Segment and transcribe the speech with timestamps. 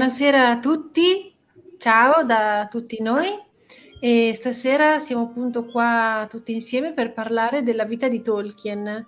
[0.00, 1.30] Buonasera a tutti,
[1.76, 3.38] ciao da tutti noi
[4.00, 9.06] e stasera siamo appunto qua tutti insieme per parlare della vita di Tolkien.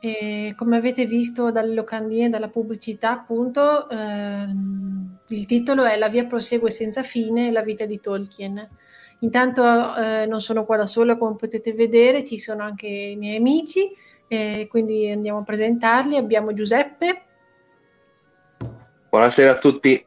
[0.00, 6.08] E come avete visto dalle locandine e dalla pubblicità, appunto, ehm, il titolo è La
[6.08, 8.68] via prosegue senza fine, la vita di Tolkien.
[9.20, 13.36] Intanto eh, non sono qua da sola, come potete vedere, ci sono anche i miei
[13.36, 13.88] amici,
[14.26, 16.16] eh, quindi andiamo a presentarli.
[16.16, 17.26] Abbiamo Giuseppe.
[19.10, 20.06] Buonasera a tutti.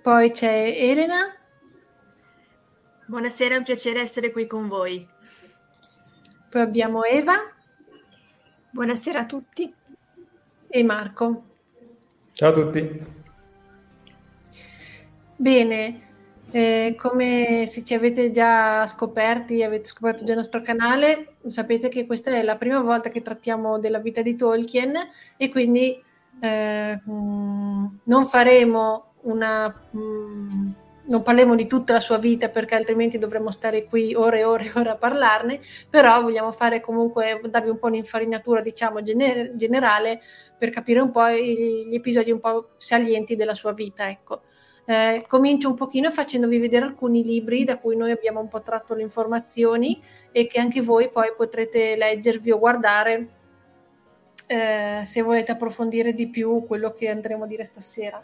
[0.00, 1.34] Poi c'è Elena.
[3.06, 5.04] Buonasera, è un piacere essere qui con voi.
[6.48, 7.34] Poi abbiamo Eva.
[8.70, 9.74] Buonasera a tutti.
[10.68, 11.44] E Marco.
[12.30, 13.06] Ciao a tutti.
[15.34, 16.00] Bene,
[16.52, 22.06] eh, come se ci avete già scoperti, avete scoperto già il nostro canale, sapete che
[22.06, 24.94] questa è la prima volta che trattiamo della vita di Tolkien
[25.36, 26.00] e quindi
[26.40, 30.74] eh, mh, non faremo una mh,
[31.06, 34.64] non parliamo di tutta la sua vita perché altrimenti dovremmo stare qui ore e ore
[34.66, 40.20] e ore a parlarne, però vogliamo fare comunque, darvi un po' un'infarinatura diciamo gener- generale
[40.56, 44.42] per capire un po' gli, gli episodi un po' salienti della sua vita, ecco.
[44.86, 48.94] Eh, comincio un pochino facendovi vedere alcuni libri da cui noi abbiamo un po' tratto
[48.94, 53.28] le informazioni e che anche voi poi potrete leggervi o guardare
[54.46, 58.22] eh, se volete approfondire di più quello che andremo a dire stasera.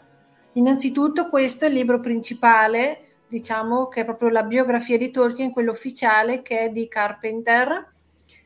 [0.53, 5.71] Innanzitutto questo è il libro principale, diciamo che è proprio la biografia di Tolkien, quello
[5.71, 7.93] ufficiale che è di Carpenter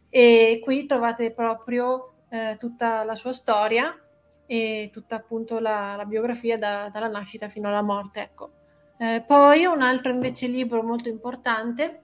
[0.10, 4.00] e qui trovate proprio eh, tutta la sua storia
[4.46, 8.22] e tutta appunto la, la biografia da, dalla nascita fino alla morte.
[8.22, 8.52] Ecco.
[8.98, 12.04] Eh, poi un altro invece libro molto importante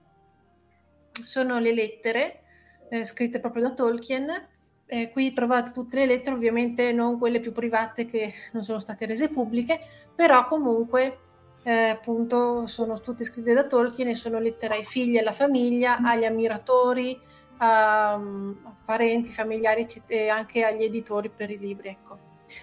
[1.12, 2.42] sono le lettere
[2.90, 4.50] eh, scritte proprio da Tolkien
[4.92, 9.06] eh, qui trovate tutte le lettere, ovviamente non quelle più private che non sono state
[9.06, 9.80] rese pubbliche,
[10.14, 11.18] però comunque
[11.62, 16.26] eh, appunto sono tutte scritte da Tolkien e sono lettere ai figli, alla famiglia, agli
[16.26, 17.18] ammiratori,
[17.56, 21.88] a, a parenti, familiari e anche agli editori per i libri.
[21.88, 22.18] Ecco.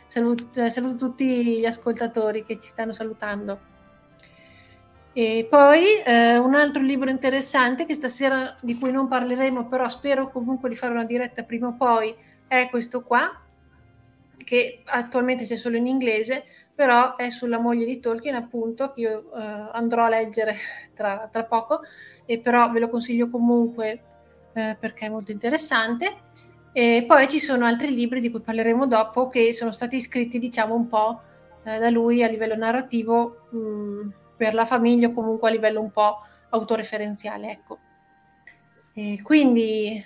[0.06, 3.60] Saluto, saluto tutti gli ascoltatori che ci stanno salutando.
[5.12, 10.30] E poi eh, un altro libro interessante che stasera di cui non parleremo, però spero
[10.30, 12.16] comunque di fare una diretta prima o poi,
[12.48, 13.42] è questo qua,
[14.44, 19.32] che attualmente c'è solo in inglese, però è sulla moglie di Tolkien, appunto, che io
[19.36, 20.56] eh, andrò a leggere
[20.94, 21.82] tra, tra, poco,
[22.26, 24.02] e però ve lo consiglio comunque
[24.54, 26.16] eh, perché è molto interessante.
[26.72, 30.76] E poi ci sono altri libri di cui parleremo dopo che sono stati scritti, diciamo,
[30.76, 31.22] un po'
[31.64, 34.10] eh, da lui a livello narrativo mh, mm,
[34.40, 36.20] per la famiglia o comunque a livello un po'
[36.52, 37.80] autoreferenziale, ecco.
[38.94, 40.02] E quindi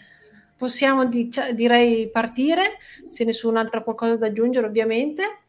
[0.57, 5.41] possiamo direi partire, se nessun altro ha qualcosa da aggiungere ovviamente,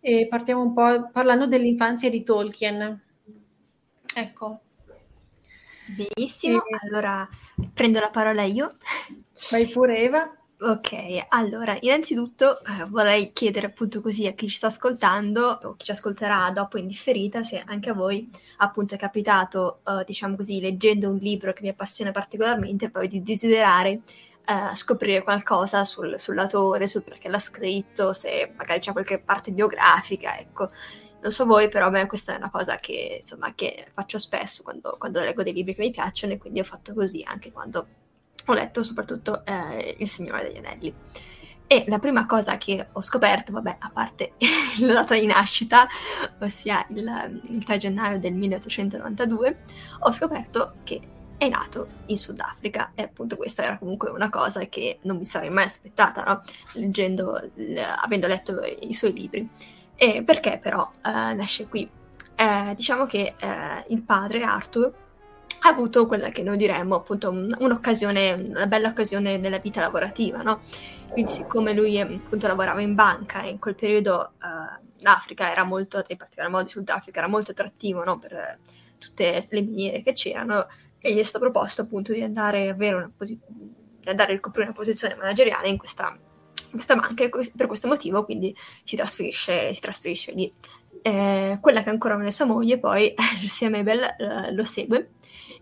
[0.00, 3.00] e partiamo un po' parlando dell'infanzia di Tolkien.
[4.12, 4.60] Ecco.
[5.86, 6.78] Benissimo, e...
[6.82, 7.28] allora
[7.72, 8.76] prendo la parola io.
[9.52, 10.34] Vai pure Eva.
[10.62, 15.86] Ok, allora, innanzitutto eh, vorrei chiedere appunto così a chi ci sta ascoltando o chi
[15.86, 18.28] ci ascolterà dopo in differita se anche a voi
[18.58, 23.22] appunto è capitato, eh, diciamo così, leggendo un libro che vi appassiona particolarmente, poi di
[23.22, 24.02] desiderare
[24.44, 30.38] eh, scoprire qualcosa sul, sull'autore, sul perché l'ha scritto, se magari c'è qualche parte biografica,
[30.38, 30.68] ecco.
[31.22, 34.96] Non so voi, però a questa è una cosa che, insomma, che faccio spesso quando,
[34.98, 37.86] quando leggo dei libri che mi piacciono e quindi ho fatto così anche quando
[38.50, 40.94] ho letto soprattutto eh, Il Signore degli Anelli.
[41.66, 44.32] E la prima cosa che ho scoperto, vabbè, a parte
[44.80, 45.86] la data di nascita,
[46.40, 49.58] ossia il, il 3 gennaio del 1892,
[50.00, 51.00] ho scoperto che
[51.36, 55.48] è nato in Sudafrica e appunto questa era comunque una cosa che non mi sarei
[55.48, 56.42] mai aspettata, no?
[56.72, 59.48] Leggendo, l- avendo letto i suoi libri.
[59.94, 61.88] E perché però eh, nasce qui?
[62.34, 64.92] Eh, diciamo che eh, il padre Arthur
[65.62, 70.60] ha avuto quella che noi diremmo appunto un'occasione, una bella occasione nella vita lavorativa, no?
[71.10, 76.02] Quindi siccome lui appunto lavorava in banca e in quel periodo uh, l'Africa era molto,
[76.06, 78.18] in particolar modo il Sudafrica era molto attrattivo, no?
[78.18, 78.58] Per
[78.98, 80.66] tutte le miniere che c'erano
[80.98, 84.34] e gli è stato proposto appunto di andare a, avere una posi- di andare a
[84.34, 88.54] ricoprire una posizione manageriale in questa, in questa banca e per questo motivo quindi
[88.84, 90.52] si trasferisce, si trasferisce lì.
[91.02, 95.10] Eh, quella che ancora non è sua moglie poi, Lucia Mabel, eh, lo segue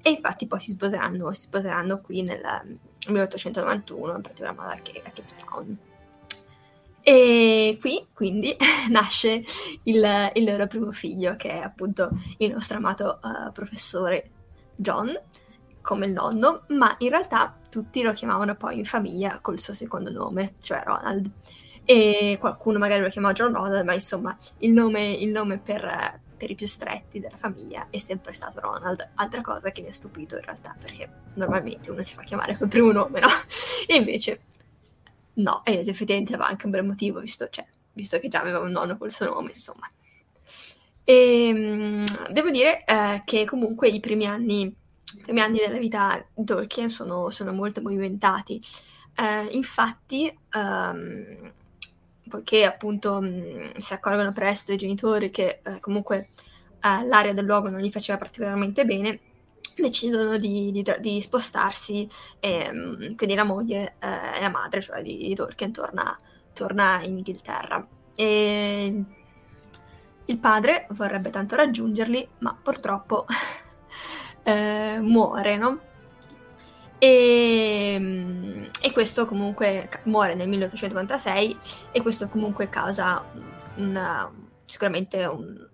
[0.03, 2.41] e infatti poi si sposeranno, si sposeranno qui nel
[3.09, 5.79] 1891, in particolar modo a Cape Town.
[7.03, 8.55] E qui quindi
[8.91, 9.43] nasce
[9.85, 14.31] il, il, loro primo figlio, che è appunto il nostro amato uh, professore
[14.77, 15.19] John,
[15.81, 20.11] come il nonno, ma in realtà tutti lo chiamavano poi in famiglia col suo secondo
[20.11, 21.31] nome, cioè Ronald.
[21.85, 26.51] E qualcuno magari lo chiamava John Ronald, ma insomma il nome, il nome per, per
[26.51, 29.11] i più stretti della famiglia è sempre stato Ronald.
[29.17, 32.69] Altra cosa che mi ha stupito in realtà, perché normalmente uno si fa chiamare col
[32.69, 33.29] primo nome, no?
[33.87, 34.41] E invece
[35.35, 38.71] no, ed effettivamente aveva anche un bel motivo, visto, cioè, visto che già aveva un
[38.71, 39.91] nonno col suo nome, insomma.
[41.05, 46.25] E ehm, devo dire eh, che comunque i primi anni, i primi anni della vita
[46.35, 48.61] di Tolkien sono, sono molto movimentati.
[49.17, 51.53] Eh, infatti, um,
[52.29, 56.29] poiché appunto mh, mm, si accorgono presto i genitori che eh, comunque
[56.81, 59.21] eh, l'area del luogo non gli faceva particolarmente bene,
[59.77, 62.07] decidono di, di, di spostarsi
[62.41, 66.17] e um, quindi la moglie e la madre, cioè di, di Tolkien, torna,
[66.53, 67.87] torna, in Inghilterra.
[68.15, 69.03] E
[70.25, 73.27] il padre vorrebbe tanto raggiungerli, ma purtroppo
[74.43, 75.81] eh, muore, no?
[76.99, 81.57] E, mm, e, questo comunque muore nel 1896
[81.93, 83.25] e questo comunque causa
[83.77, 84.29] una,
[84.67, 85.69] sicuramente un,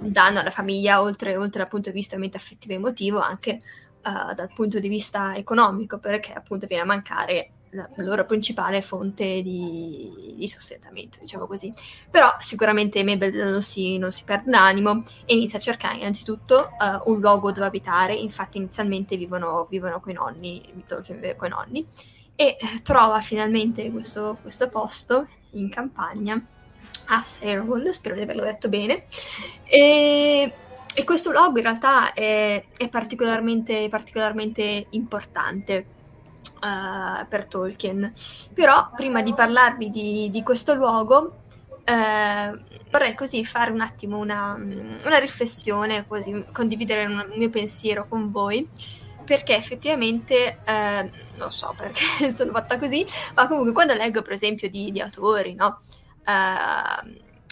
[0.00, 3.60] un, danno alla famiglia oltre, oltre dal punto di vista affettivo e emotivo anche
[4.04, 9.42] uh, dal punto di vista economico perché appunto viene a mancare la loro principale fonte
[9.42, 11.72] di, di, sostentamento, diciamo così.
[12.10, 17.10] Però sicuramente Mabel non si, non si perde d'animo e inizia a cercare innanzitutto uh,
[17.10, 21.50] un luogo dove abitare, infatti inizialmente vivono, vivono con i nonni, Vittorio vive con i
[21.50, 21.86] nonni,
[22.34, 26.42] e trova finalmente questo, questo posto in campagna
[27.06, 29.04] a Sairwall, spero di averlo detto bene,
[29.64, 30.52] e,
[30.92, 35.98] e questo luogo in realtà è, è particolarmente, particolarmente importante
[36.60, 38.12] uh, per Tolkien.
[38.54, 42.58] Però prima di parlarvi di, di questo luogo, uh,
[42.90, 48.30] vorrei così fare un attimo una, una riflessione, così condividere un, un, mio pensiero con
[48.30, 48.68] voi.
[49.24, 54.68] Perché effettivamente, uh, non so perché sono fatta così, ma comunque quando leggo per esempio
[54.68, 55.80] di, di autori, no?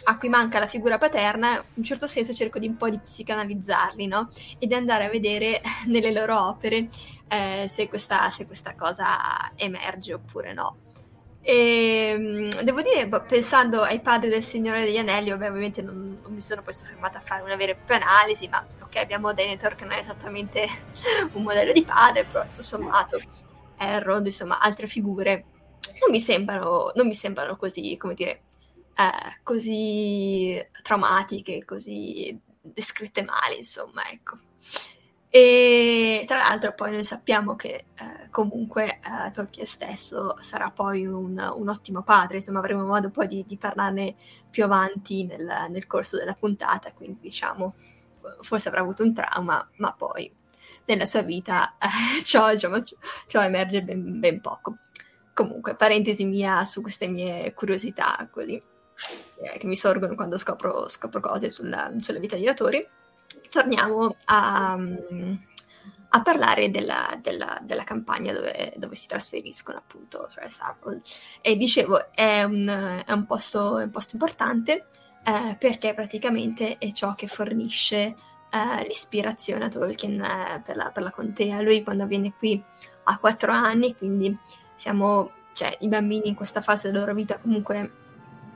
[0.04, 2.98] a cui manca la figura paterna, in un certo senso cerco di un po' di
[2.98, 4.30] psicanalizzarli, no?
[4.58, 6.88] E di andare a vedere nelle loro opere
[7.28, 10.76] eh, se, questa, se, questa, cosa emerge oppure no.
[11.40, 16.42] E ehm, devo dire, pensando ai padri del Signore degli Anelli, ovviamente non, non mi
[16.42, 19.84] sono poi soffermata a fare una vera e propria analisi, ma ok, abbiamo Denethor che
[19.84, 20.66] non è esattamente
[21.32, 23.20] un modello di padre, però tutto sommato
[23.78, 25.44] Elrond, insomma, altre figure
[26.00, 28.42] non mi sembrano, non mi sembrano così, come dire,
[28.96, 34.38] eh, così traumatiche, così descritte male, insomma, ecco.
[35.30, 41.38] E tra l'altro poi noi sappiamo che eh, comunque eh, Tolkien stesso sarà poi un,
[41.54, 44.14] un, ottimo padre, insomma avremo modo poi di, di parlarne
[44.50, 47.74] più avanti nel, nel, corso della puntata, quindi diciamo
[48.40, 50.32] forse avrà avuto un trauma, ma poi
[50.86, 52.82] nella sua vita eh, ciò, diciamo,
[53.26, 54.78] ciò emerge ben, ben, poco.
[55.34, 61.20] Comunque, parentesi mia su queste mie curiosità così, eh, che mi sorgono quando scopro, scopro
[61.20, 62.86] cose sulla, sulla vita degli autori
[63.50, 64.78] torniamo a,
[66.10, 70.60] a parlare della, della, della campagna dove, dove, si trasferiscono appunto Travis.
[71.40, 74.86] E dicevo, è un, è un, posto, è un posto, importante
[75.24, 78.14] eh, perché praticamente è ciò che fornisce
[78.50, 81.60] eh, l'ispirazione a Tolkien eh, per, la, per, la, contea.
[81.60, 82.62] Lui quando viene qui
[83.04, 84.36] ha quattro anni, quindi
[84.74, 88.06] siamo, cioè i bambini in questa fase della loro vita comunque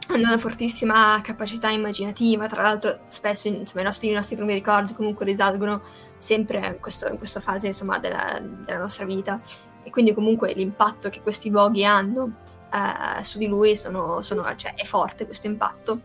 [0.09, 4.95] hanno una fortissima capacità immaginativa, tra l'altro spesso insomma, i, nostri, i, nostri, primi ricordi
[4.95, 5.83] comunque risalgono
[6.19, 9.41] sempre in, questo, in questa fase insomma, della, della, nostra vita.
[9.83, 12.37] E quindi comunque l'impatto che questi luoghi hanno
[12.73, 16.01] eh, su di lui sono, sono, cioè, è forte questo impatto.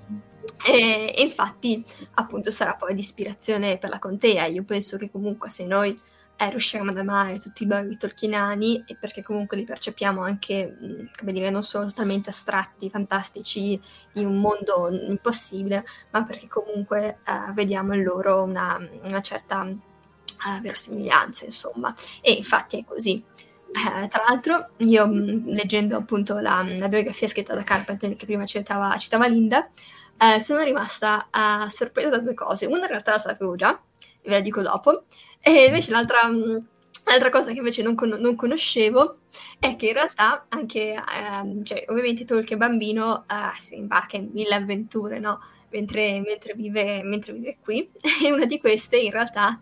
[0.65, 1.83] E, e infatti
[2.15, 5.95] appunto sarà poi di ispirazione per la contea, io penso che comunque se noi
[6.37, 10.77] eh, riusciamo ad amare tutti i luoghi tolkieniani e perché comunque li percepiamo anche,
[11.17, 13.79] come dire, non solo totalmente astratti, fantastici,
[14.13, 20.61] in un mondo impossibile, ma perché comunque eh, vediamo in loro una, una certa eh,
[20.61, 21.93] verosimiglianza, insomma.
[22.21, 23.23] E infatti è così.
[23.69, 28.95] Eh, tra l'altro, io leggendo appunto la, la, biografia scritta da Carpenter, che prima citava,
[28.97, 29.69] citava Linda,
[30.17, 32.65] eh, sono rimasta uh, sorpresa da due cose.
[32.65, 33.79] Una in realtà la sapevo già,
[34.27, 35.05] ve la dico dopo,
[35.39, 36.57] e invece l'altra, mm,
[37.05, 39.19] l'altra cosa che invece non, con- non, conoscevo
[39.59, 44.55] è che in realtà anche, ehm, cioè, ovviamente Tolkien bambino eh, si imbarca in mille
[44.55, 45.39] avventure, no?
[45.69, 47.89] Mentre, mentre, vive, mentre vive qui.
[48.23, 49.59] E una di queste in realtà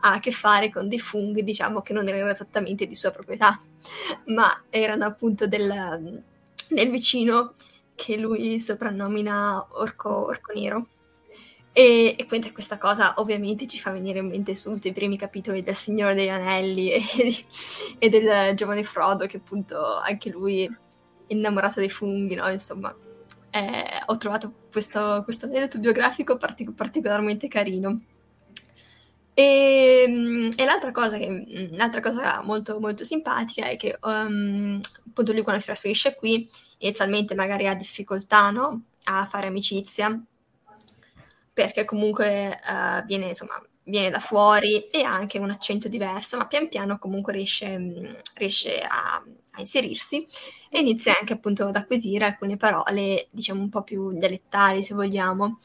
[0.00, 3.60] ha a che fare con dei funghi, diciamo, che non erano esattamente di sua proprietà,
[4.26, 6.22] ma erano appunto del,
[6.68, 7.54] del vicino
[7.94, 10.86] che lui soprannomina Orco, Orco Nero.
[11.78, 15.62] E, e quindi questa cosa ovviamente ci fa venire in mente subito i primi capitoli
[15.62, 17.46] del Signore degli Anelli e,
[18.00, 20.68] e del giovane Frodo, che appunto anche lui è
[21.28, 22.50] innamorato dei funghi, no?
[22.50, 22.92] Insomma,
[23.50, 28.00] eh, ho trovato questo, questo aneddoto biografico partic- particolarmente carino.
[29.32, 34.80] E, e l'altra, cosa che, l'altra, cosa molto, molto simpatica è che um,
[35.10, 38.82] appunto lui quando si trasferisce qui inizialmente magari ha difficoltà no?
[39.04, 40.20] a fare amicizia
[41.58, 46.46] perché comunque uh, viene, insomma, viene da fuori e ha anche un accento diverso, ma
[46.46, 50.24] pian piano comunque riesce, mm, riesce a, a, inserirsi
[50.70, 55.58] e inizia anche appunto ad acquisire alcune parole, diciamo un po' più dialettali se vogliamo.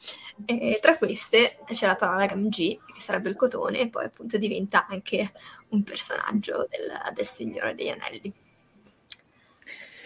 [0.44, 4.88] E tra queste c'è la parola Gamgee, che sarebbe il cotone, e poi appunto diventa
[4.88, 5.30] anche
[5.68, 8.32] un personaggio del, del Signore degli Anelli.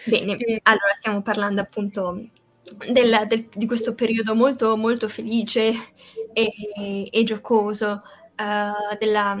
[0.05, 2.29] Bene, allora stiamo parlando appunto
[2.91, 5.73] del, del, di questo periodo molto, molto felice
[6.33, 8.01] e, e giocoso
[8.37, 9.37] uh, della,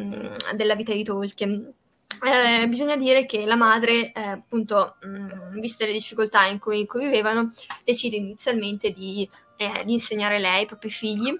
[0.55, 1.73] della, vita di Tolkien.
[2.21, 6.87] Eh, bisogna dire che la madre, eh, appunto, mh, viste le difficoltà in cui, in
[6.87, 7.51] cui, vivevano,
[7.85, 11.33] decide inizialmente di, eh, di insegnare lei ai propri figli,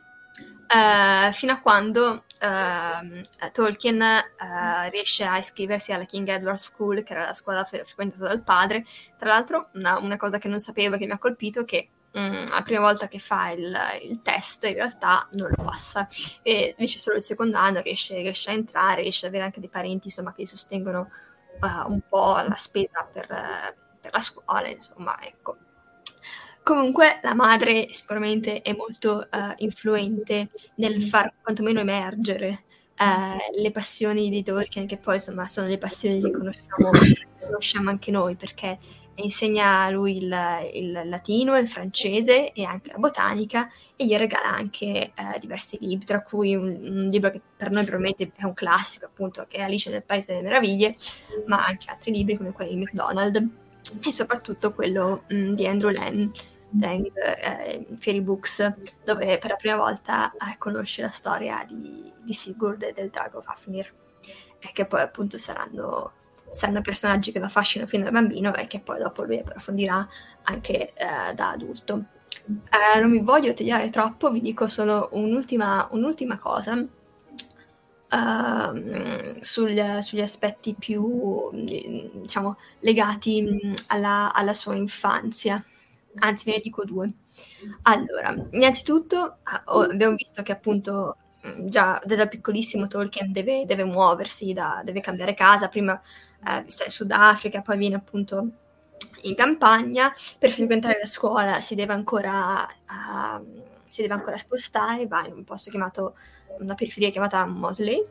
[0.72, 7.14] eh, fino a quando uh, Tolkien uh, riesce a iscriversi alla King Edward School, che
[7.14, 8.86] era la scuola fre- frequentata dal padre.
[9.18, 12.48] Tra l'altro, una, una, cosa che non sapevo che mi ha colpito è che um,
[12.48, 16.08] la prima volta che fa il, il, test in realtà non lo passa
[16.42, 19.70] e invece solo il secondo anno riesce, riesce a entrare, riesce ad avere anche dei
[19.70, 21.10] parenti insomma, che gli sostengono
[21.62, 23.28] uh, un po' la spesa per,
[24.00, 25.58] per la scuola, insomma, ecco.
[26.70, 32.64] Comunque la madre sicuramente è molto uh, influente nel far quantomeno emergere
[33.00, 36.92] uh, le passioni di Tolkien, che poi insomma sono le passioni che conosciamo,
[37.44, 38.78] conosciamo anche noi, perché
[39.16, 40.38] insegna a lui il,
[40.76, 46.06] il, latino, il francese e anche la botanica e gli regala anche uh, diversi libri,
[46.06, 49.62] tra cui un, un, libro che per noi probabilmente è un classico, appunto, che è
[49.62, 50.96] Alice nel Paese delle Meraviglie,
[51.48, 53.50] ma anche altri libri come quelli di McDonald
[54.06, 56.30] e soprattutto quello mh, mm, di Andrew Lang
[56.80, 58.74] Lang, eh, Fairy Books,
[59.04, 63.42] dove per la prima volta eh, conosce la storia di, di, Sigurd e del drago
[63.42, 63.92] Fafnir,
[64.60, 66.14] eh, che poi appunto saranno
[66.52, 70.08] saranno personaggi che lo affascinano fin da bambino e che poi dopo lui approfondirà
[70.44, 72.06] anche eh, da adulto.
[72.48, 76.88] Eh, non mi voglio tagliare troppo, vi dico solo un'ultima, un'ultima cosa uh,
[79.42, 85.64] sul, sugli aspetti più, diciamo, legati alla, alla sua infanzia.
[86.16, 87.12] Anzi, ve ne dico due.
[87.84, 91.18] Allora, innanzitutto abbiamo visto che appunto
[91.66, 96.00] già da piccolissimo Tolkien deve, deve muoversi, da, deve cambiare casa, prima
[96.46, 98.50] eh, sta in Sudafrica, poi viene appunto
[99.22, 105.25] in campagna, per frequentare la scuola si deve ancora, uh, si deve ancora spostare, va
[105.25, 106.16] in un posto chiamato,
[106.60, 108.01] una periferia chiamata Mosley,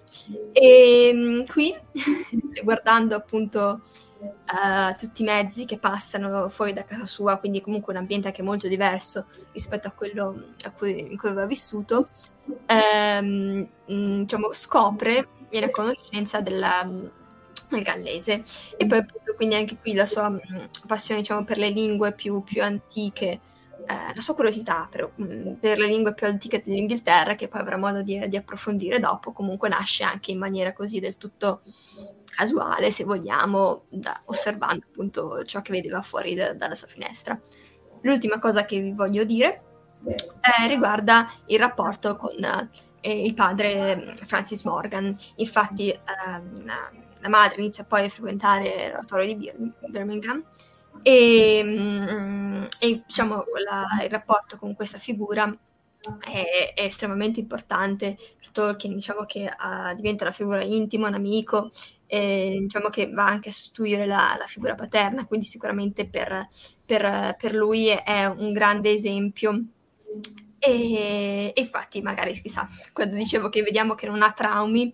[0.52, 1.74] e um, qui,
[2.62, 3.82] guardando appunto
[4.20, 8.42] uh, tutti i mezzi che passano fuori da casa sua, quindi comunque un ambiente anche
[8.42, 12.08] molto diverso rispetto a quello a cui, in cui aveva vissuto,
[12.44, 16.86] um, diciamo, scopre, viene a conoscenza della
[17.70, 18.42] nel gallese.
[18.76, 20.38] E poi appunto quindi anche qui la sua mm,
[20.86, 23.40] passione diciamo per le lingue più, più antiche
[23.86, 27.76] eh, la sua curiosità per, mm, per, le lingue più antiche dell'Inghilterra che poi avrà
[27.76, 31.62] modo di, di, approfondire dopo comunque nasce anche in maniera così del tutto
[32.38, 37.38] casuale se vogliamo da, osservando appunto ciò che vedeva fuori da, dalla sua finestra.
[38.02, 39.62] L'ultima cosa che vi voglio dire
[40.04, 42.36] eh, riguarda il rapporto con
[43.00, 45.16] eh, il padre mm, Francis Morgan.
[45.36, 46.64] Infatti ehm,
[47.20, 49.52] la madre inizia poi a frequentare l'oratorio di
[49.88, 50.44] Birmingham
[51.02, 55.52] e, mm, e diciamo la, il rapporto con questa figura
[56.20, 58.16] è, è, estremamente importante.
[58.38, 61.70] Per Tolkien, diciamo che uh, diventa la figura intima, un amico,
[62.10, 66.48] e diciamo che va anche a sostituire la, la figura paterna, quindi sicuramente per,
[66.84, 69.62] per, per, lui è un grande esempio.
[70.58, 74.92] E, e infatti, magari chissà, quando dicevo che vediamo che non ha traumi,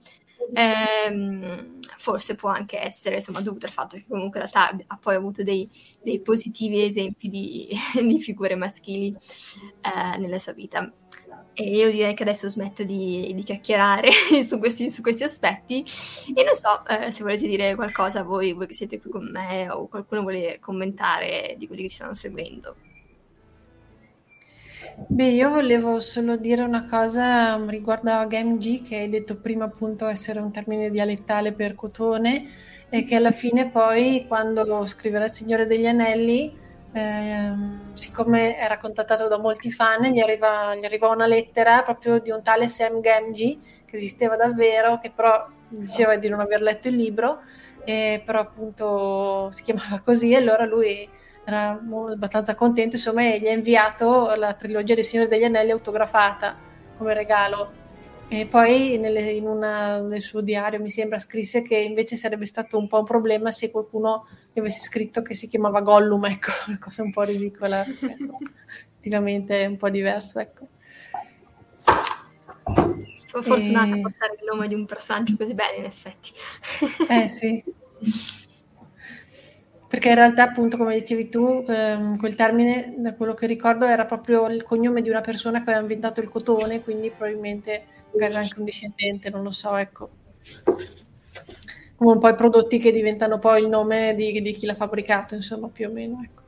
[0.52, 5.14] ehm, forse può anche essere insomma, dovuto al fatto che comunque la realtà ha poi
[5.14, 5.70] avuto dei,
[6.02, 7.68] dei positivi esempi di,
[8.04, 9.16] di figure maschili
[9.80, 10.92] eh, nella sua vita.
[11.54, 14.10] E io direi che adesso smetto di, di chiacchierare
[14.42, 15.84] su, questi, su, questi, aspetti
[16.34, 19.70] e non so eh, se volete dire qualcosa voi, voi che siete qui con me
[19.70, 22.74] o qualcuno vuole commentare di quelli che ci stanno seguendo.
[24.96, 30.06] Beh, io volevo solo dire una cosa riguardo a GameG, che hai detto prima appunto
[30.06, 32.46] essere un termine dialettale per cotone,
[32.88, 36.56] e che alla fine poi quando scriverà Il Signore degli Anelli,
[36.94, 42.30] ehm, siccome era contattato da molti fan, gli arriva, gli arriva una lettera proprio di
[42.30, 46.94] un tale Sam Gamgee, che esisteva davvero, che però diceva di non aver letto il
[46.94, 47.40] libro,
[47.84, 51.08] e però appunto si chiamava così, e allora lui
[51.44, 51.78] era
[52.10, 56.56] abbastanza contento, insomma, e gli ha inviato la trilogia del Signore degli Anelli autografata
[56.96, 57.82] come regalo.
[58.28, 62.78] E poi nelle, in una, nel suo diario mi sembra scrisse che invece sarebbe stato
[62.78, 66.78] un po' un problema se qualcuno gli avesse scritto che si chiamava Gollum, ecco, una
[66.78, 70.68] cosa un po' ridicola, effettivamente è un po' diverso, ecco.
[73.26, 73.98] Sono fortunata e...
[73.98, 76.30] a portare il nome di un personaggio così bene, in effetti.
[77.08, 77.62] Eh sì.
[79.94, 84.04] Perché in realtà, appunto, come dicevi tu, ehm, quel termine, da quello che ricordo, era
[84.06, 88.58] proprio il cognome di una persona che aveva inventato il cotone, quindi probabilmente magari anche
[88.58, 90.10] un discendente, non lo so, ecco.
[91.94, 95.88] Come poi prodotti che diventano poi il nome di, di chi l'ha fabbricato, insomma, più
[95.88, 96.43] o meno, ecco.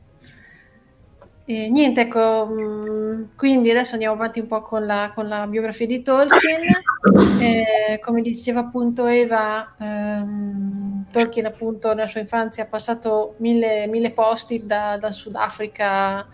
[1.48, 5.86] E niente, ecco, mm, quindi adesso andiamo avanti un po' con la, con la biografia
[5.86, 6.60] di Tolkien.
[7.38, 14.10] Eh, come diceva appunto Eva, ehm, Tolkien appunto nella sua infanzia ha passato mille, mille
[14.10, 16.26] posti da, dal Sudafrica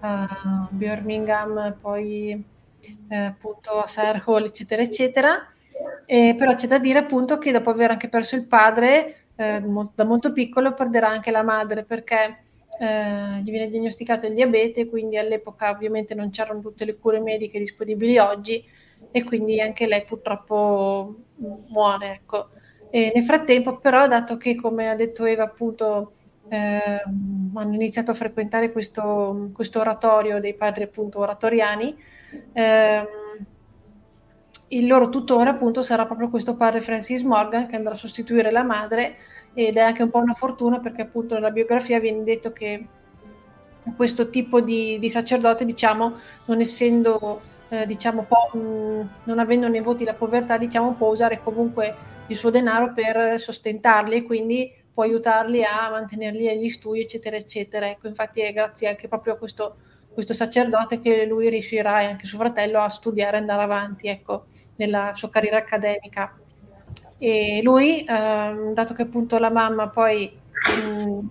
[0.00, 2.44] a Birmingham, poi
[3.08, 5.48] eh, appunto a Sarhol, eccetera, eccetera.
[6.06, 9.64] E, però c'è da dire appunto che dopo aver anche perso il padre, eh,
[9.94, 12.43] da molto piccolo perderà anche la madre perché
[12.78, 17.58] eh, gli viene diagnosticato il diabete, quindi all'epoca ovviamente non c'erano tutte le cure mediche
[17.58, 18.64] disponibili oggi
[19.10, 21.14] e quindi anche lei purtroppo
[21.68, 22.12] muore.
[22.12, 22.48] Ecco.
[22.90, 26.12] E nel frattempo però, dato che come ha detto Eva appunto
[26.48, 27.02] eh,
[27.54, 31.96] hanno iniziato a frequentare questo, questo, oratorio dei padri appunto oratoriani,
[32.52, 33.08] eh,
[34.68, 38.62] il loro tutore appunto sarà proprio questo padre Francis Morgan che andrà a sostituire la
[38.62, 39.16] madre
[39.54, 42.86] ed è anche un po' una fortuna perché appunto nella biografia viene detto che
[43.96, 46.14] questo tipo di, di sacerdote, diciamo,
[46.46, 51.94] non essendo, eh, diciamo, mh, non avendo nei voti la povertà, diciamo, può usare comunque
[52.26, 57.88] il suo denaro per sostentarli e quindi può aiutarli a mantenerli agli studi, eccetera, eccetera.
[57.88, 59.76] Ecco, infatti è grazie anche proprio a questo,
[60.12, 64.46] questo sacerdote che lui riuscirà e anche suo fratello a studiare e andare avanti, ecco,
[64.76, 66.38] nella sua carriera accademica.
[67.18, 70.30] E lui, eh, dato che appunto la mamma poi,
[70.84, 71.26] mh,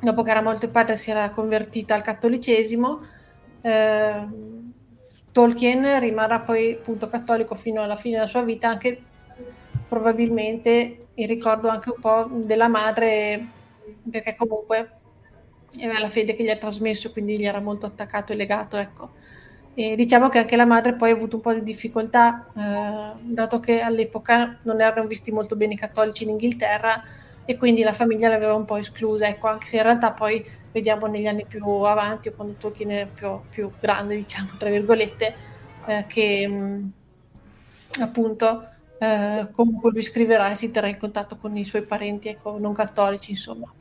[0.00, 3.00] dopo che era molto padre, si era convertita al cattolicesimo,
[3.62, 4.26] eh,
[5.32, 9.00] Tolkien rimarrà poi appunto cattolico fino alla fine della sua vita, anche
[9.88, 13.46] probabilmente in ricordo anche un po' della madre,
[14.10, 14.90] perché comunque
[15.76, 19.10] aveva la fede che gli ha trasmesso, quindi gli era molto attaccato e legato, ecco.
[19.74, 23.58] E diciamo che anche la madre poi ha avuto un po' di difficoltà, eh, dato
[23.58, 27.02] che all'epoca non erano visti molto bene i cattolici in Inghilterra
[27.44, 31.06] e quindi la famiglia l'aveva un po' esclusa, ecco, anche se in realtà poi vediamo
[31.06, 35.34] negli anni più avanti o quando Tolkien è più, più grande, diciamo, tra virgolette,
[35.86, 41.56] eh, che mh, mm, appunto eh, comunque lui scriverà e si terrà in contatto con
[41.56, 43.72] i suoi parenti, ecco, non cattolici, insomma.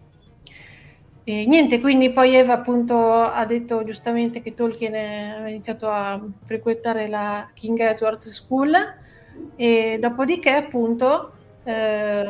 [1.32, 7.08] E niente, quindi poi Eva appunto ha detto giustamente che Tolkien ha iniziato a frequentare
[7.08, 8.76] la King Edward School
[9.56, 11.32] e dopodiché appunto
[11.64, 12.26] eh,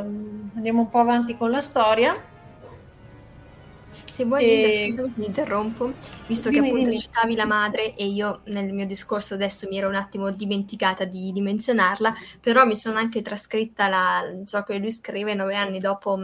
[0.53, 2.15] andiamo un po' avanti con la storia.
[4.05, 4.87] Se vuoi, e...
[4.91, 5.93] scusami se mi interrompo,
[6.27, 7.01] visto dimmi, che appunto dimmi.
[7.01, 11.31] citavi la madre e io nel mio discorso adesso mi ero un attimo dimenticata di,
[11.31, 16.19] di menzionarla, però mi sono anche trascritta la, ciò che lui scrive nove anni dopo,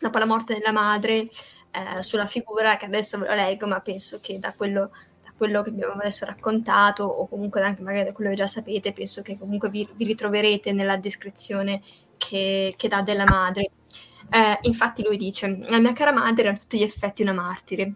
[0.00, 1.26] dopo la morte della madre,
[1.70, 4.90] eh, sulla figura che adesso ve lo leggo, ma penso che da quello,
[5.22, 8.92] da quello che abbiamo adesso raccontato, o comunque anche magari da quello che già sapete,
[8.92, 11.82] penso che comunque vi, vi ritroverete nella descrizione
[12.16, 13.70] che, che dà della madre.
[14.30, 17.94] Eh, infatti lui dice, la mia cara madre era a tutti gli effetti una martire.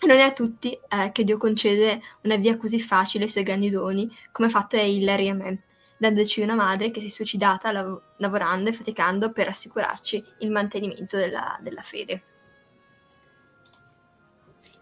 [0.00, 3.44] E non è a tutti eh, che Dio concede una via così facile ai suoi
[3.44, 5.62] grandi doni, come ha fatto a Hillary e a me,
[5.96, 11.16] dandoci una madre che si è suicidata lav- lavorando e faticando per assicurarci il mantenimento
[11.16, 12.22] della, della fede.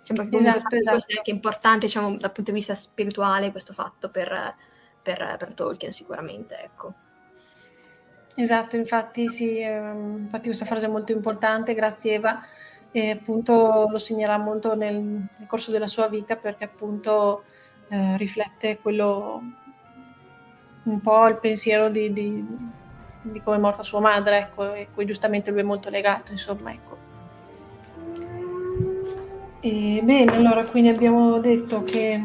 [0.04, 0.90] Diciamo che esatto, esatto.
[0.90, 4.54] questo è anche importante diciamo, dal punto di vista spirituale questo fatto per,
[5.00, 6.60] per, per Tolkien sicuramente.
[6.60, 6.94] Ecco.
[8.34, 12.42] Esatto, infatti sì, ehm, infatti questa frase è molto importante, grazie Eva,
[12.90, 17.44] e appunto lo segnerà molto nel, nel corso della sua vita perché appunto
[17.88, 19.42] eh, riflette quello,
[20.84, 22.44] un po' il pensiero di, di,
[23.22, 26.72] di come è morta sua madre, ecco, e cui giustamente lui è molto legato, insomma,
[26.72, 26.91] ecco.
[29.62, 32.20] Bene, allora quindi abbiamo detto che...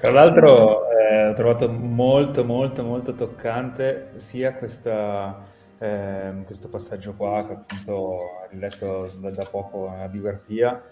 [0.00, 5.44] Tra l'altro eh, ho trovato molto molto molto toccante sia questa,
[5.76, 10.82] eh, questo passaggio qua che appunto ho riletto da, da poco nella biografia,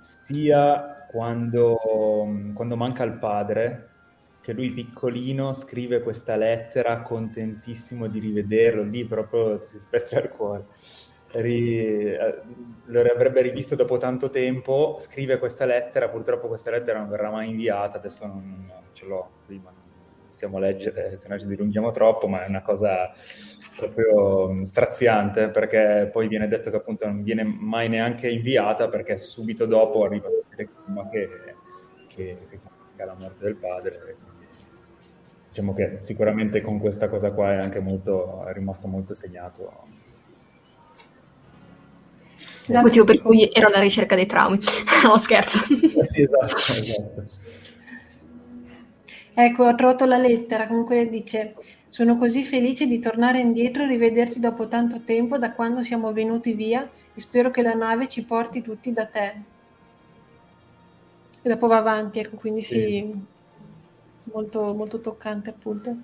[0.00, 1.76] sia quando,
[2.54, 3.88] quando manca il padre,
[4.40, 10.64] che lui piccolino scrive questa lettera contentissimo di rivederlo, lì proprio si spezza il cuore
[11.32, 12.40] ri, eh,
[12.86, 17.50] lo avrebbe rivisto dopo tanto tempo, scrive questa lettera, purtroppo questa lettera non verrà mai
[17.50, 19.72] inviata, adesso non, ce l'ho prima,
[20.28, 23.12] stiamo leggere, se no ci dilunghiamo troppo, ma è una cosa
[23.76, 29.16] proprio mm, straziante perché poi viene detto che appunto non viene mai neanche inviata perché
[29.16, 30.68] subito dopo arriva che,
[32.08, 34.16] che, che la morte del padre.
[35.48, 39.97] diciamo che sicuramente con questa cosa qua è anche molto, è rimasto molto segnato
[42.68, 42.86] Esatto.
[42.86, 44.58] Motivo per cui ero alla ricerca dei traumi.
[45.04, 45.58] no, scherzo.
[45.58, 47.24] Eh sì, esatto, esatto.
[49.34, 51.54] Ecco, ho trovato la lettera, comunque dice
[51.88, 56.52] sono così felice di tornare indietro e rivederti dopo tanto tempo da quando siamo venuti
[56.52, 59.34] via e spero che la nave ci porti tutti da te.
[61.40, 63.14] E dopo va avanti, ecco, quindi sì, sì
[64.32, 65.96] molto, molto toccante appunto.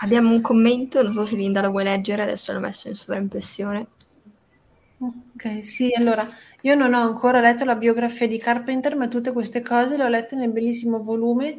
[0.00, 3.86] Abbiamo un commento, non so se Linda lo vuoi leggere, adesso l'ho messo in sovraimpressione.
[4.98, 6.28] Ok, sì, allora
[6.62, 10.08] io non ho ancora letto la biografia di Carpenter, ma tutte queste cose le ho
[10.08, 11.58] lette nel bellissimo volume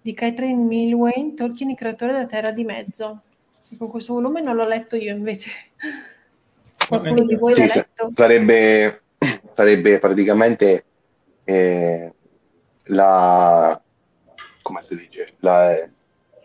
[0.00, 3.22] di Catherine Milwain, Tolkien, il creatore della Terra di Mezzo.
[3.70, 5.50] E con questo volume non l'ho letto io invece.
[6.88, 8.12] Qualcuno di voi sì, l'ha letto?
[8.14, 9.02] Sarebbe,
[9.54, 10.84] sarebbe praticamente
[11.44, 12.12] eh,
[12.84, 13.80] la...
[14.62, 15.34] come si dice?
[15.40, 15.88] La,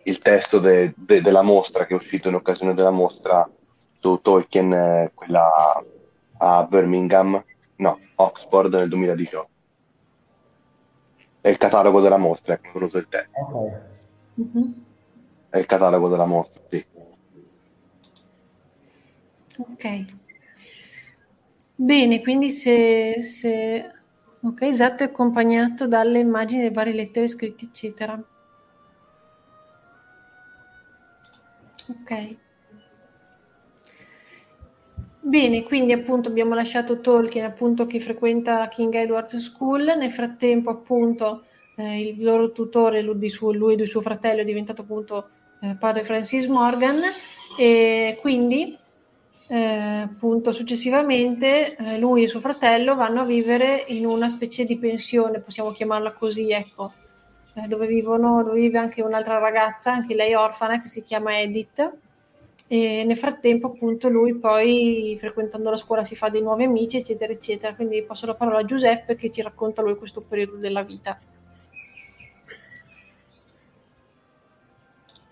[0.08, 3.50] il testo de, de, della mostra che è uscito in occasione della mostra
[4.00, 5.84] su Tolkien, eh, quella
[6.38, 7.44] a Birmingham,
[7.78, 9.50] no, Oxford nel 2018.
[11.42, 13.40] È il catalogo della mostra, non uso il testo.
[13.40, 13.80] Okay.
[14.42, 14.72] Mm-hmm.
[15.50, 16.86] È il catalogo della mostra, sì.
[19.58, 20.06] Ok.
[21.76, 23.92] Bene, quindi se, se...
[24.42, 28.22] Ok, esatto, è accompagnato dalle immagini delle varie lettere scritte, eccetera.
[31.90, 32.36] Ok.
[35.20, 41.46] Bene, quindi appunto abbiamo lasciato Tolkien appunto che frequenta King Edward's School, nel frattempo appunto
[41.78, 45.30] eh, il loro tutore, lui, di suo, lui e suo fratello, è diventato appunto
[45.62, 47.02] eh, padre Francis Morgan.
[47.58, 48.78] E quindi
[49.48, 54.78] eh, appunto successivamente eh, lui e suo fratello vanno a vivere in una specie di
[54.78, 56.94] pensione, possiamo chiamarla così, ecco,
[57.68, 61.94] dove, vivono, dove vive anche un'altra ragazza, anche lei orfana, che si chiama Edith.
[62.68, 67.32] E nel frattempo, appunto, lui poi frequentando la scuola si fa dei nuovi amici, eccetera,
[67.32, 67.76] eccetera.
[67.76, 71.18] Quindi passo la parola a Giuseppe che ci racconta lui questo periodo della vita.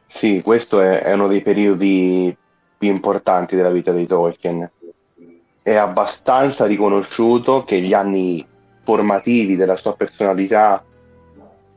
[0.07, 2.36] Sì, questo è, è uno dei periodi
[2.77, 4.71] più importanti della vita di Tolkien.
[5.62, 8.45] È abbastanza riconosciuto che gli anni
[8.83, 10.83] formativi della sua personalità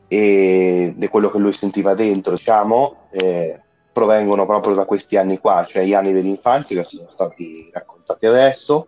[0.07, 5.65] e di quello che lui sentiva dentro, diciamo, eh, provengono proprio da questi anni qua,
[5.67, 8.87] cioè gli anni dell'infanzia che sono stati raccontati adesso,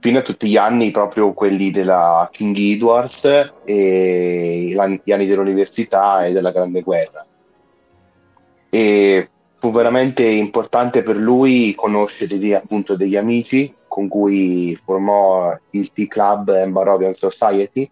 [0.00, 6.32] fino a tutti gli anni proprio quelli della King Edwards e gli anni dell'università e
[6.32, 7.24] della Grande Guerra.
[8.68, 16.48] E fu veramente importante per lui conoscere appunto degli amici con cui formò il T-Club
[16.48, 17.88] and Barovian Society.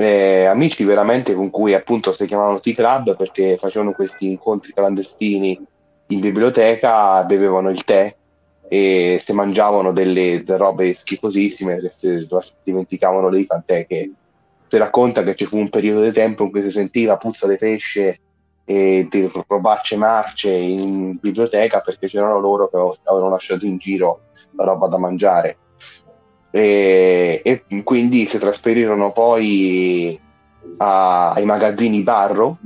[0.00, 5.60] Eh, amici veramente con cui appunto si chiamavano T-Club perché facevano questi incontri clandestini
[6.06, 8.14] in biblioteca, bevevano il tè
[8.68, 12.28] e si mangiavano delle, delle robe schifosissime, si
[12.62, 14.12] dimenticavano lì, tant'è che
[14.68, 17.56] si racconta che ci fu un periodo di tempo in cui si sentiva puzza di
[17.56, 18.20] pesce
[18.64, 24.20] e di robacce marce in biblioteca perché c'erano loro che avevano lasciato in giro
[24.54, 25.56] la roba da mangiare.
[26.50, 30.18] E, e quindi si trasferirono poi
[30.78, 32.58] a, ai magazzini Barro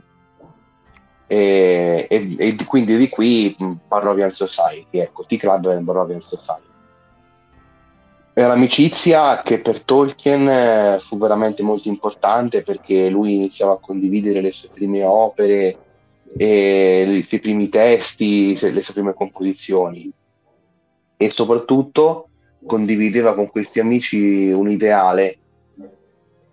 [1.27, 3.57] e, e, e, quindi di qui
[3.89, 6.71] Barrovian Society, ecco, T-Club e Barrovian Society.
[8.35, 14.41] È un'amicizia che per Tolkien eh, fu veramente molto importante perché lui iniziava a condividere
[14.41, 15.79] le sue prime opere
[16.35, 20.11] i suoi primi testi, le sue prime composizioni
[21.17, 22.29] e soprattutto
[22.65, 25.37] condivideva con questi amici un ideale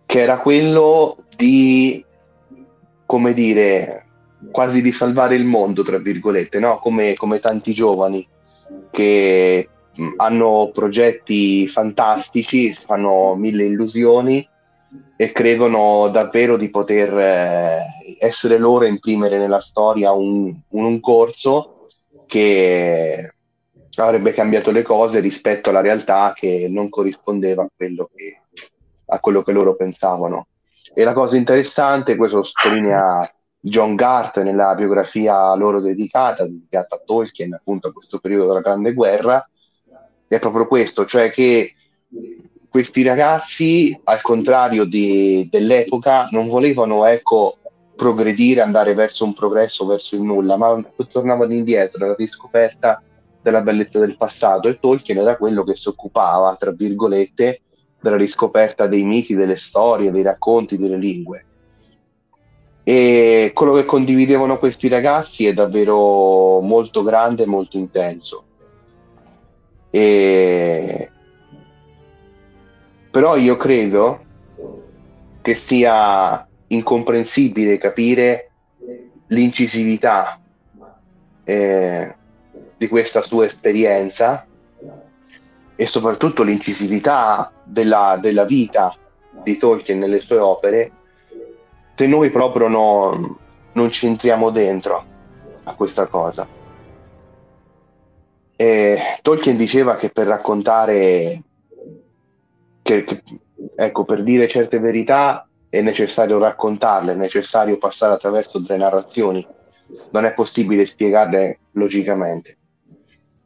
[0.06, 2.04] che era quello di,
[3.06, 4.06] come dire,
[4.52, 6.80] quasi di salvare il mondo, tra virgolette, no?
[6.80, 8.28] come, come tanti giovani
[8.90, 9.70] che
[10.18, 14.48] hanno progetti fantastici, fanno mille illusioni
[15.16, 17.84] e credono davvero di poter eh,
[18.20, 21.88] essere loro a imprimere nella storia un, un, corso
[22.26, 23.34] che
[24.06, 28.42] avrebbe cambiato le cose rispetto alla realtà che non corrispondeva a quello che,
[29.06, 30.48] a quello che loro pensavano.
[30.94, 37.54] E la cosa interessante, questo sottolinea John Gart nella biografia loro dedicata, dedicata a Tolkien,
[37.54, 39.48] appunto a questo periodo della Grande Guerra,
[40.28, 41.74] è proprio questo, cioè che
[42.70, 47.58] questi ragazzi, al contrario di, dell'epoca, non volevano ecco,
[47.96, 50.82] progredire, andare verso un progresso, verso il nulla, ma
[51.12, 53.04] tornavano indietro alla riscoperta
[53.42, 57.62] della bellezza del passato e Tolkien era quello che si occupava, tra virgolette,
[58.02, 61.46] della riscoperta dei miti, delle storie, dei racconti, delle lingue.
[62.84, 68.44] E quello che condividevano questi ragazzi è davvero molto grande e molto intenso.
[69.92, 71.12] E
[73.12, 74.26] però io credo
[75.42, 78.52] che sia incomprensibile capire
[79.28, 80.40] l'incisività
[81.44, 82.16] eh,
[82.80, 84.48] di questa sua esperienza
[85.76, 88.96] e soprattutto l'incisività della, della, vita
[89.44, 90.92] di Tolkien nelle sue opere
[91.94, 93.38] se noi proprio no,
[93.74, 95.06] non ci entriamo dentro
[95.64, 96.48] a questa cosa.
[98.56, 101.42] E Tolkien diceva che per raccontare
[102.82, 103.24] che, che,
[103.76, 109.46] ecco, per dire certe verità è necessario raccontarle, è necessario passare attraverso delle narrazioni,
[110.12, 112.59] non è possibile spiegarle logicamente.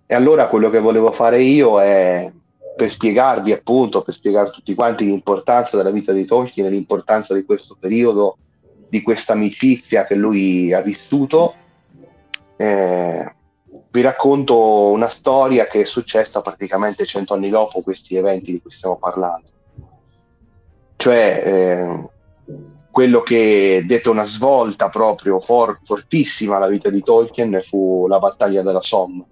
[0.06, 2.32] E allora quello che volevo fare io è
[2.76, 7.46] per spiegarvi appunto, per spiegare a tutti quanti l'importanza della vita di Tolkien, l'importanza di
[7.46, 8.38] questo periodo,
[8.89, 11.54] di questa amicizia che lui ha vissuto.
[12.56, 13.34] Eh,
[13.89, 18.72] vi racconto una storia che è successa praticamente cento anni dopo questi eventi di cui
[18.72, 19.50] stiamo parlando.
[20.96, 22.10] Cioè, eh,
[22.92, 28.62] quello che dette una svolta proprio for- fortissima alla vita di Tolkien fu la battaglia
[28.62, 29.26] della Somme.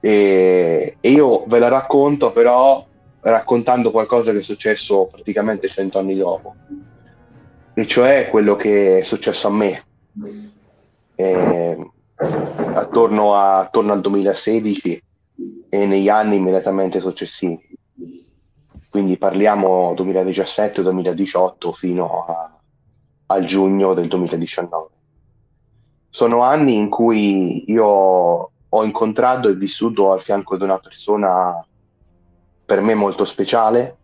[0.00, 2.84] E, e io ve la racconto però
[3.20, 6.54] raccontando qualcosa che è successo praticamente cento anni dopo,
[7.74, 9.84] e cioè quello che è successo a me.
[11.14, 15.02] E, attorno, a, attorno al 2016
[15.68, 17.78] e negli anni immediatamente successivi.
[18.90, 22.58] quindi parliamo 2017-2018 fino a,
[23.26, 24.88] al giugno del 2019.
[26.08, 31.64] Sono anni in cui io ho incontrato e vissuto al fianco di una persona
[32.64, 33.96] per me molto speciale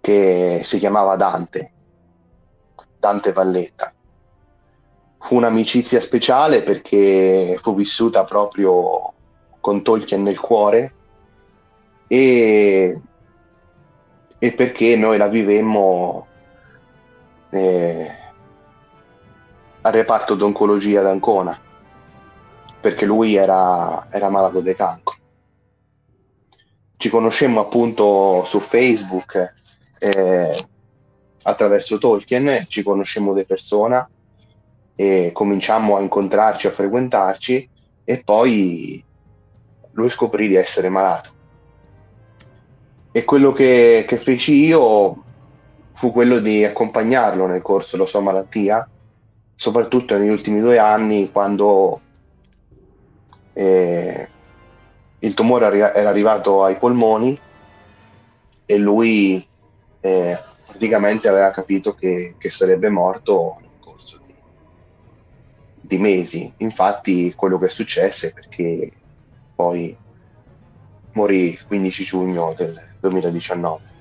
[0.00, 1.72] che si chiamava Dante,
[2.98, 3.92] Dante Valletta.
[5.18, 9.12] Fu un'amicizia speciale perché fu vissuta proprio
[9.60, 10.94] con Tolkien nel cuore
[12.06, 13.00] e,
[14.38, 16.26] e perché noi la vivemmo
[17.50, 18.10] eh,
[19.80, 21.58] al reparto d'oncologia ad Ancona,
[22.86, 25.16] perché lui era, era malato di cancro.
[26.96, 29.54] Ci conoscemmo appunto su Facebook
[29.98, 30.66] eh,
[31.42, 34.08] attraverso Tolkien, ci conoscemmo di persona
[34.94, 37.68] e cominciammo a incontrarci, a frequentarci
[38.04, 39.04] e poi
[39.90, 41.30] lui scoprì di essere malato.
[43.10, 45.24] E quello che, che feci io
[45.94, 48.88] fu quello di accompagnarlo nel corso della sua malattia,
[49.56, 52.02] soprattutto negli ultimi due anni quando
[53.58, 54.28] eh,
[55.20, 55.64] il tumore
[55.94, 57.34] era arrivato ai polmoni
[58.66, 59.46] e lui
[60.00, 64.34] eh, praticamente aveva capito che, che, sarebbe morto nel corso di,
[65.80, 66.52] di mesi.
[66.58, 68.92] Infatti quello che successe perché
[69.54, 69.96] poi
[71.12, 73.94] morì il 15 giugno del 2019.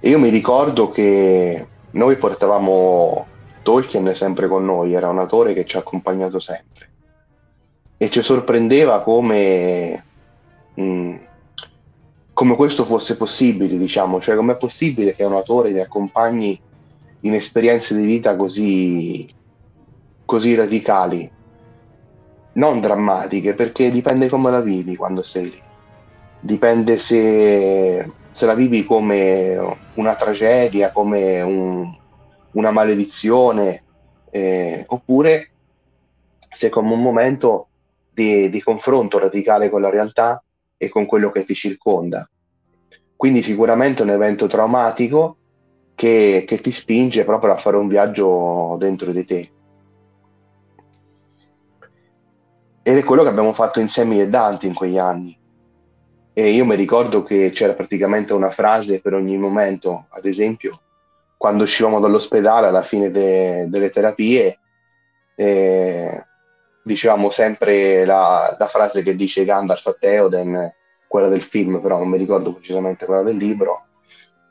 [0.00, 3.26] E io mi ricordo che noi portavamo
[3.60, 6.69] Tolkien sempre con noi, era un autore che ci ha accompagnato sempre.
[8.02, 10.06] E ci sorprendeva come,
[10.72, 11.16] mh, mm,
[12.32, 16.58] come questo fosse possibile, diciamo, cioè com'è possibile che un autore ti accompagni
[17.20, 19.28] in esperienze di vita così,
[20.24, 21.30] così radicali
[22.52, 25.62] non drammatiche, perché dipende come la vivi quando sei lì.
[26.40, 31.94] Dipende se, se la vivi come una tragedia, come un,
[32.52, 33.84] una maledizione,
[34.30, 35.52] eh, oppure
[36.48, 37.69] se come un momento
[38.12, 40.42] di, di confronto radicale con la realtà
[40.76, 42.28] e con quello che ti circonda.
[43.16, 45.36] Quindi sicuramente un evento traumatico
[45.94, 49.52] che, che ti spinge proprio a fare un viaggio dentro di te.
[52.82, 55.38] Ed è quello che abbiamo fatto insieme io e Dante in quegli anni.
[56.32, 60.80] E io mi ricordo che c'era praticamente una frase per ogni momento, ad esempio,
[61.36, 64.58] quando uscivamo dall'ospedale alla fine de- delle terapie,
[65.34, 66.24] eh,
[66.82, 70.74] dicevamo sempre la, la, frase che dice Gandalf a Theoden,
[71.06, 73.86] quella del film, però non mi ricordo precisamente quella del libro,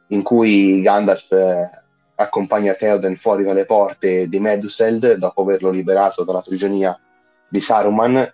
[0.07, 1.69] in cui Gandalf eh,
[2.15, 6.99] accompagna Theoden fuori dalle porte di Meduseld dopo averlo liberato dalla prigionia
[7.47, 8.33] di Saruman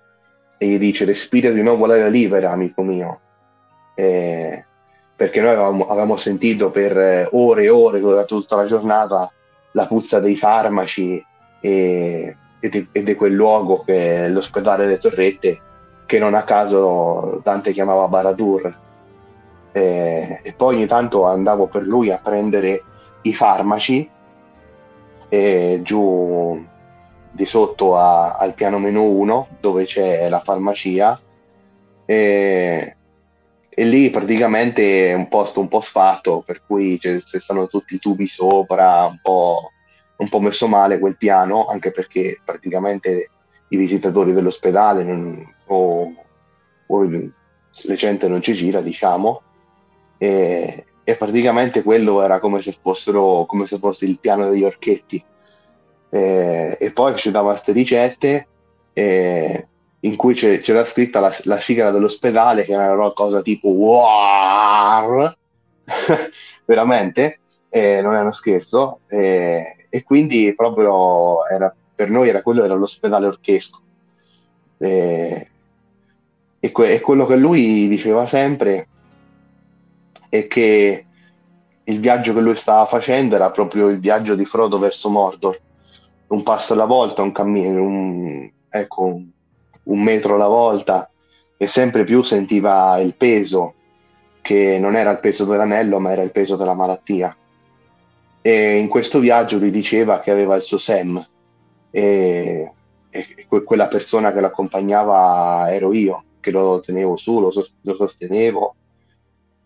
[0.58, 3.20] e gli dice respira di nuovo l'aria libera, amico mio.
[3.96, 4.66] Eh,
[5.16, 9.32] perché noi avevamo, avevamo, sentito per ore e ore, durante tutta la giornata,
[9.72, 11.24] la puzza dei farmaci
[11.62, 15.62] e, e, di, e di quel luogo che è l'ospedale delle torrette,
[16.06, 18.84] che non a caso Dante chiamava Baradur.
[19.72, 22.82] Eh, e poi ogni tanto andavo per lui a prendere
[23.24, 24.10] i farmaci
[25.28, 26.66] e giù
[27.32, 31.20] di sotto a, al piano meno 1 dove c'è la farmacia
[32.06, 32.96] e,
[33.68, 38.00] e, lì praticamente è un posto un po' sfatto per cui ci stanno tutti i
[38.00, 39.72] tubi sopra un po',
[40.18, 43.30] un po' messo male quel piano anche perché praticamente
[43.70, 46.14] i visitatori dell'ospedale non, o,
[46.88, 49.42] o le gente non ci gira diciamo
[50.18, 55.24] e, e praticamente quello era come se fossero come se fosse il piano degli orchetti.
[56.10, 58.48] Eh, e poi ci dava queste ricette
[58.94, 59.68] eh,
[60.02, 65.36] in cui c'era scritta la, la, sigla dell'ospedale che era una cosa tipo War!
[66.66, 67.40] Veramente?
[67.76, 73.28] Non è uno scherzo eh, e quindi proprio era, per noi era quello era l'ospedale
[73.28, 73.80] orchesco.
[74.78, 75.50] Eh,
[76.60, 78.90] e, que- e quello che lui diceva sempre
[80.28, 81.06] è che
[81.86, 85.58] il viaggio che lui stava facendo era proprio il viaggio di Frodo verso Mordor.
[86.28, 89.22] Un passo alla volta, un cammino, un, ecco,
[89.84, 91.10] un metro alla volta.
[91.56, 93.76] E sempre più sentiva il peso,
[94.42, 97.34] che non era il peso dell'anello, ma era il peso della malattia.
[98.48, 101.18] E in questo viaggio lui diceva che aveva il suo Sam
[101.90, 102.72] e,
[103.10, 108.76] e quella persona che l'accompagnava ero io, che lo tenevo su, lo, lo sostenevo,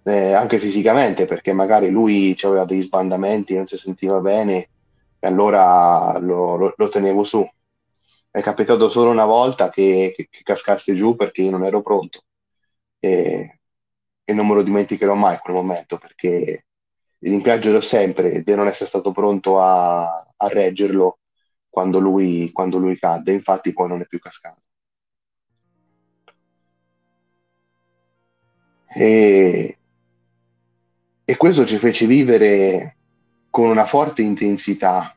[0.04, 4.70] eh, anche fisicamente, perché magari lui aveva degli sbandamenti, non si sentiva bene
[5.20, 7.46] e allora lo, lo, lo, tenevo su.
[8.32, 12.22] È capitato solo una volta che, che, che, cascasse giù perché io non ero pronto.
[12.98, 13.60] E,
[14.24, 16.64] e non me lo dimenticherò mai quel momento perché
[17.20, 21.20] rimpiangerò sempre di non essere stato pronto a, a reggerlo
[21.70, 24.62] quando lui, quando lui cadde, infatti poi non è più cascato.
[28.92, 29.78] E,
[31.24, 32.96] e questo ci fece vivere
[33.50, 35.14] con una forte intensità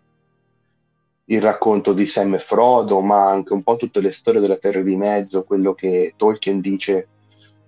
[1.26, 4.82] il racconto di Sam e Frodo, ma anche un po' tutte le storie della Terra
[4.82, 7.08] di Mezzo, quello che Tolkien dice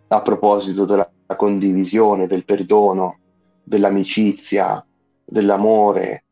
[0.09, 3.21] a proposito della condivisione, del perdono,
[3.65, 4.85] dell'amicizia,
[5.25, 6.25] dell'amore.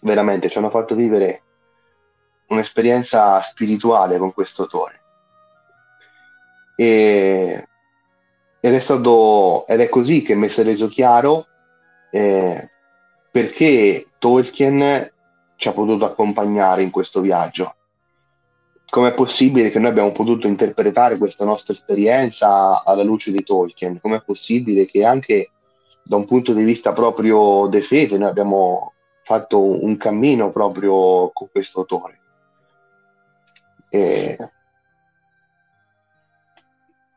[0.00, 1.42] Veramente ci hanno fatto vivere
[2.48, 5.02] un'esperienza spirituale con questo autore.
[6.76, 7.68] E,
[8.60, 11.46] ed, è stato, ed è così che mi si è reso chiaro
[12.10, 12.70] eh,
[13.30, 15.12] perché Tolkien
[15.56, 17.74] ci ha potuto accompagnare in questo viaggio.
[18.88, 24.00] Com'è possibile che noi abbiamo potuto interpretare questa nostra esperienza alla luce di Tolkien?
[24.00, 25.50] Com'è possibile che anche
[26.02, 31.48] da un punto di vista proprio di fede noi abbiamo fatto un cammino proprio con
[31.50, 32.20] questo autore?
[33.88, 34.38] E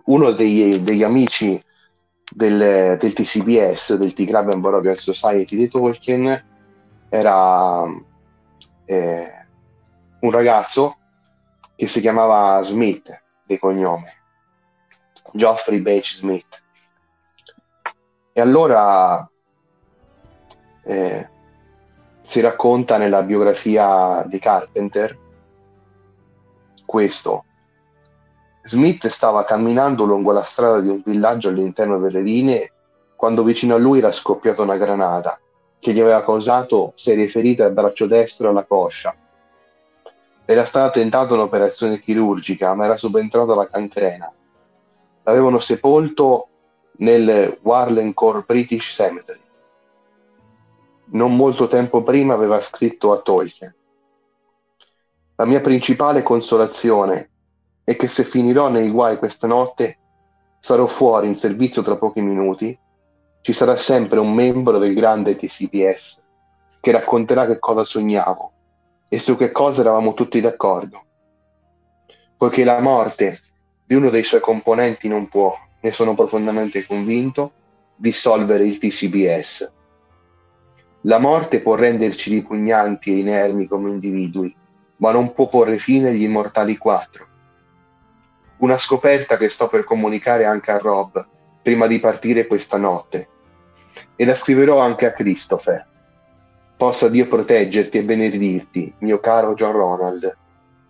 [0.06, 1.62] uno degli, degli amici
[2.30, 4.26] del, del, TCBS, del T.
[4.26, 6.46] Grabenborough Royal Society di Tolkien,
[7.10, 7.84] era
[8.86, 9.32] eh,
[10.20, 10.98] un ragazzo
[11.78, 14.14] che si chiamava Smith di cognome,
[15.32, 16.62] Geoffrey Bache Smith.
[18.34, 19.30] E allora
[20.84, 21.30] eh,
[22.24, 25.18] si racconta nella biografia di Carpenter
[26.86, 27.46] questo,
[28.64, 32.72] Smith stava camminando lungo la strada di un villaggio all'interno delle linee
[33.16, 35.40] quando vicino a lui era scoppiata una granata
[35.80, 39.16] che gli aveva causato serie ferite al braccio destro e alla coscia.
[40.50, 44.34] Era stata tentata un'operazione chirurgica, ma era subentrata la cancrena.
[45.24, 46.48] L'avevano sepolto
[47.00, 49.42] nel Warlencore British Cemetery.
[51.08, 53.76] Non molto tempo prima aveva scritto a Tolkien.
[55.36, 57.30] La mia principale consolazione
[57.84, 60.00] e che se finirò nei guai questa notte,
[60.62, 62.80] sarò fuori in servizio tra pochi minuti,
[63.42, 66.22] ci sarà sempre un membro del grande TCPS
[66.80, 68.54] che racconterà che cosa sognavo
[69.08, 71.04] e su che cosa eravamo tutti d'accordo.
[72.38, 73.42] Poiché la morte
[73.86, 77.52] di uno dei suoi componenti non può, ne sono profondamente convinto,
[77.96, 79.74] dissolvere il TCBS.
[81.02, 84.56] La morte può renderci ripugnanti e inermi come individui,
[84.98, 87.28] ma non può porre fine agli immortali quattro
[88.58, 91.28] una scoperta che sto per comunicare anche a Rob
[91.62, 93.30] prima di partire questa notte.
[94.16, 95.86] E la scriverò anche a Christopher.
[96.78, 100.38] Possa Dio proteggerti e benedirti, mio caro John Ronald,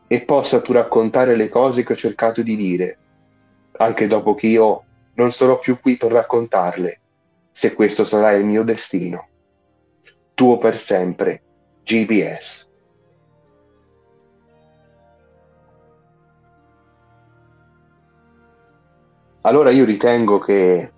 [0.08, 2.98] e possa tu raccontare le cose che ho cercato di dire,
[3.78, 4.84] anche dopo che io
[5.16, 7.00] non sarò più qui per raccontarle,
[7.52, 9.28] se questo sarà il mio destino.
[10.34, 11.42] Tuo per sempre,
[11.84, 12.68] GBS.
[19.48, 20.92] allora io ritengo che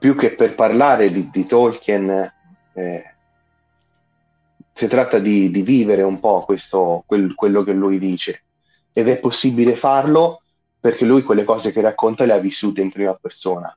[0.00, 2.32] più che per parlare di, di Tolkien
[2.72, 3.14] eh,
[4.72, 8.44] si tratta di, di, vivere un po' questo, quel, quello che lui dice.
[8.94, 10.40] Ed è possibile farlo
[10.80, 13.76] perché lui quelle cose che racconta le ha vissute in prima persona.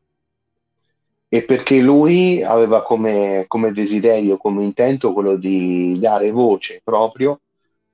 [1.27, 7.41] E perché lui aveva come, come desiderio, come intento quello di dare voce proprio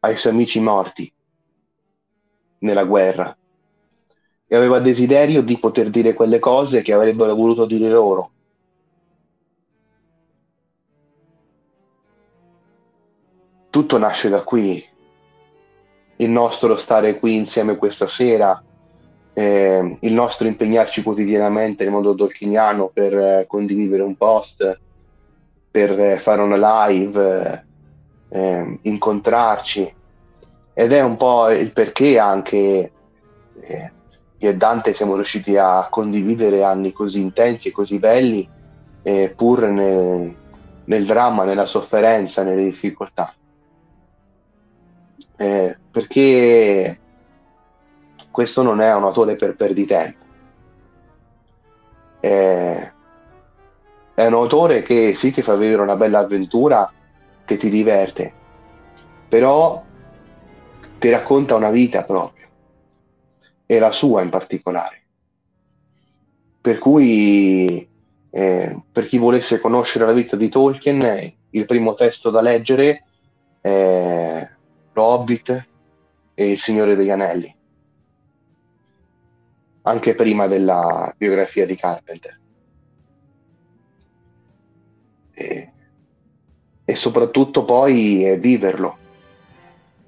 [0.01, 1.11] ai suoi amici morti
[2.59, 3.35] nella guerra
[4.51, 8.31] e aveva desiderio di poter dire quelle cose che avrebbero voluto dire loro.
[13.69, 14.83] Tutto nasce da qui,
[16.15, 18.59] il nostro stare qui insieme questa sera,
[19.33, 24.79] eh, il nostro impegnarci quotidianamente nel mondo tolkieniano per eh, condividere un post,
[25.69, 27.65] per eh, fare una live,
[28.29, 29.93] eh, incontrarci
[30.73, 32.91] ed è un po' il perché anche
[33.61, 33.91] eh,
[34.41, 38.47] io e Dante siamo riusciti a condividere anni così intensi e così belli
[39.01, 40.33] eh, pur nel,
[40.85, 43.33] nel, dramma, nella sofferenza, nelle difficoltà.
[45.35, 46.99] Eh, perché
[48.31, 50.25] questo non è un autore per perditempo.
[52.21, 52.91] Eh,
[54.13, 56.91] è un autore che sì ti fa vivere una bella avventura
[57.43, 58.33] che ti diverte,
[59.27, 59.83] però
[60.97, 62.38] ti racconta una vita proprio,
[63.71, 65.03] e la sua in particolare.
[66.59, 67.87] Per cui,
[68.31, 73.03] eh, per chi volesse conoscere la vita di Tolkien, il primo testo da leggere
[73.61, 74.49] è
[74.93, 75.67] Lo Hobbit
[76.33, 77.55] e Il Signore degli Anelli,
[79.83, 82.39] anche prima della biografia di Carpenter.
[85.31, 85.73] E,
[86.85, 88.97] e soprattutto poi eh, viverlo.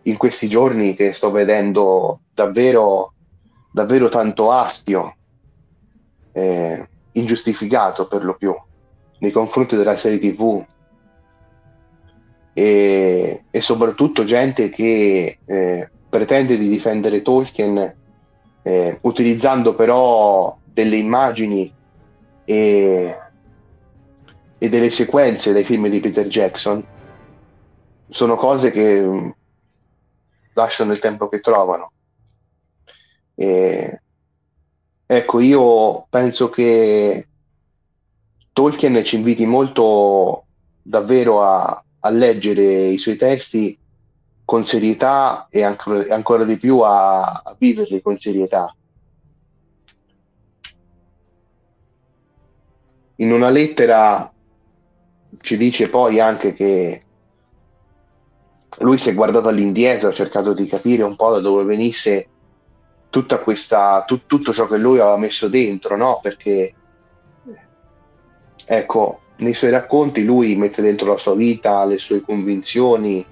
[0.01, 3.13] In questi giorni che sto vedendo davvero,
[3.71, 5.15] davvero tanto astio,
[6.33, 8.55] eh, ingiustificato per lo più,
[9.19, 10.63] nei confronti della serie TV
[12.53, 17.95] e, e soprattutto gente che eh, pretende di difendere Tolkien
[18.63, 21.73] eh, utilizzando però delle immagini
[22.43, 23.17] e,
[24.57, 26.85] e, delle sequenze dai film di Peter Jackson
[28.09, 29.29] sono cose che mm,
[30.53, 31.91] lasciano il tempo che trovano.
[33.35, 34.01] E,
[35.05, 37.27] ecco, io penso che
[38.53, 40.45] Tolkien ci inviti molto
[40.81, 43.77] davvero a, a leggere i suoi testi
[44.43, 48.75] con serietà e ancora, ancora di più a, a viverli con serietà.
[53.15, 54.31] In una lettera
[55.39, 57.03] ci dice poi anche che
[58.79, 62.30] lui si è guardato all'indietro, ha cercato di capire un po' da dove venisse
[63.11, 66.19] tutta questa, tu, tutto ciò che lui aveva messo dentro, no?
[66.23, 66.73] Perché,
[68.65, 73.23] ecco, nei suoi racconti lui mette dentro la sua vita, le sue convinzioni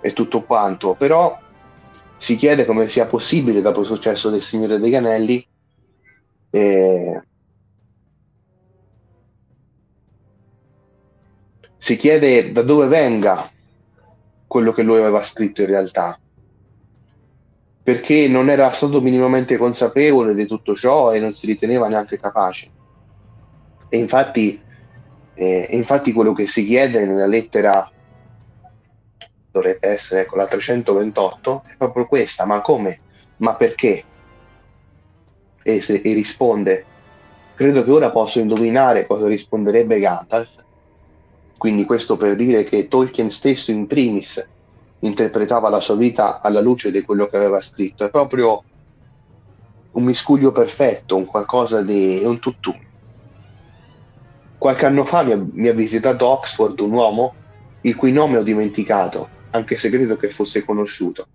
[0.00, 1.36] e tutto quanto, però
[2.18, 5.44] si chiede come sia possibile dopo il successo del Signore degli Anelli
[6.50, 7.22] eh,
[11.78, 13.50] si chiede da dove venga
[14.46, 16.20] quello che lui aveva scritto in realtà
[17.82, 22.70] perché non era stato minimamente consapevole di tutto ciò e non si riteneva neanche capace
[23.88, 24.60] e infatti
[25.34, 27.90] e, infatti quello che si chiede nella lettera
[29.50, 33.00] dovrebbe essere ecco, la 328 è proprio questa, ma come?
[33.38, 34.04] Ma perché?
[35.62, 36.84] E, se, e risponde,
[37.54, 40.50] credo che ora posso indovinare cosa risponderebbe Gandalf.
[41.58, 44.44] Quindi questo per dire che Tolkien stesso in primis
[45.02, 48.04] interpretava la sua vita alla luce di quello che aveva scritto.
[48.04, 48.62] È proprio
[49.92, 52.20] un miscuglio perfetto, un qualcosa di...
[52.24, 52.90] un tutt'uno.
[54.58, 57.34] Qualche anno fa mi ha, mi ha visitato Oxford un uomo
[57.82, 61.26] il cui nome ho dimenticato, anche se credo che fosse conosciuto.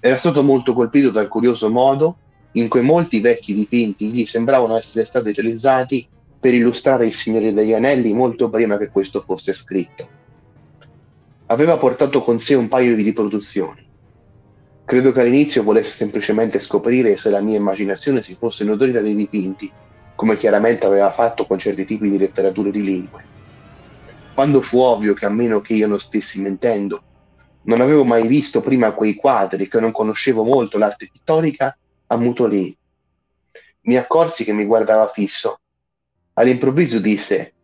[0.00, 2.16] Era stato molto colpito dal curioso modo
[2.52, 6.08] in cui molti vecchi dipinti gli sembravano essere stati realizzati
[6.40, 10.19] per illustrare il Signore degli Anelli molto prima che questo fosse scritto.
[11.50, 13.84] Aveva portato con sé un paio di riproduzioni.
[14.84, 19.70] Credo che all'inizio volesse semplicemente scoprire se la mia immaginazione si fosse nutrita dei dipinti
[20.14, 23.24] come chiaramente aveva fatto con certi tipi di letterature di lingue.
[24.32, 27.02] Quando fu ovvio che a meno che io non stessi mentendo,
[27.62, 31.76] non avevo mai visto prima quei quadri, che non conoscevo molto l'arte pittorica,
[32.06, 32.78] ammutolì.
[33.82, 35.58] Mi accorsi che mi guardava fisso.
[36.34, 37.54] All'improvviso disse,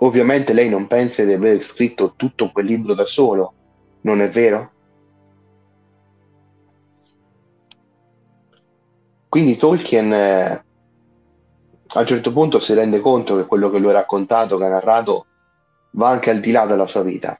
[0.00, 3.54] ovviamente lei non pensa di aver scritto tutto quel libro da solo,
[4.02, 4.72] non è vero?
[9.28, 10.64] Quindi Tolkien eh,
[11.94, 14.68] a un certo punto si rende conto che quello che lui ha raccontato, che ha
[14.68, 15.26] narrato,
[15.92, 17.38] va anche al di là della sua vita.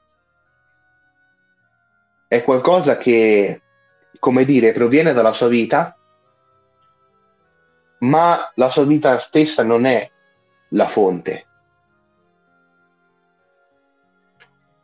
[2.26, 3.62] È qualcosa che,
[4.18, 5.96] come dire, proviene dalla sua vita,
[8.00, 10.10] ma la sua vita stessa non è
[10.70, 11.47] la fonte.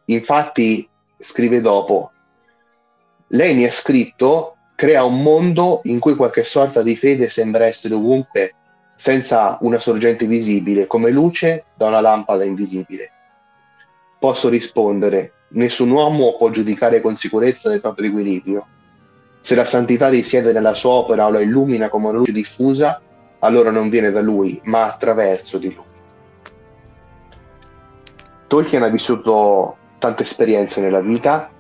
[0.07, 0.89] Infatti,
[1.19, 2.11] scrive dopo,
[3.29, 7.95] lei mi ha scritto, crea un mondo in cui qualche sorta di fede sembra essere
[7.95, 8.55] ovunque
[8.97, 13.11] senza una sorgente visibile, come luce da una lampada invisibile.
[14.19, 18.67] Posso rispondere, nessun uomo può giudicare con sicurezza del proprio equilibrio.
[19.41, 23.01] Se la santità risiede nella sua opera o la illumina come una luce diffusa,
[23.41, 25.85] allora non viene da lui, ma attraverso di lui.
[28.47, 31.51] Tolkien ha vissuto tante esperienze nella vita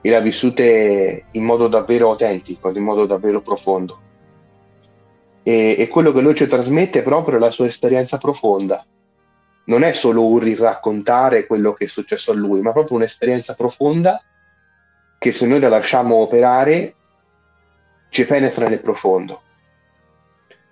[0.00, 4.08] e le ha vissute in modo davvero autentico, in modo davvero profondo
[5.42, 8.84] e, e quello che lui ci trasmette è proprio la sua esperienza profonda.
[9.64, 14.22] Non è solo un riraccontare quello che è successo a lui, ma proprio un'esperienza profonda
[15.18, 16.94] che se noi la lasciamo operare
[18.08, 19.42] ci penetra nel profondo.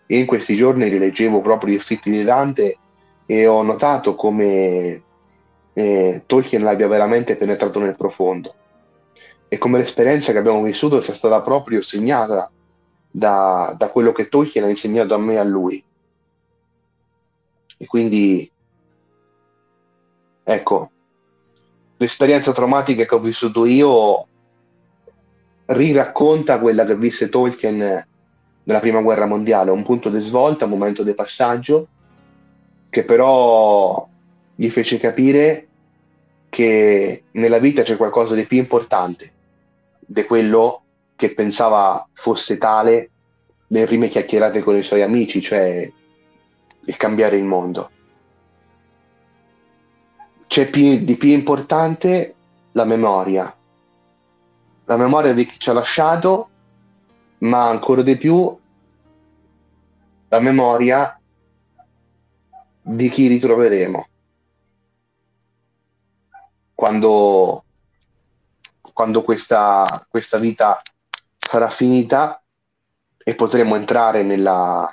[0.06, 2.78] E in questi giorni rileggevo proprio gli scritti di Dante
[3.26, 5.02] e ho notato come
[5.78, 8.52] eh, Tolkien l'abbia veramente penetrato nel profondo
[9.46, 12.50] e come l'esperienza che abbiamo vissuto sia stata proprio segnata
[13.08, 15.82] da, da quello che Tolkien ha insegnato a me e a lui.
[17.76, 18.50] E quindi,
[20.42, 20.90] ecco,
[21.96, 24.26] l'esperienza traumatica che ho vissuto io
[25.66, 28.06] riracconta quella che visse Tolkien
[28.64, 31.86] nella prima guerra mondiale, un punto di svolta, un momento di passaggio
[32.90, 34.08] che però
[34.56, 35.67] gli fece capire
[36.48, 39.32] che nella vita c'è qualcosa di più importante
[39.98, 40.82] di quello
[41.16, 43.10] che pensava fosse tale
[43.68, 45.90] nelle prime chiacchierate con i suoi amici, cioè
[46.84, 47.90] il cambiare il mondo.
[50.46, 52.34] C'è più, di più importante
[52.72, 53.54] la memoria,
[54.86, 56.48] la memoria di chi ci ha lasciato,
[57.38, 58.58] ma ancora di più
[60.28, 61.20] la memoria
[62.80, 64.06] di chi ritroveremo
[66.78, 67.64] quando,
[68.92, 70.80] quando questa, questa vita
[71.36, 72.40] sarà finita
[73.18, 74.88] e potremo entrare nella,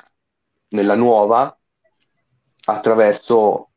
[0.70, 1.56] nella nuova
[2.66, 3.70] attraverso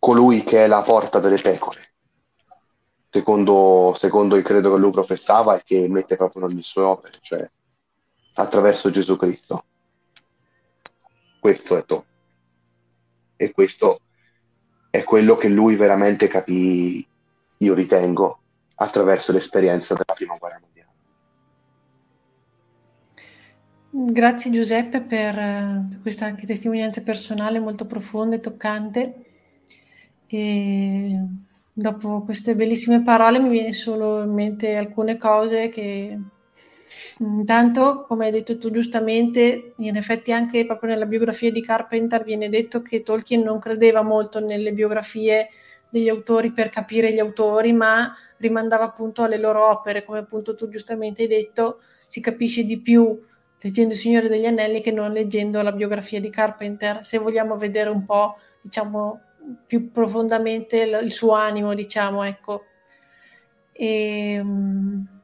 [0.00, 1.94] colui che è la porta delle pecore,
[3.08, 7.48] secondo, secondo il credo che lui professava e che mette proprio nelle sue opere, cioè
[8.32, 9.64] attraverso Gesù Cristo.
[11.38, 12.04] Questo è to.
[13.36, 14.00] E questo
[14.94, 17.04] è quello che lui veramente capì,
[17.56, 18.38] io ritengo,
[18.76, 20.92] attraverso l'esperienza della prima guerra mondiale.
[23.90, 29.14] Grazie Giuseppe per uh, questa anche testimonianza personale molto profonda e toccante.
[30.28, 31.18] E
[31.72, 36.16] dopo queste bellissime parole mi viene solo in mente alcune cose che
[37.18, 42.48] Intanto, come hai detto tu giustamente, in effetti anche proprio nella biografia di Carpenter viene
[42.48, 45.48] detto che Tolkien non credeva molto nelle biografie
[45.88, 50.68] degli autori per capire gli autori, ma rimandava appunto alle loro opere, come appunto tu
[50.68, 53.20] giustamente hai detto, si capisce di più
[53.64, 57.88] leggendo Il Signore degli Anelli che non leggendo la biografia di Carpenter, se vogliamo vedere
[57.88, 59.20] un po', diciamo,
[59.66, 62.64] più profondamente il, suo animo, diciamo, ecco.
[63.72, 65.23] E, um,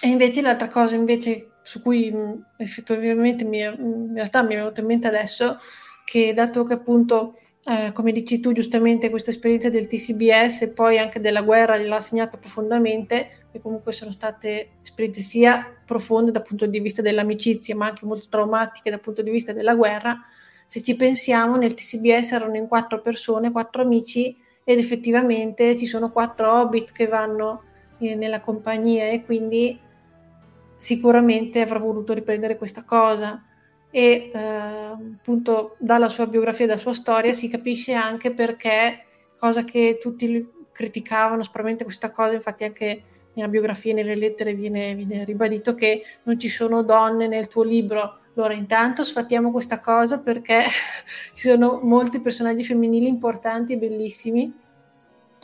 [0.00, 2.12] e invece l'altra cosa invece su cui
[2.56, 5.58] effettivamente mi, in realtà mi è venuto in mente adesso,
[6.04, 10.98] che dato che appunto, eh, come dici tu giustamente, questa esperienza del TCBS e poi
[10.98, 16.64] anche della guerra gliel'ha segnato profondamente, e comunque sono state esperienze sia profonde dal punto
[16.64, 20.18] di vista dell'amicizia, ma anche molto traumatiche dal punto di vista della guerra,
[20.66, 24.34] se ci pensiamo nel TCBS erano in quattro persone, quattro amici,
[24.64, 27.62] ed effettivamente ci sono quattro hobbit che vanno
[27.98, 29.78] eh, nella compagnia e quindi
[30.78, 33.42] sicuramente avrà voluto riprendere questa cosa
[33.90, 39.04] e eh, appunto dalla sua biografia e dalla sua storia si capisce anche perché,
[39.38, 43.02] cosa che tutti criticavano sicuramente questa cosa, infatti anche
[43.34, 47.62] nella biografia e nelle lettere viene, viene ribadito che non ci sono donne nel tuo
[47.62, 48.18] libro.
[48.34, 50.62] Allora, intanto sfattiamo questa cosa perché
[51.32, 54.66] ci sono molti personaggi femminili importanti e bellissimi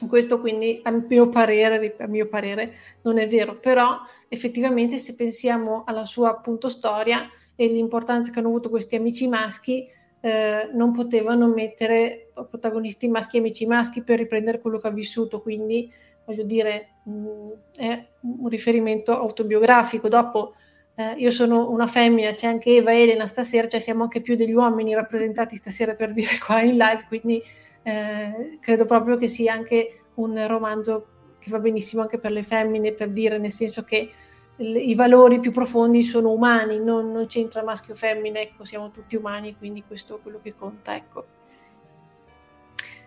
[0.08, 5.84] questo quindi a mio, parere, a mio parere non è vero, però effettivamente se pensiamo
[5.86, 9.86] alla sua appunto storia e l'importanza che hanno avuto questi amici maschi,
[10.20, 15.40] eh, non potevano mettere protagonisti maschi e amici maschi per riprendere quello che ha vissuto,
[15.40, 15.92] quindi
[16.24, 20.08] voglio dire mh, mm, è un riferimento autobiografico.
[20.08, 20.54] Dopo
[20.96, 24.36] eh, io sono una femmina, c'è anche Eva e Elena stasera, cioè siamo anche più
[24.36, 27.42] degli uomini rappresentati stasera per dire qua in live, quindi
[27.84, 31.06] eh, credo proprio che sia anche un romanzo
[31.38, 34.10] che va benissimo anche per le femmine, per dire nel senso che
[34.56, 39.16] i valori più profondi sono umani, non, non c'entra maschio o femmina, ecco, siamo tutti
[39.16, 41.26] umani, quindi questo è quello che conta, ecco.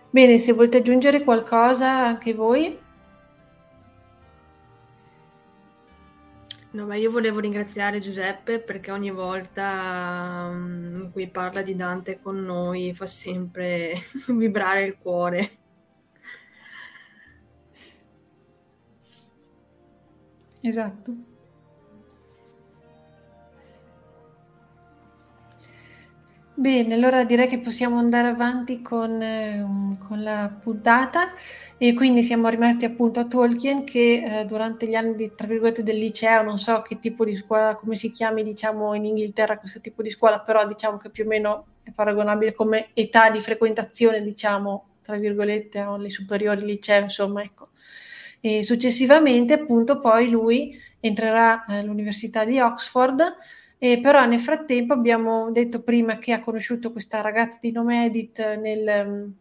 [0.09, 2.77] Bene, se volete aggiungere qualcosa anche voi.
[6.71, 12.19] No, ma io volevo ringraziare Giuseppe perché ogni volta um, in cui parla di Dante
[12.21, 13.93] con noi fa sempre
[14.27, 15.49] vibrare il cuore.
[20.61, 21.36] Esatto.
[26.59, 31.31] Bene, allora direi che possiamo andare avanti con, eh, con la puntata
[31.77, 35.83] e quindi siamo rimasti appunto a Tolkien che eh, durante gli anni di, tra virgolette
[35.83, 39.79] del liceo, non so che tipo di scuola, come si chiami diciamo in Inghilterra questo
[39.81, 44.23] tipo di scuola, però diciamo che più o meno è paragonabile come età di frequentazione
[44.23, 47.69] diciamo tra virgolette alle superiori liceo, insomma ecco.
[48.41, 53.35] E successivamente appunto poi lui entrerà all'Università di Oxford
[53.79, 58.55] e però nel frattempo abbiamo detto prima che ha conosciuto questa ragazza di nome Edith
[58.57, 59.33] nel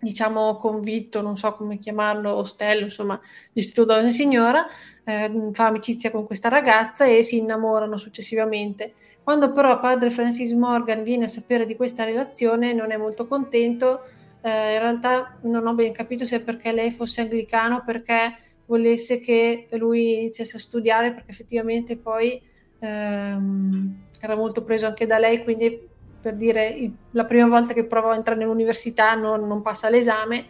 [0.00, 3.20] diciamo convitto, non so come chiamarlo, ostello, insomma,
[3.52, 4.66] l'istituto donna signora,
[5.04, 8.94] eh, fa amicizia con questa ragazza e si innamorano successivamente.
[9.22, 14.02] Quando però padre Francis Morgan viene a sapere di questa relazione non è molto contento,
[14.40, 18.36] eh, in realtà non ho ben capito se è perché lei fosse anglicano o perché
[18.64, 22.40] volesse che lui iniziasse a studiare perché effettivamente poi
[22.80, 25.88] ehm, era molto preso anche da lei, quindi
[26.20, 30.44] per dire la prima volta che prova a entrare nell'università non, non passa l'esame.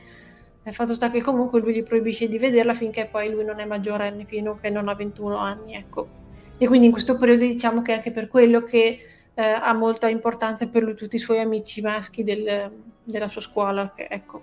[0.65, 3.65] Il fatto sta che comunque lui gli proibisce di vederla finché poi lui non è
[3.65, 6.09] maggiorenne, fino che non ha 21 anni, ecco.
[6.59, 8.99] E quindi in questo periodo diciamo che è anche per quello che
[9.33, 12.71] eh, ha molta importanza per lui tutti i suoi amici maschi del,
[13.03, 14.43] della sua scuola, che, ecco.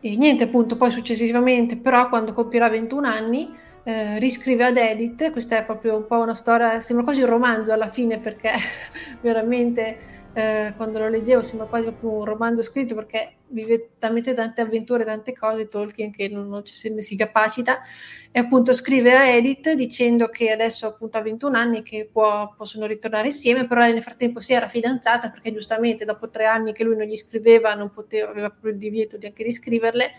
[0.00, 3.50] E niente, appunto, poi successivamente, però, quando compirà 21 anni,
[3.88, 7.72] eh, riscrive ad Edith, questa è proprio un po' una storia, sembra quasi un romanzo
[7.72, 8.50] alla fine, perché
[9.22, 9.96] veramente
[10.32, 15.04] eh, quando lo leggevo sembra quasi proprio un romanzo scritto perché vive talmente tante avventure,
[15.04, 17.80] tante cose Tolkien che non, non se ne si capacita.
[18.32, 22.86] E appunto scrive a Edith dicendo che adesso appunto ha 21 anni che può, possono
[22.86, 26.96] ritornare insieme però nel frattempo si era fidanzata perché giustamente dopo tre anni che lui
[26.96, 30.10] non gli scriveva non poteva, aveva proprio il divieto di anche riscriverle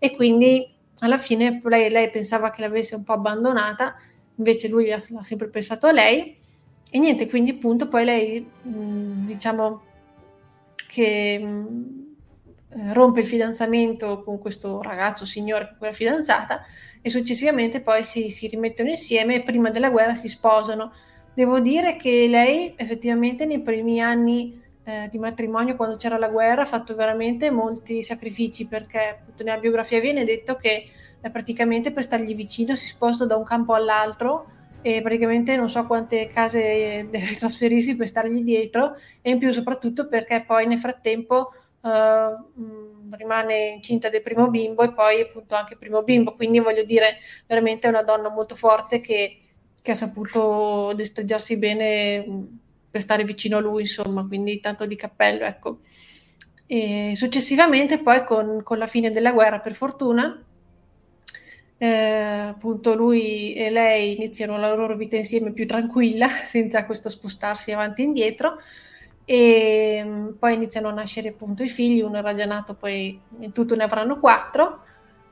[0.00, 3.96] e quindi alla fine lei, lei pensava che l'avesse un po' abbandonata
[4.36, 6.36] invece lui ha, ha sempre pensato a lei
[6.90, 9.82] e niente, quindi appunto poi lei, mm, diciamo
[10.86, 16.62] che mm, rompe il fidanzamento con questo ragazzo signore con quella fidanzata
[17.02, 20.92] e successivamente poi si, si rimettono insieme e prima della guerra si sposano.
[21.34, 26.62] Devo dire che lei effettivamente nei primi anni eh, di matrimonio, quando c'era la guerra,
[26.62, 30.88] ha fatto veramente molti sacrifici perché appunto, nella biografia viene detto che
[31.20, 34.46] eh, praticamente per stargli vicino si sposta da un campo all'altro
[34.82, 40.06] e praticamente non so quante case deve trasferirsi per stargli dietro e in più soprattutto
[40.06, 46.02] perché poi nel frattempo uh, rimane incinta del primo bimbo e poi appunto anche primo
[46.02, 47.16] bimbo, quindi voglio dire
[47.46, 49.38] veramente è una donna molto forte che,
[49.80, 52.62] che ha saputo destreggiarsi bene
[52.94, 55.80] per stare vicino a lui, insomma, quindi tanto di cappello, ecco.
[56.64, 60.40] E successivamente poi con, con la fine della guerra, per fortuna,
[61.76, 67.72] eh, appunto lui e lei iniziano la loro vita insieme più tranquilla, senza questo spostarsi
[67.72, 68.60] avanti e indietro.
[69.24, 73.50] E mm, poi iniziano a nascere appunto i figli, uno era già nato, poi in
[73.52, 74.82] tutto ne avranno quattro.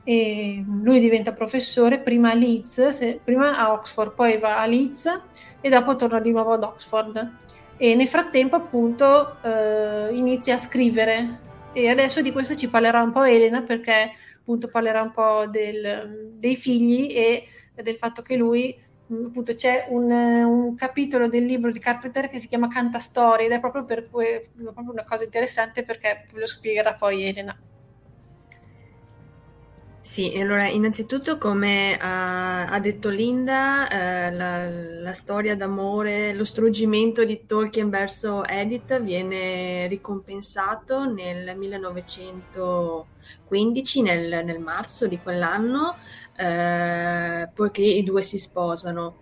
[0.03, 5.21] E lui diventa professore prima a Leeds, se, prima a Oxford, poi va a Leeds
[5.61, 11.39] e dopo torna di nuovo ad Oxford e nel frattempo appunto eh, inizia a scrivere
[11.73, 16.33] e adesso di questo ci parlerà un po' Elena perché appunto parlerà un po' del,
[16.35, 17.45] dei figli e
[17.81, 22.47] del fatto che lui appunto c'è un, un, capitolo del libro di Carpenter che si
[22.47, 26.93] chiama Canta Storie ed è proprio per que- proprio una cosa interessante perché lo spiegherà
[26.93, 27.57] poi Elena.
[30.05, 37.23] Sì, allora innanzitutto come ha, ha detto Linda, eh, la, la, storia d'amore, lo struggimento
[37.23, 45.95] di Tolkien verso Edith viene ricompensato nel 1915, nel, nel marzo di quell'anno,
[46.35, 49.19] eh, poiché i due si sposano.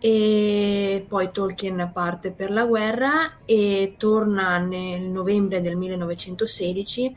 [0.00, 7.14] E poi Tolkien parte per la guerra e torna nel novembre del 1916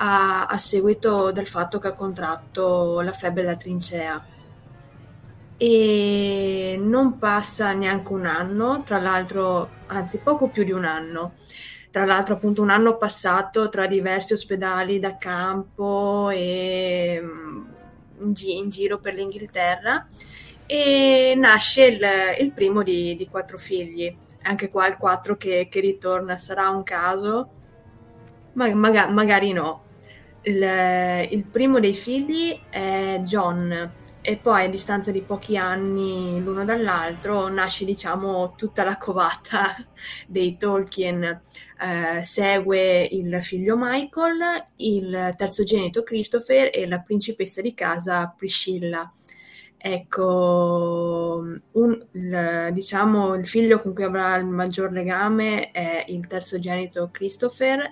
[0.00, 4.24] a, a seguito del fatto che ha contratto la febbre da trincea.
[5.56, 11.34] E non passa neanche un anno, tra l'altro, anzi poco più di un anno,
[11.90, 17.64] tra l'altro appunto un anno passato tra diversi ospedali da campo e mm,
[18.20, 20.06] in, gi- in giro per l'Inghilterra
[20.66, 22.06] e nasce il,
[22.40, 24.16] il primo di, di, quattro figli.
[24.42, 27.50] Anche qua il quattro che, che ritorna sarà un caso,
[28.52, 29.86] ma maga- magari no
[30.48, 36.64] il, il primo dei figli è John e poi a distanza di pochi anni l'uno
[36.64, 39.74] dall'altro nasce diciamo tutta la covata
[40.26, 41.40] dei Tolkien.
[41.80, 49.10] Eh, segue il figlio Michael il terzogenito Christopher e la principessa di casa Priscilla.
[49.80, 57.10] Ecco un, il, diciamo il figlio con cui avrà il maggior legame è il terzogenito
[57.12, 57.88] Christopher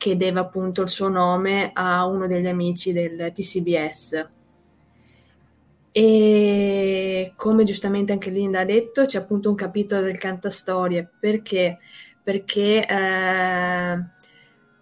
[0.00, 4.26] che deve appunto il suo nome a uno degli amici del TCBS.
[5.92, 11.80] E come giustamente anche Linda ha detto, c'è appunto un capitolo del cantastorie perché,
[12.22, 14.04] perché eh,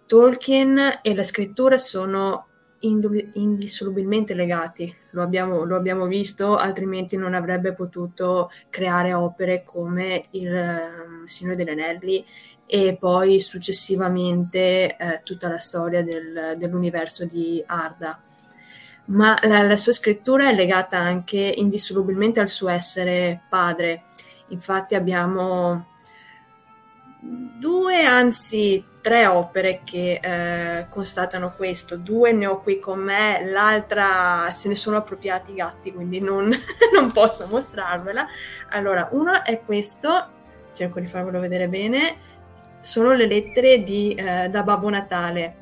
[0.05, 2.47] Tolkien e la scrittura sono
[2.81, 10.51] indissolubilmente legati, lo abbiamo, lo abbiamo, visto, altrimenti non avrebbe potuto creare opere come il
[10.51, 12.25] um, Signore degli Anelli
[12.65, 18.21] e poi successivamente eh, tutta la storia del, dell'universo di Arda.
[19.05, 24.03] Ma la, la, sua scrittura è legata anche indissolubilmente al suo essere padre.
[24.49, 25.87] Infatti abbiamo
[27.19, 31.97] due, anzi tre opere che eh, constatano questo.
[31.97, 36.47] Due ne ho qui con me, l'altra se ne sono appropriati i gatti, quindi non,
[36.93, 38.27] non posso mostrarvela.
[38.69, 40.27] Allora, uno è questo,
[40.73, 42.17] cerco di farvelo vedere bene,
[42.81, 45.55] sono le lettere di, eh, da Babbo Natale,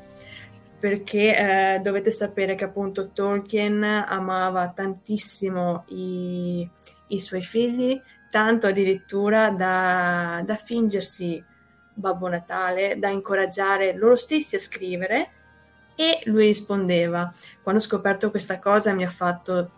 [0.78, 6.68] perché eh, dovete sapere che appunto Tolkien amava tantissimo i,
[7.06, 7.98] i suoi figli,
[8.30, 11.42] tanto addirittura da, da fingersi
[11.98, 15.30] Babbo Natale da incoraggiare loro stessi a scrivere
[15.94, 17.32] e lui rispondeva.
[17.62, 19.70] Quando ho scoperto questa cosa mi ha fatto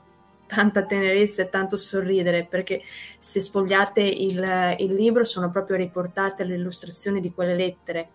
[0.46, 2.82] tanta tenerezza e tanto sorridere perché
[3.18, 8.10] se sfogliate il, il libro sono proprio riportate le illustrazioni di quelle lettere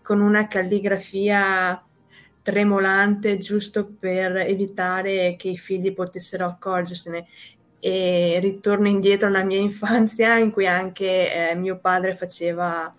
[0.00, 1.84] con una calligrafia
[2.42, 7.26] tremolante giusto per evitare che i figli potessero accorgersene
[7.80, 12.92] e ritorno indietro alla mia infanzia in cui anche eh, mio padre faceva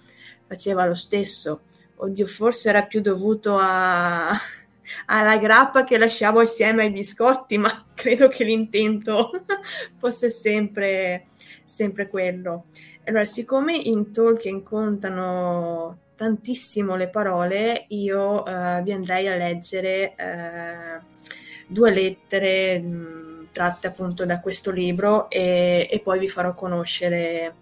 [0.51, 1.61] faceva lo stesso.
[1.95, 4.29] Oddio, forse era più dovuto a,
[5.07, 9.31] alla grappa che lasciavo assieme ai biscotti, ma credo che l'intento
[9.97, 11.27] fosse sempre,
[11.63, 12.65] sempre quello.
[13.05, 21.19] Allora, siccome in Tolkien contano tantissimo le parole, io uh, vi andrei a leggere uh,
[21.65, 27.55] due lettere mh, mm, tratte appunto da questo libro e, e poi vi farò conoscere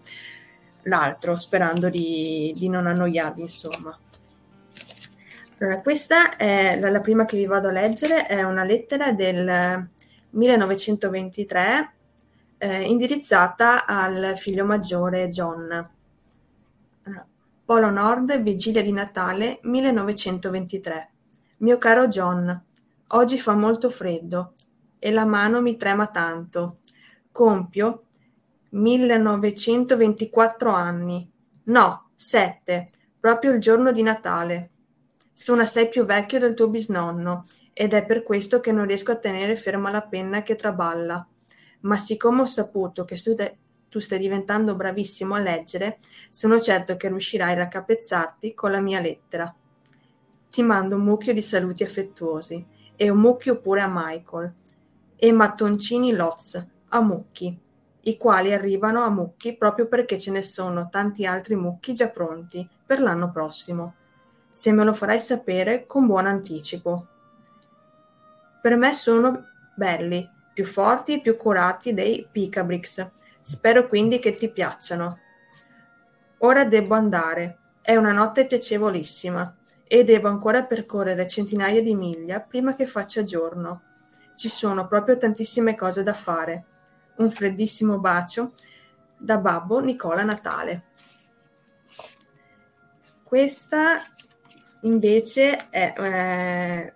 [0.90, 3.98] l'altro, sperando di, di non annoiarvi, insomma.
[5.60, 9.88] Allora, questa è la, la, prima che vi vado a leggere, è una lettera del
[10.32, 11.94] 1923
[12.58, 15.90] eh, indirizzata al figlio maggiore John.
[17.70, 21.10] Polo Nord, vigilia di Natale 1923.
[21.58, 22.64] Mio caro John,
[23.08, 24.54] oggi fa molto freddo
[24.98, 26.80] e la mano mi trema tanto.
[27.32, 28.06] Compio
[28.70, 31.30] 1924 anni.
[31.64, 32.90] No, sette,
[33.20, 34.70] proprio il giorno di Natale.
[35.34, 39.18] Sono assai più vecchio del tuo bisnonno ed è per questo che non riesco a
[39.18, 41.26] tenere ferma la penna che traballa.
[41.82, 43.16] Ma siccome ho saputo che
[43.90, 46.00] tu stai diventando bravissimo a leggere,
[46.30, 49.54] sono certo che riuscirai a raccapezzarti con la mia lettera.
[50.50, 52.66] Ti mando un mucchio di saluti affettuosi
[52.96, 54.54] e un mucchio pure a Michael
[55.16, 57.68] e mattoncini Loz a mucchi
[58.04, 62.68] i quali arrivano a mucchi proprio perché ce ne sono tanti altri mucchi già pronti
[62.86, 63.96] per l'anno prossimo.
[64.50, 67.08] Se me lo farai sapere con buon anticipo.
[68.62, 69.46] Per me sono
[69.76, 73.10] belli, più forti e più curati dei Picabrix.
[73.42, 75.20] Spero quindi che ti piacciono.
[76.40, 77.58] Ora devo andare.
[77.82, 83.82] È una notte piacevolissima e devo ancora percorrere centinaia di miglia prima che faccia giorno.
[84.36, 86.66] Ci sono proprio tantissime cose da fare
[87.20, 88.54] un freddissimo bacio
[89.18, 90.84] da babbo Nicola Natale.
[93.24, 94.02] Questa
[94.82, 96.94] invece è eh,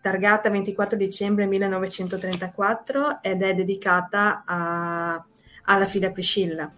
[0.00, 5.24] targata 24 dicembre 1934 ed è dedicata a,
[5.64, 6.70] alla figlia Priscilla.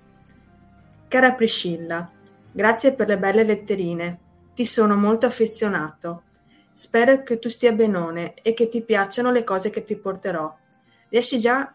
[1.09, 2.11] Cara Priscilla,
[2.53, 4.21] grazie per le belle letterine.
[4.55, 6.25] Ti sono molto affezionato.
[6.73, 10.55] Spero che tu stia benone e che ti piacciono le cose che ti porterò.
[11.09, 11.73] Riesci già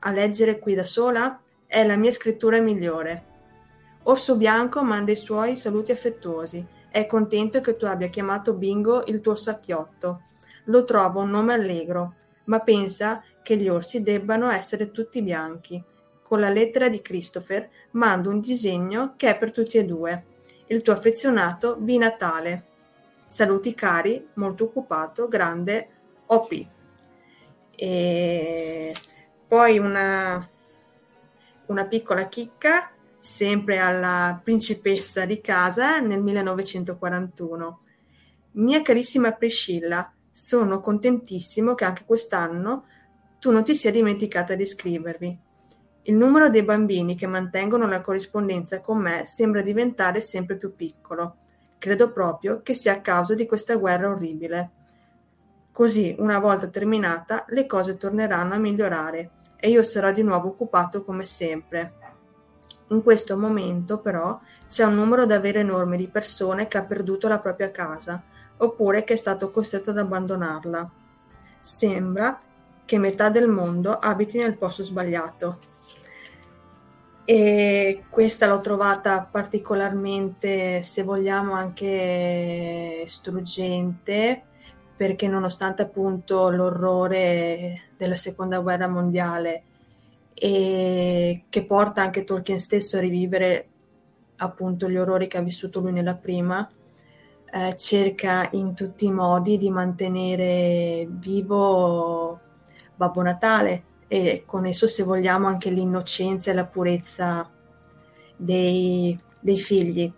[0.00, 1.40] a leggere qui da sola?
[1.66, 3.24] È la mia scrittura migliore.
[4.04, 6.66] Orso Bianco manda i suoi saluti affettuosi.
[6.90, 10.22] È contento che tu abbia chiamato Bingo il tuo sacchiotto.
[10.64, 15.82] Lo trovo un nome allegro, ma pensa che gli orsi debbano essere tutti bianchi.
[16.22, 20.24] Con la lettera di Christopher mando un disegno che è per tutti e due.
[20.66, 21.96] Il tuo affezionato B.
[21.96, 22.66] Natale.
[23.26, 25.88] Saluti cari, molto occupato, grande
[26.26, 26.66] OP.
[27.76, 28.94] E
[29.50, 30.48] poi una,
[31.66, 37.80] una piccola chicca, sempre alla principessa di casa nel 1941.
[38.52, 42.84] Mia carissima Priscilla, sono contentissimo che anche quest'anno
[43.40, 45.38] tu non ti sia dimenticata di scrivervi.
[46.02, 51.38] Il numero dei bambini che mantengono la corrispondenza con me sembra diventare sempre più piccolo.
[51.76, 54.70] Credo proprio che sia a causa di questa guerra orribile.
[55.72, 61.04] Così, una volta terminata, le cose torneranno a migliorare e io sarò di nuovo occupato
[61.04, 61.94] come sempre.
[62.88, 67.38] In questo momento, però, c'è un numero davvero enorme di persone che ha perduto la
[67.38, 68.22] propria casa,
[68.56, 70.90] oppure che è stato costretto ad abbandonarla.
[71.60, 72.40] Sembra
[72.84, 75.58] che metà del mondo abiti nel posto sbagliato.
[77.24, 84.44] E questa l'ho trovata particolarmente, se vogliamo, anche struggente
[85.00, 89.62] perché nonostante appunto l'orrore della seconda guerra mondiale
[90.34, 93.68] e che porta anche Tolkien stesso a rivivere
[94.36, 96.68] appunto gli orrori che ha vissuto lui nella prima,
[97.50, 102.38] eh, cerca in tutti i modi di mantenere vivo
[102.94, 107.48] Babbo Natale e con esso, se vogliamo, anche l'innocenza e la purezza
[108.36, 110.12] dei, dei figli.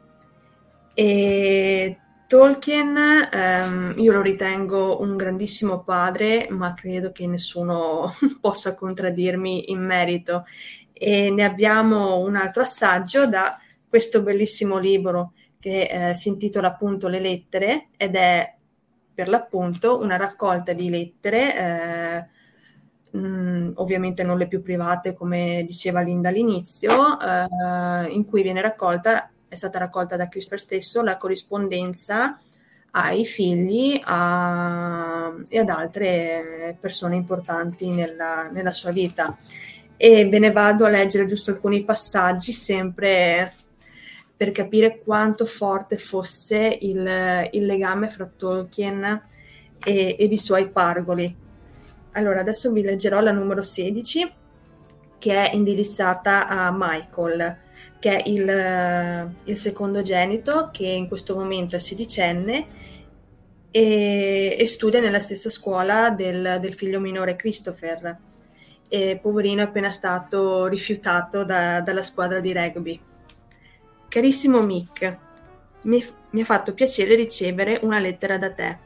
[0.92, 1.98] E
[2.32, 2.96] Tolkien,
[3.30, 8.10] ehm, io lo ritengo un grandissimo padre, ma credo che nessuno
[8.40, 10.46] possa contraddirmi in merito.
[10.94, 17.06] E ne abbiamo un altro assaggio da questo bellissimo libro che eh, si intitola appunto
[17.06, 18.56] Le lettere ed è
[19.12, 22.30] per l'appunto una raccolta di lettere,
[23.12, 28.62] eh, mh, ovviamente non le più private come diceva Linda all'inizio, eh, in cui viene
[28.62, 32.38] raccolta è stata raccolta da Christopher stesso la corrispondenza
[32.92, 39.36] ai figli a, e ad altre persone importanti nella, nella, sua vita.
[39.98, 43.52] E ve ne vado a leggere giusto alcuni passaggi, sempre
[44.34, 49.22] per capire quanto forte fosse il, il legame fra Tolkien
[49.84, 51.36] e, ed i suoi pargoli.
[52.12, 54.32] Allora, adesso vi leggerò la numero 16,
[55.18, 57.61] che è indirizzata a Michael
[58.02, 62.66] che è il, il secondogenito che in questo momento è sedicenne
[63.70, 68.18] e, e studia nella stessa scuola del, del figlio minore Christopher.
[68.88, 73.00] E poverino è appena stato rifiutato da, dalla squadra di rugby.
[74.08, 75.18] Carissimo Mick,
[75.82, 78.78] mi, mi ha fatto piacere ricevere una lettera da te.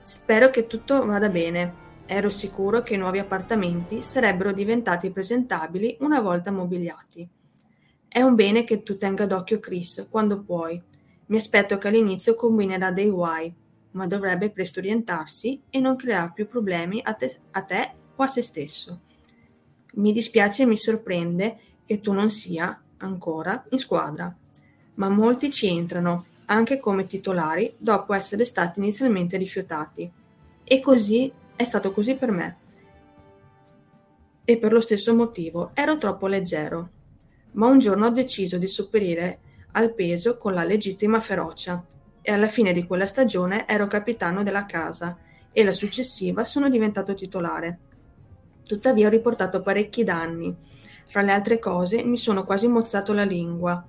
[0.00, 1.82] Spero che tutto vada bene.
[2.06, 7.28] Ero sicuro che i nuovi appartamenti sarebbero diventati presentabili una volta mobiliati.
[8.14, 10.80] È un bene che tu tenga d'occhio Chris quando puoi.
[11.26, 13.52] Mi aspetto che all'inizio combinerà dei guai,
[13.90, 18.28] ma dovrebbe presto orientarsi e non creare più problemi a te, a te o a
[18.28, 19.00] se stesso.
[19.94, 24.32] Mi dispiace e mi sorprende che tu non sia ancora in squadra,
[24.94, 30.08] ma molti ci entrano, anche come titolari, dopo essere stati inizialmente rifiutati.
[30.62, 32.58] E così è stato così per me.
[34.44, 36.90] E per lo stesso motivo ero troppo leggero
[37.54, 39.38] ma un giorno ho deciso di sopperire
[39.72, 41.84] al peso con la legittima ferocia
[42.22, 45.18] e alla fine di quella stagione ero capitano della casa
[45.52, 47.78] e la successiva sono diventato titolare.
[48.64, 50.54] Tuttavia ho riportato parecchi danni.
[51.06, 53.84] Fra le altre cose mi sono quasi mozzato la lingua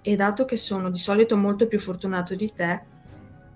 [0.00, 2.82] e dato che sono di solito molto più fortunato di te,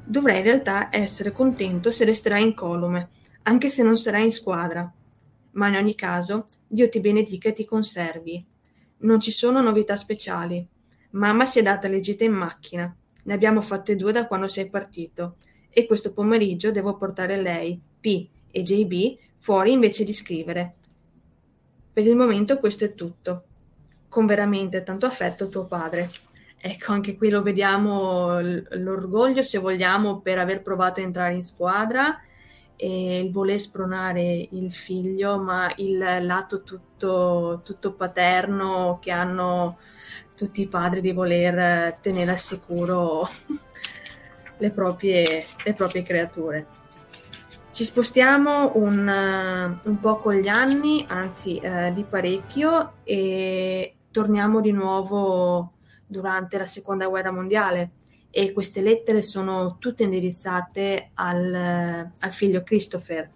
[0.05, 3.09] dovrei in realtà essere contento se resterai incolume,
[3.45, 4.93] anche se non sarai in squadra.
[5.53, 8.45] Ma in ogni caso, Dio ti benedica e ti conservi.
[9.03, 10.67] Non ci sono novità speciali.
[11.11, 12.95] Mamma si è data le gite in macchina.
[13.25, 15.37] Ne abbiamo fatte due da quando sei partito.
[15.71, 20.75] E questo pomeriggio devo portare lei, P e JB fuori invece di scrivere.
[21.93, 23.45] Per il momento questo è tutto.
[24.09, 26.11] Con veramente tanto affetto tuo padre.
[26.57, 32.21] Ecco, anche qui lo vediamo l'orgoglio, se vogliamo, per aver provato a entrare in squadra
[32.77, 39.79] e il voler spronare il figlio, ma il lato tutto, tutto paterno che hanno
[40.35, 43.29] tutti i padri di voler tenere al sicuro
[44.59, 46.67] le proprie, le proprie creature.
[47.71, 54.73] Ci spostiamo un, un, po' con gli anni, anzi eh, di parecchio, e torniamo di
[54.73, 55.73] nuovo
[56.07, 57.93] durante la seconda guerra mondiale
[58.35, 63.29] e queste lettere sono tutte indirizzate al, al figlio Christopher.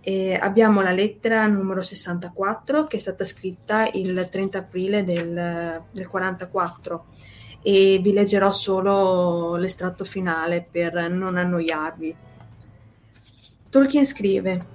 [0.00, 6.08] E abbiamo la lettera numero 64 che è stata scritta il 30 aprile del, del
[6.08, 7.04] 44
[7.62, 12.16] e vi leggerò solo l'estratto finale per non annoiarvi.
[13.68, 14.66] Tolkien scrive: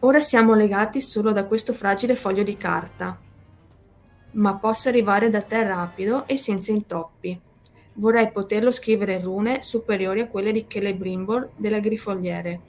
[0.00, 3.16] Ora siamo legati solo da questo fragile foglio di carta,
[4.32, 7.50] ma posso arrivare da te rapido e senza intoppi
[7.94, 12.60] Vorrei poterlo scrivere rune superiori a quelle di Celebrimbor della Grifoliere,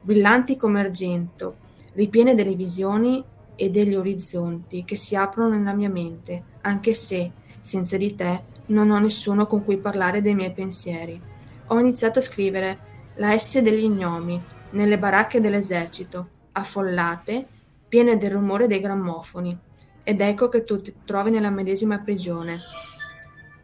[0.00, 1.56] brillanti come argento,
[1.92, 3.22] ripiene delle visioni
[3.54, 7.30] e degli orizzonti che si aprono nella mia mente, anche se,
[7.60, 11.20] senza di te, non ho nessuno con cui parlare dei miei pensieri.
[11.68, 17.46] Ho iniziato a scrivere la S degli gnomi nelle baracche dell'esercito, affollate,
[17.88, 19.56] piene del rumore dei grammofoni,
[20.02, 22.58] ed ecco che tu ti trovi nella medesima prigione,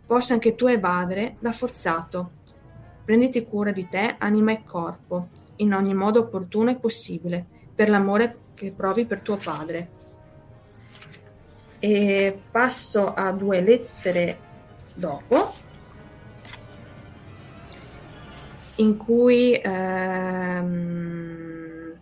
[0.09, 2.31] possa anche tu evadere da forzato.
[3.05, 7.45] Prenditi cura di te, anima e corpo, in ogni modo opportuno e possibile,
[7.75, 9.89] per l'amore che provi per tuo padre.
[11.79, 14.39] E passo a due lettere
[14.95, 15.53] dopo,
[18.77, 21.19] in cui ehm,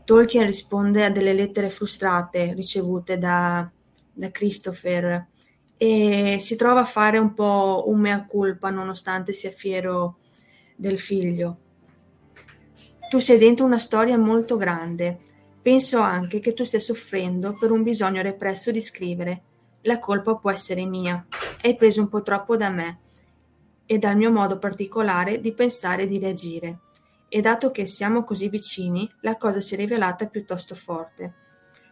[0.04, 3.68] Tolkien risponde a delle lettere frustrate ricevute da,
[4.12, 5.26] da Christopher
[5.76, 10.18] e si trova a fare un po' un mea culpa nonostante sia fiero
[10.74, 11.58] del figlio.
[13.10, 15.20] Tu sei dentro una storia molto grande.
[15.62, 19.42] Penso anche che tu stia soffrendo per un bisogno represso di scrivere.
[19.82, 21.24] La colpa può essere mia.
[21.62, 23.00] Hai preso un po' troppo da me
[23.86, 26.80] e dal mio modo particolare di pensare e di reagire.
[27.28, 31.34] E dato che siamo così vicini, la cosa si è rivelata piuttosto forte.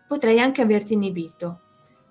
[0.07, 1.61] Potrei anche averti inibito.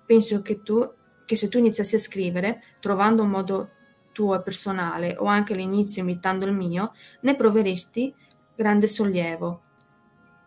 [0.06, 0.86] Penso che tu
[1.24, 3.70] che se tu iniziassi a scrivere, trovando un modo
[4.12, 8.14] tuo e personale o anche all'inizio imitando il mio, ne proveresti
[8.54, 9.60] grande sollievo.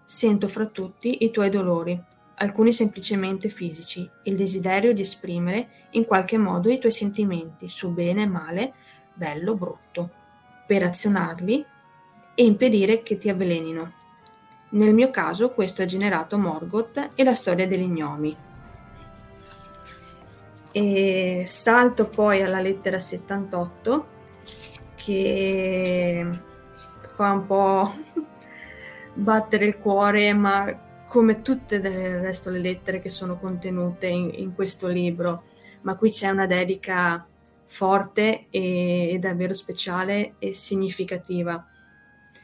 [0.06, 2.02] Sento fra tutti i tuoi dolori,
[2.36, 8.26] alcuni semplicemente fisici, il desiderio di esprimere in qualche modo i tuoi sentimenti su bene
[8.26, 8.74] male,
[9.14, 10.10] bello brutto,
[10.66, 11.66] per azionarli
[12.36, 13.94] e impedire che ti avvelenino.
[14.70, 18.47] Nel mio caso questo ha generato Morgoth e la storia degli gnomi.
[20.72, 24.16] E salto poi alla lettera 78
[24.96, 26.28] che
[27.16, 27.94] fa un po'
[29.14, 34.54] battere il cuore, ma come tutte del resto le lettere che sono contenute in, in
[34.54, 35.44] questo libro,
[35.82, 37.26] ma qui c'è una dedica
[37.66, 41.66] forte e, e, davvero speciale e significativa.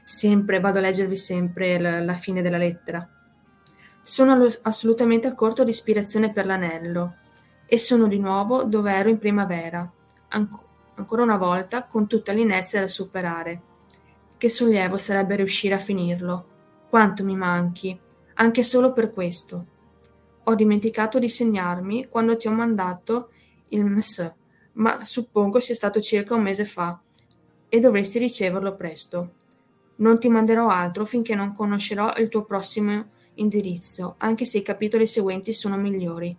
[0.03, 3.07] Sempre, vado a leggervi sempre la, la fine della lettera.
[4.01, 7.17] Sono allo, assolutamente a corto di ispirazione per l'anello
[7.73, 9.91] e sono di nuovo dove ero in primavera,
[10.27, 10.63] Anc-
[10.93, 13.61] ancora una volta con tutta l'inerzia da superare.
[14.37, 16.45] Che sollievo sarebbe riuscire a finirlo.
[16.87, 17.99] Quanto mi manchi,
[18.35, 19.65] anche solo per questo.
[20.43, 23.31] Ho dimenticato di segnarmi quando ti ho mandato
[23.69, 24.33] il MS,
[24.73, 27.01] ma suppongo sia stato circa un mese fa
[27.69, 29.31] e dovresti riceverlo presto.
[29.95, 33.03] Non ti manderò altro finché non conoscerò il tuo prossimo
[33.33, 36.37] indirizzo, anche se i capitoli seguenti sono migliori.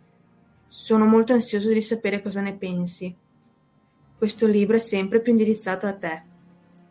[0.77, 3.15] Sono molto ansioso di sapere cosa ne pensi.
[4.19, 6.23] Questo libro è sempre più indirizzato a te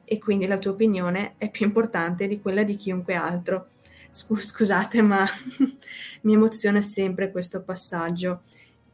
[0.06, 3.72] e quindi la tua opinione è più importante di quella di chiunque altro.
[4.10, 5.28] Scusate, ma
[6.24, 8.44] mi emoziona sempre questo passaggio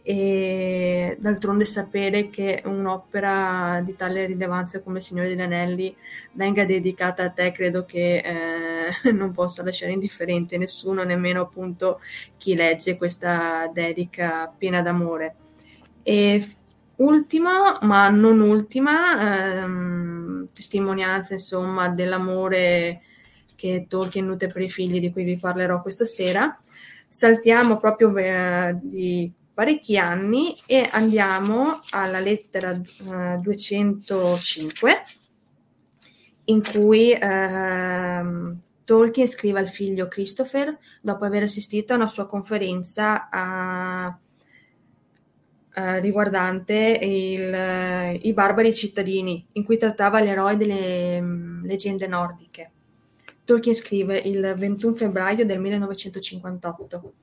[0.09, 5.95] e d'altronde sapere che un'opera di tale rilevanza come Signore degli Anelli
[6.31, 11.99] venga dedicata a te credo che eh, non possa lasciare indifferente nessuno, nemmeno appunto
[12.37, 15.35] chi legge questa dedica piena d'amore.
[16.01, 16.43] E
[16.95, 23.01] ultima, ma non ultima, ehm, testimonianza insomma dell'amore
[23.53, 26.59] che Tolkien nutre per i figli di cui vi parlerò questa sera.
[27.07, 35.03] Saltiamo proprio eh, di parecchi anni e andiamo alla lettera uh, eh, 205
[36.45, 43.27] in cui uh, Tolkien scrive al figlio Christopher dopo aver assistito a una sua conferenza
[43.29, 44.07] a,
[45.75, 52.71] uh, riguardante il, i barbari cittadini in cui trattava gli eroi delle um, leggende nordiche.
[53.43, 57.13] Tolkien scrive il 21 febbraio del 1958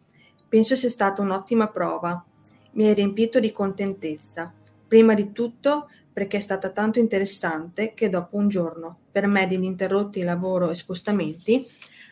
[0.49, 2.25] Penso sia stata un'ottima prova.
[2.73, 4.53] Mi hai riempito di contentezza.
[4.87, 9.57] Prima di tutto perché è stata tanto interessante che dopo un giorno, per me di
[9.57, 11.67] ininterrotti lavoro e spostamenti,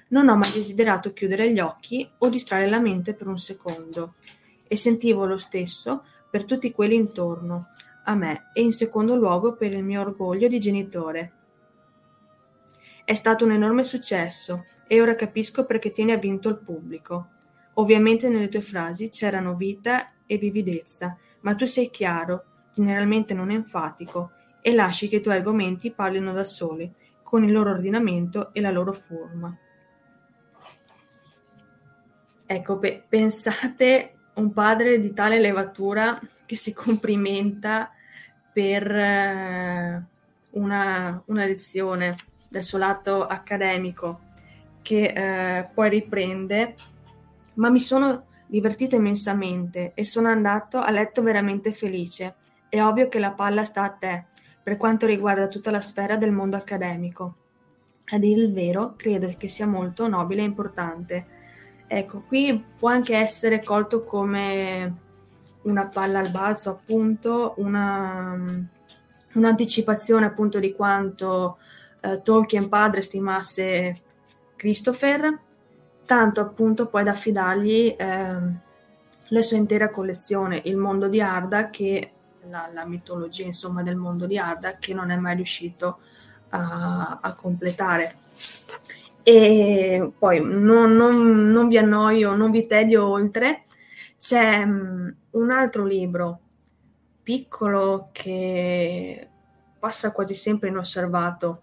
[0.09, 4.15] non ho mai desiderato chiudere gli occhi o distrarre la mente per un secondo.
[4.67, 7.69] E sentivo lo stesso per tutti quelli intorno
[8.05, 11.33] a me e in secondo luogo per il mio orgoglio di genitore.
[13.05, 17.29] È stato un enorme successo e ora capisco perché tieni a vinto il pubblico.
[17.75, 24.31] Ovviamente nelle tue frasi c'erano vita e vividezza, ma tu sei chiaro, generalmente non enfatico,
[24.61, 26.93] e lasci che i tuoi argomenti parlino da soli,
[27.23, 29.57] con il loro ordinamento e la loro forma.
[32.47, 37.91] Ecco, pe- pensate un padre di tale levatura che si complimenta
[38.53, 40.05] per eh,
[40.51, 42.17] una, una, lezione
[42.49, 44.31] del suo lato accademico
[44.83, 46.77] che eh, poi riprende
[47.55, 52.37] ma mi sono divertito immensamente e sono andato a letto veramente felice.
[52.69, 54.27] È ovvio che la palla sta a te,
[54.63, 57.37] per quanto riguarda tutta la sfera del mondo accademico.
[58.07, 61.27] A dire il vero, credo che sia molto nobile e importante.
[61.87, 65.03] Ecco, qui può anche essere colto come
[65.63, 68.37] una palla al balzo, appunto, una,
[69.35, 71.59] un'anticipazione appunto di quanto
[72.01, 74.03] eh, Tolkien padre stimasse
[74.57, 75.41] Christopher
[76.05, 78.63] tanto appunto poi da affidargli eh,
[79.29, 82.13] la sua intera collezione, il mondo di Arda, che
[82.49, 85.99] la, la, mitologia insomma del mondo di Arda, che non è mai riuscito
[86.51, 88.17] a, a completare.
[89.23, 93.63] E poi non, non, non, vi annoio, non vi tedio oltre,
[94.19, 96.41] c'è um, un altro libro
[97.23, 99.29] piccolo che
[99.79, 101.63] passa quasi sempre inosservato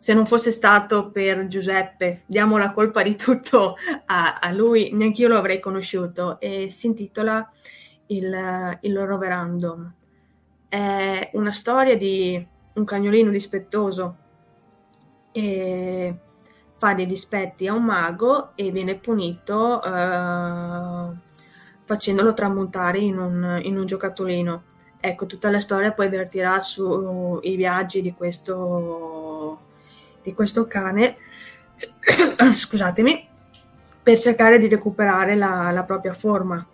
[0.00, 5.20] se non fosse stato per Giuseppe, diamo la colpa di tutto a, a lui, neanche
[5.20, 7.46] io lo avrei conosciuto e si intitola
[8.06, 9.92] Il, il Roverandom.
[10.70, 14.16] È una storia di un cagnolino dispettoso
[15.32, 16.18] che
[16.78, 21.14] fa dei dispetti a un mago e viene punito uh,
[21.84, 24.62] facendolo tramontare in un, in un, giocattolino.
[24.98, 29.68] Ecco, tutta la storia poi vertirà sui viaggi di questo,
[30.22, 31.16] di questo cane,
[32.54, 33.28] scusatemi,
[34.02, 36.66] per cercare di recuperare la, la propria forma.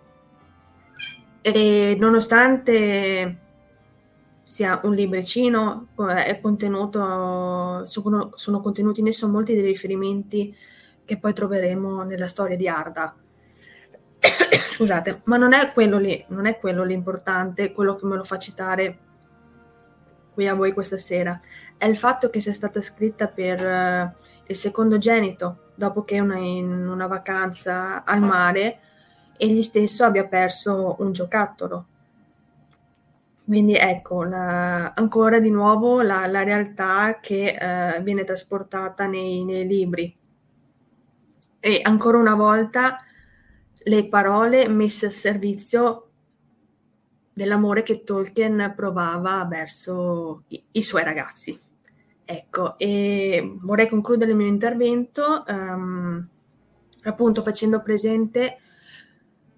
[1.41, 3.37] E nonostante
[4.43, 10.55] sia un libricino, eh, è contenuto, sono, sono contenuti in esso molti dei riferimenti
[11.03, 13.13] che poi troveremo nella storia di Arda.
[14.71, 18.37] Scusate, ma non è quello lì, non è quello l'importante, quello che me lo fa
[18.37, 18.99] citare
[20.33, 21.41] qui a voi questa sera,
[21.77, 26.87] è il fatto che sia stata scritta per uh, il secondogenito, dopo che una, in
[26.87, 28.79] una vacanza al mare
[29.37, 31.85] egli stesso abbia perso un giocattolo
[33.47, 39.65] quindi ecco, la, ancora di nuovo la, la realtà che eh, viene trasportata nei, nei,
[39.65, 40.13] libri.
[41.57, 42.97] E ancora una volta
[43.71, 46.09] le parole messe a servizio
[47.31, 51.57] dell'amore che Tolkien provava verso i, i suoi ragazzi.
[52.29, 56.27] Ecco, e vorrei concludere il mio intervento um,
[57.03, 58.57] appunto facendo presente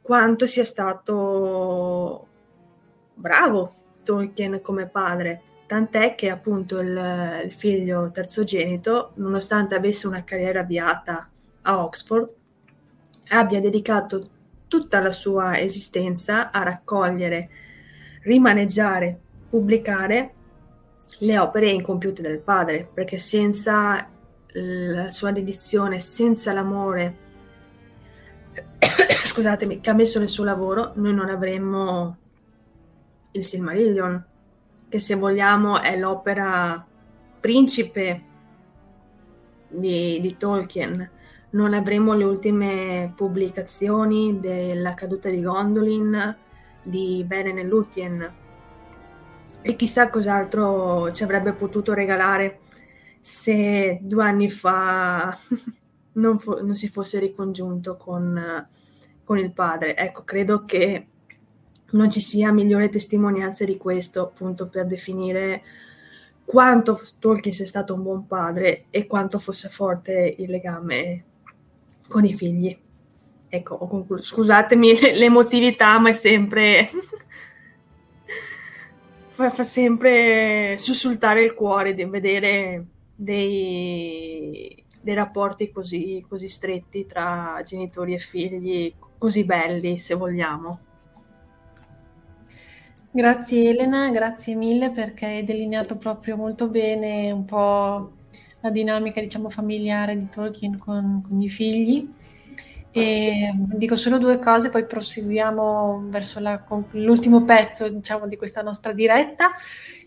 [0.04, 2.28] quanto sia stato
[3.16, 3.74] bravo
[4.04, 11.28] Tolkien come padre, tant'è che appunto il, il figlio terzogenito, nonostante avesse una carriera avviata
[11.64, 12.36] a Oxford,
[13.30, 14.30] abbia dedicato
[14.68, 17.50] tutta la sua esistenza a raccogliere,
[18.22, 19.20] rimaneggiare,
[19.50, 20.34] pubblicare
[21.20, 24.08] le opere incompiute del padre, perché senza
[24.54, 27.18] la sua dedizione, senza l'amore,
[29.26, 32.18] scusatemi, che ha messo nel suo lavoro, noi non avremmo
[33.32, 34.26] il Silmarillion,
[34.88, 36.86] che se vogliamo è l'opera
[37.40, 38.24] principe
[39.68, 41.12] di, di Tolkien.
[41.52, 46.36] Non avremo le ultime pubblicazioni della caduta di Gondolin,
[46.84, 48.34] di Beren e Lúthien
[49.62, 52.60] e chissà cos'altro ci avrebbe potuto regalare
[53.22, 55.38] se due anni fa
[56.14, 58.68] non, fo- non si fosse ricongiunto con,
[59.24, 59.96] con il padre.
[59.96, 61.08] Ecco, credo che
[61.92, 65.64] non ci sia migliore testimonianza di questo, appunto, per definire
[66.46, 71.24] quanto Tolkien sia stato un buon padre e quanto fosse forte il legame
[72.08, 72.78] con i figli.
[73.48, 74.24] Ecco, ho concluso.
[74.24, 76.90] Scusatemi l'emotività, ma è sempre...
[79.40, 82.86] fa, fa, sempre sussultare il cuore di vedere
[83.16, 90.80] dei, dei rapporti così, così stretti tra genitori e figli, così belli, se vogliamo.
[93.12, 98.12] Grazie Elena, grazie mille perché hai delineato proprio molto bene un po'
[98.60, 102.08] la dinamica diciamo familiare di Tolkien con, con i figli.
[103.00, 108.92] E dico solo due cose, poi proseguiamo verso la, l'ultimo pezzo diciamo, di questa nostra
[108.92, 109.52] diretta.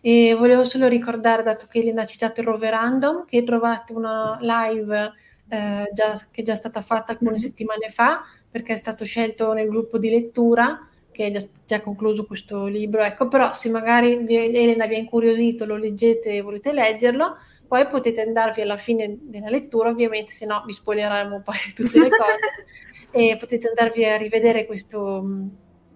[0.01, 5.12] E volevo solo ricordare, dato che Elena ha citato il Roverandom, che trovate una live
[5.48, 9.69] eh, già, che è già stata fatta alcune settimane fa, perché è stato scelto nel
[9.69, 14.86] gruppo di lettura che è già concluso questo libro, ecco, però se magari vi, Elena
[14.86, 17.36] vi ha incuriosito, lo leggete e volete leggerlo,
[17.72, 22.10] poi potete andarvi alla fine della lettura, ovviamente, se no vi spoileremo poi tutte le
[22.10, 22.66] cose,
[23.10, 25.24] e potete andarvi a rivedere questo,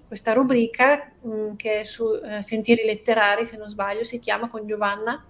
[0.07, 4.67] questa rubrica mh, che è su uh, Sentieri letterari, se non sbaglio, si chiama con
[4.67, 5.23] Giovanna,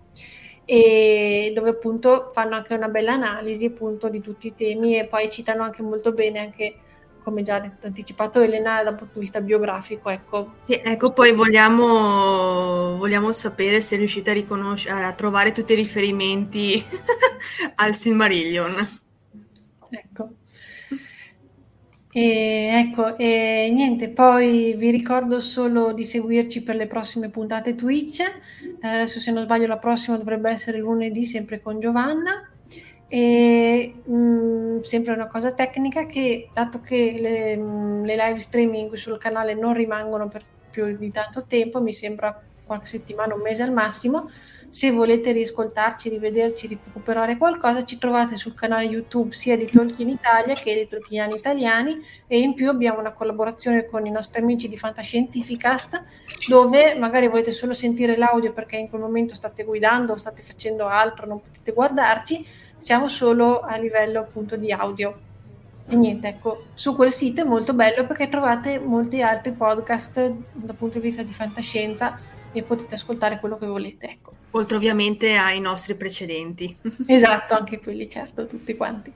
[0.65, 5.29] e dove appunto fanno anche una bella analisi appunto di tutti i temi e poi
[5.29, 6.77] citano anche molto bene anche
[7.27, 10.11] come già anticipato Elena dal punto di vista biografico.
[10.11, 15.77] Ecco, sì, ecco poi vogliamo, vogliamo sapere se riuscite a riconoscere, a trovare tutti i
[15.77, 16.81] riferimenti
[17.75, 18.89] al Silmarillion.
[19.91, 20.29] Ecco.
[22.13, 28.21] E, ecco, e niente, poi vi ricordo solo di seguirci per le prossime puntate Twitch.
[28.21, 32.53] Eh, adesso, se non sbaglio, la prossima dovrebbe essere lunedì, sempre con Giovanna.
[33.09, 38.39] E mh, mm, sempre una cosa tecnica che dato che le, mh, mm, le, live
[38.39, 43.41] streaming sul canale non rimangono per più di tanto tempo, mi sembra qualche settimana, un
[43.41, 44.29] mese al massimo,
[44.69, 50.55] Se volete riscoltarci, rivederci, recuperare qualcosa, ci trovate sul canale YouTube sia di Tolkien Italia
[50.55, 54.77] che di Tolkieniani Italiani e in più abbiamo una collaborazione con i nostri amici di
[54.77, 56.03] Fantascientificast
[56.49, 60.87] dove magari volete solo sentire l'audio perché in quel momento state guidando o state facendo
[60.87, 62.45] altro, non potete guardarci,
[62.77, 65.25] siamo solo a livello appunto di audio.
[65.89, 70.75] E niente, ecco, su quel sito è molto bello perché trovate molti altri podcast dal
[70.75, 72.19] punto di vista di fantascienza
[72.53, 74.07] e potete ascoltare quello che volete.
[74.07, 74.33] Ecco.
[74.53, 76.77] Oltre ovviamente ai nostri precedenti.
[77.07, 79.13] esatto, anche quelli, certo, tutti quanti.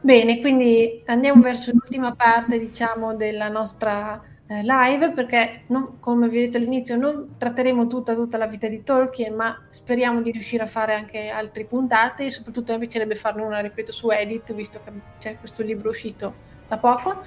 [0.00, 6.40] Bene, quindi andiamo verso l'ultima parte, diciamo, della nostra live perché, non, come vi ho
[6.42, 10.66] detto all'inizio, non tratteremo tutta, tutta la vita di Tolkien, ma speriamo di riuscire a
[10.66, 14.92] fare anche altre puntate e soprattutto mi piacerebbe farne una, ripeto, su Edit, visto che
[15.18, 16.34] c'è questo libro uscito
[16.68, 17.22] da poco.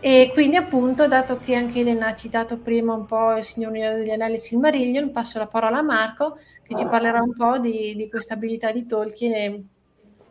[0.00, 4.10] E quindi appunto, dato che anche Elena ha citato prima un po' il Signore degli
[4.10, 8.34] Anelli Silmarillion, passo la parola a Marco che ci parlerà un po' di, di questa
[8.34, 9.64] abilità di Tolkien e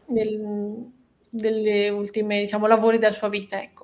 [0.05, 0.91] del,
[1.29, 3.74] delle ultime, diciamo, lavori della sua vita, ecco.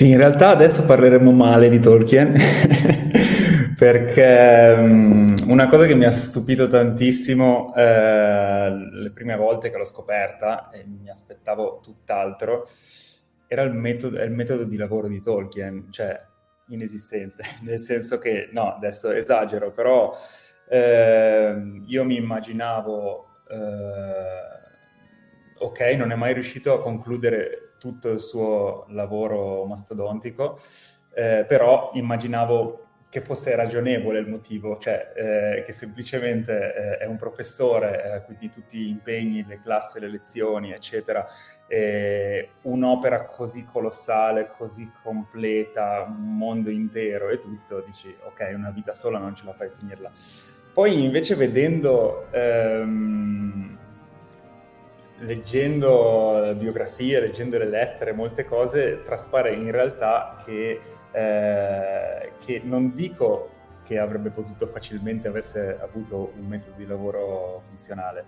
[0.00, 2.32] Sì, in realtà adesso parleremo male di Tolkien
[3.76, 9.84] perché um, una cosa che mi ha stupito tantissimo eh, le prime volte che l'ho
[9.84, 12.66] scoperta e mi aspettavo tutt'altro
[13.46, 16.18] era il metodo, il metodo di lavoro di Tolkien, cioè
[16.68, 20.16] inesistente, nel senso che, no, adesso esagero, però
[20.66, 28.84] eh, io mi immaginavo, eh, ok, non è mai riuscito a concludere tutto il suo
[28.90, 30.60] lavoro mastodontico,
[31.14, 37.16] eh, però immaginavo che fosse ragionevole il motivo, cioè eh, che semplicemente eh, è un
[37.16, 41.26] professore, eh, quindi tutti gli impegni, le classi, le lezioni, eccetera,
[42.62, 49.18] un'opera così colossale, così completa, un mondo intero e tutto, dici ok, una vita sola
[49.18, 50.10] non ce la fai finirla.
[50.72, 53.79] Poi invece vedendo ehm,
[55.20, 60.80] leggendo biografie, leggendo le lettere, molte cose, traspare in realtà che,
[61.12, 68.24] eh, che non dico che avrebbe potuto facilmente avesse avuto un metodo di lavoro funzionale,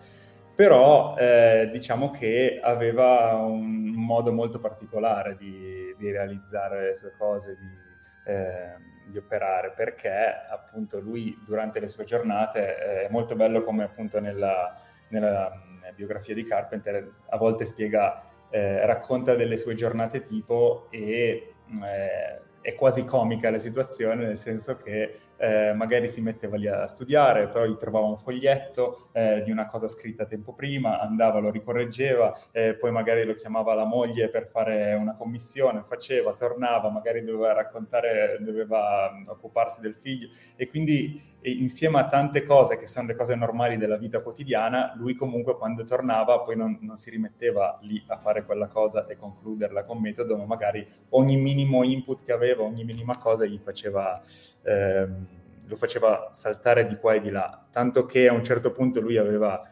[0.55, 7.57] però eh, diciamo che aveva un modo molto particolare di, di realizzare le sue cose,
[7.57, 8.75] di, eh,
[9.07, 10.11] di, operare, perché
[10.51, 14.75] appunto lui durante le sue giornate eh, è molto bello come appunto nella,
[15.09, 15.51] nella
[15.95, 22.75] biografia di Carpenter a volte spiega, eh, racconta delle sue giornate tipo e eh, è
[22.75, 27.77] quasi comica la situazione, nel senso che eh, magari si metteva lì a studiare, poi
[27.77, 32.93] trovava un foglietto eh, di una cosa scritta tempo prima, andava, lo ricorreggeva, eh, poi
[32.93, 39.11] magari lo chiamava la moglie per fare una commissione, faceva, tornava, magari doveva raccontare, doveva
[39.27, 40.29] occuparsi del figlio.
[40.55, 45.17] E quindi insieme a tante cose che sono le cose normali della vita quotidiana, lui
[45.17, 49.83] comunque quando tornava poi non, non si rimetteva lì a fare quella cosa e concluderla
[49.83, 54.23] con metodo, ma magari ogni minimo input che aveva, ogni minima cosa gli faceva...
[54.63, 55.32] Ehm,
[55.73, 59.17] lo faceva saltare di qua e di là, tanto che a un certo punto lui
[59.17, 59.63] aveva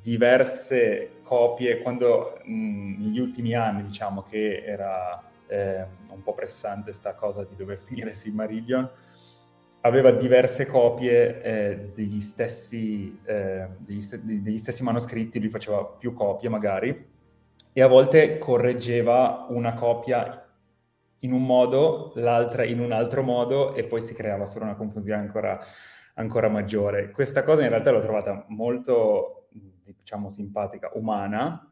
[0.00, 7.14] diverse copie, quando mh, negli ultimi anni diciamo che era eh, un po' pressante sta
[7.14, 8.90] cosa di dover finire Silmarillion,
[9.82, 16.12] aveva diverse copie eh, degli, stessi, eh, degli, st- degli stessi manoscritti, lui faceva più
[16.12, 17.14] copie magari,
[17.72, 20.45] e a volte correggeva una copia
[21.26, 25.20] in un modo, l'altra in un altro modo e poi si creava solo una confusione
[25.20, 25.58] ancora,
[26.14, 27.10] ancora maggiore.
[27.10, 29.48] Questa cosa in realtà l'ho trovata molto,
[29.84, 31.68] diciamo, simpatica, umana,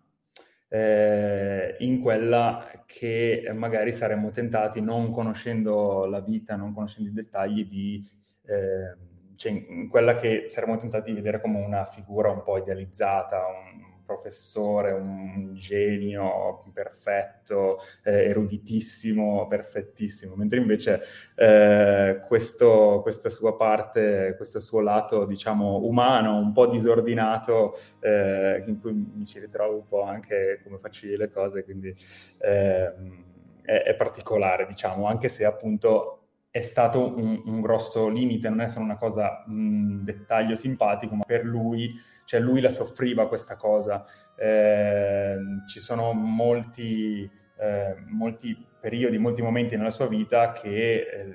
[0.69, 7.67] eh, in quella che magari saremmo tentati, non conoscendo la vita, non conoscendo i dettagli,
[7.67, 8.05] di...
[8.47, 13.39] Eh, cioè in quella che saremmo tentati di vedere come una figura un po' idealizzata,
[13.39, 21.01] un, professore, un genio perfetto, eh, eruditissimo, perfettissimo, mentre invece
[21.35, 28.81] eh, questo, questa sua parte, questo suo lato, diciamo, umano, un po' disordinato, eh, in
[28.81, 31.95] cui mi ci ritrovo un po' anche come faccio io le cose, quindi
[32.39, 33.25] ehm,
[33.63, 36.24] è, è particolare, diciamo, anche se appunto
[36.55, 41.25] è stato un, un, grosso limite, non è solo una cosa, un dettaglio simpatico, ma
[41.25, 41.93] per lui,
[42.25, 44.05] cioè lui la soffriva questa cosa.
[44.37, 45.37] Eh,
[45.67, 47.29] ci sono molti,
[47.59, 51.35] eh, molti, periodi, molti momenti nella sua vita che eh,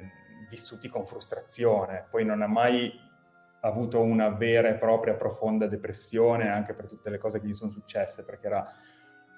[0.50, 2.90] vissuti con frustrazione, poi non ha mai
[3.60, 7.72] avuto una vera e propria profonda depressione anche per tutte le cose che gli sono
[7.72, 8.66] successe, perché era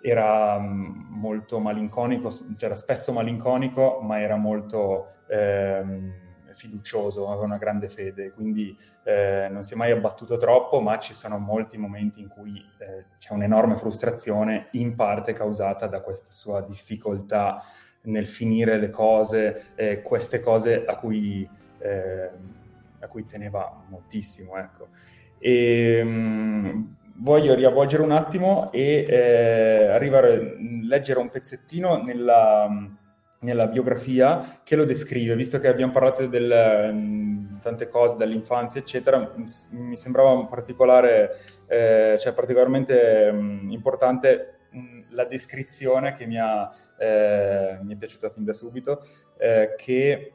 [0.01, 6.13] era mm, molto malinconico, cioè era spesso malinconico, ma era molto ehm,
[6.53, 11.13] fiducioso, aveva una grande fede, quindi eh, non si è mai abbattuto troppo, ma ci
[11.13, 16.61] sono molti momenti in cui eh, c'è un'enorme frustrazione, in parte causata da questa sua
[16.61, 17.61] difficoltà
[18.03, 21.47] nel finire le cose, eh, queste cose a cui,
[21.79, 22.29] eh,
[22.99, 24.57] a cui teneva moltissimo.
[24.57, 24.89] Ecco.
[25.37, 30.39] E, mh, voglio riavvolgere un attimo e eh, arrivare a
[30.83, 32.67] leggere un pezzettino nella,
[33.39, 36.47] nella, biografia che lo descrive, visto che abbiamo parlato di
[37.61, 39.33] tante cose dall'infanzia, eccetera,
[39.71, 41.37] mi sembrava particolare,
[41.67, 48.29] eh, cioè particolarmente um, importante um, la descrizione che mi, ha, eh, mi, è piaciuta
[48.29, 48.99] fin da subito,
[49.37, 50.33] eh, che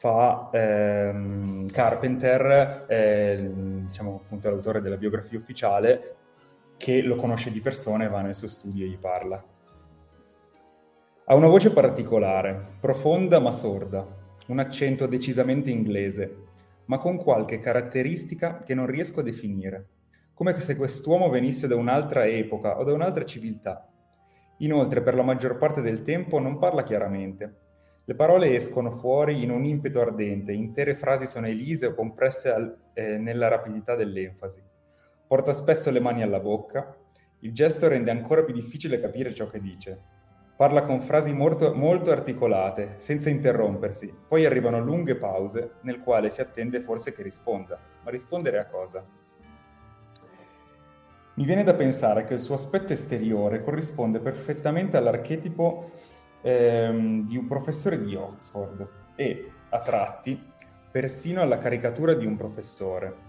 [0.00, 3.50] fa ehm, Carpenter, eh,
[3.86, 6.16] diciamo appunto l'autore della biografia ufficiale,
[6.78, 9.44] che lo conosce di persona e va nel suo studio e gli parla.
[11.26, 14.06] Ha una voce particolare, profonda ma sorda,
[14.46, 16.44] un accento decisamente inglese,
[16.86, 19.88] ma con qualche caratteristica che non riesco a definire,
[20.32, 23.86] come se quest'uomo venisse da un'altra epoca o da un'altra civiltà.
[24.60, 27.68] Inoltre, per la maggior parte del tempo non parla chiaramente,
[28.10, 32.76] le parole escono fuori in un impeto ardente, intere frasi sono elise o compresse al,
[32.92, 34.60] eh, nella rapidità dell'enfasi.
[35.28, 36.92] Porta spesso le mani alla bocca,
[37.38, 39.96] il gesto rende ancora più difficile capire ciò che dice.
[40.56, 46.40] Parla con frasi molto, molto articolate, senza interrompersi, poi arrivano lunghe pause nel quale si
[46.40, 49.06] attende forse che risponda, ma rispondere a cosa?
[51.34, 55.92] Mi viene da pensare che il suo aspetto esteriore corrisponde perfettamente all'archetipo
[56.42, 60.40] ehm, di un professore di Oxford e, a tratti,
[60.90, 63.28] persino alla caricatura di un professore.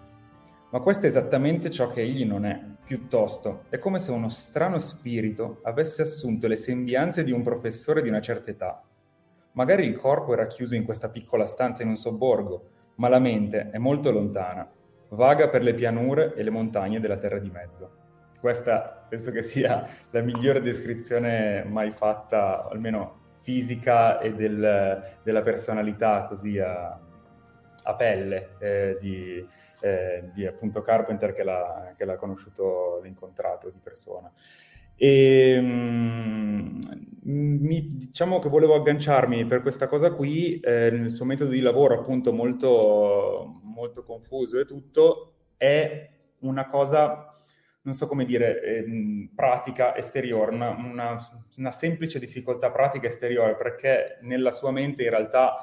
[0.72, 2.60] Ma questo è esattamente ciò che egli non è.
[2.86, 8.10] Piuttosto, è come se uno strano spirito avesse assunto le sembianze di un professore di
[8.10, 8.84] una certa età.
[9.54, 13.70] Magari il corpo era chiuso in questa piccola stanza in un sobborgo, ma la mente
[13.70, 14.70] è molto lontana,
[15.10, 18.01] vaga per le pianure e le montagne della terra di mezzo.
[18.42, 26.26] Questa penso che sia la migliore descrizione mai fatta, almeno fisica e del, della personalità
[26.26, 27.00] così a,
[27.84, 29.48] a pelle eh, di,
[29.82, 34.32] eh, di, appunto Carpenter che l'ha, che l'ha conosciuto, l'ha incontrato di persona.
[34.96, 36.80] E um,
[37.24, 41.94] mi, diciamo che volevo agganciarmi per questa cosa qui eh, nel suo metodo di lavoro
[42.00, 46.10] appunto molto, molto confuso e tutto è
[46.40, 47.31] una cosa
[47.84, 51.18] non so come dire, eh, pratica esteriore, una, una,
[51.58, 55.56] una, semplice difficoltà pratica esteriore, perché nella sua mente in realtà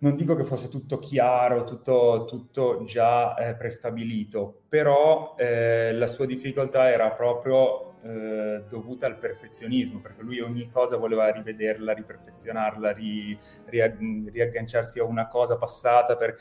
[0.00, 6.24] non dico che fosse tutto chiaro, tutto, tutto già eh, prestabilito, però eh, la sua
[6.24, 13.38] difficoltà era proprio eh, dovuta al perfezionismo, perché lui ogni cosa voleva rivederla, riperfezionarla, ri,
[13.66, 16.14] riagganciarsi a una cosa passata.
[16.14, 16.34] Per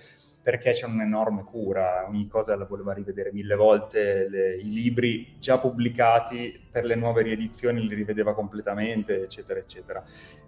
[0.48, 5.58] perché c'è un'enorme cura, ogni cosa la voleva rivedere mille volte, le, i libri già
[5.58, 10.02] pubblicati per le nuove riedizioni li rivedeva completamente, eccetera, eccetera.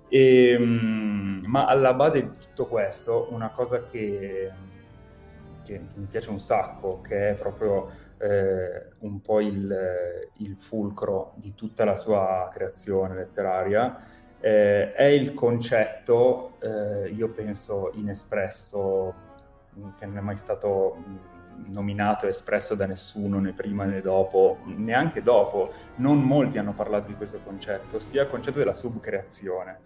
[0.07, 4.49] E, um, ma alla base di tutto questo, una cosa che,
[5.65, 7.89] che mi piace un sacco, che è proprio
[8.19, 14.01] eh, un po' il, il, fulcro di tutta la sua creazione letteraria,
[14.39, 19.27] eh, è il concetto, eh, io penso, inespresso
[19.97, 20.97] che non è mai stato
[21.67, 25.71] nominato e espresso da nessuno né prima né dopo, neanche dopo.
[25.95, 29.79] Non molti hanno parlato di questo concetto, ossia il concetto della subcreazione.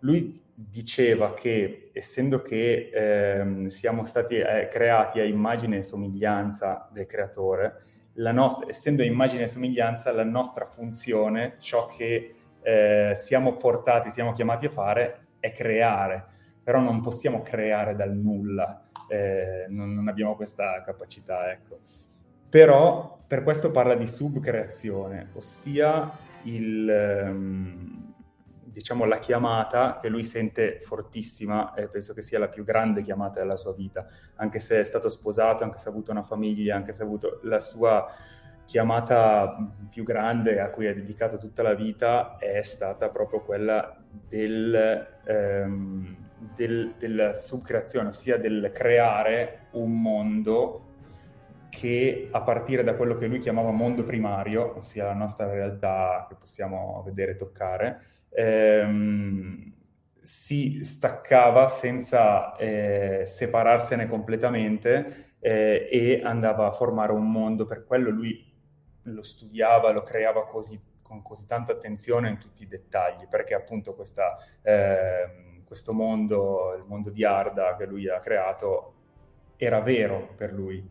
[0.00, 7.06] Lui diceva che, essendo che eh, siamo stati eh, creati a immagine e somiglianza del
[7.06, 7.80] creatore,
[8.14, 14.66] nostra, essendo immagine e somiglianza, la nostra funzione, ciò che eh, siamo portati, siamo chiamati
[14.66, 16.26] a fare, è creare.
[16.62, 21.80] Però non possiamo creare dal nulla eh, non, non, abbiamo questa capacità, ecco.
[22.48, 26.10] Però per questo parla di subcreazione, ossia
[26.44, 28.14] il, um,
[28.64, 33.40] diciamo, la chiamata che lui sente fortissima e penso che sia la più grande chiamata
[33.40, 34.04] della sua vita,
[34.36, 37.40] anche se è stato sposato, anche se ha avuto una famiglia, anche se ha avuto
[37.42, 38.04] la sua
[38.64, 39.56] chiamata
[39.90, 43.96] più grande a cui ha dedicato tutta la vita è stata proprio quella
[44.28, 45.06] del...
[45.26, 46.19] Um,
[46.54, 50.86] del, della subcreazione, ossia del creare un mondo
[51.68, 56.34] che a partire da quello che lui chiamava mondo primario, ossia la nostra realtà che
[56.34, 59.72] possiamo vedere e toccare, ehm,
[60.20, 68.10] si staccava senza eh, separarsene completamente eh, e andava a formare un mondo, per quello
[68.10, 68.48] lui
[69.04, 73.94] lo studiava, lo creava così, con così tanta attenzione in tutti i dettagli, perché appunto
[73.94, 74.36] questa...
[74.62, 78.94] Eh, questo mondo, il mondo di Arda che lui ha creato,
[79.56, 80.84] era vero per lui.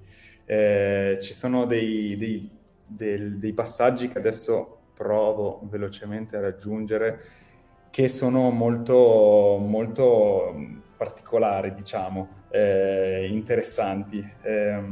[0.45, 2.49] Eh, ci sono dei, dei,
[2.87, 7.19] dei, dei passaggi che adesso provo velocemente a raggiungere
[7.89, 10.55] che sono molto, molto
[10.95, 14.25] particolari, diciamo, eh, interessanti.
[14.41, 14.83] Eh,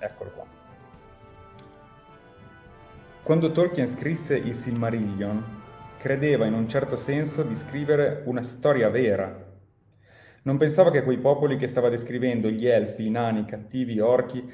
[0.00, 0.46] eccolo qua.
[3.22, 5.57] Quando Tolkien scrisse il Silmarillion,
[5.98, 9.46] credeva in un certo senso di scrivere una storia vera.
[10.42, 14.00] Non pensava che quei popoli che stava descrivendo, gli elfi, i nani, i cattivi, i
[14.00, 14.50] orchi,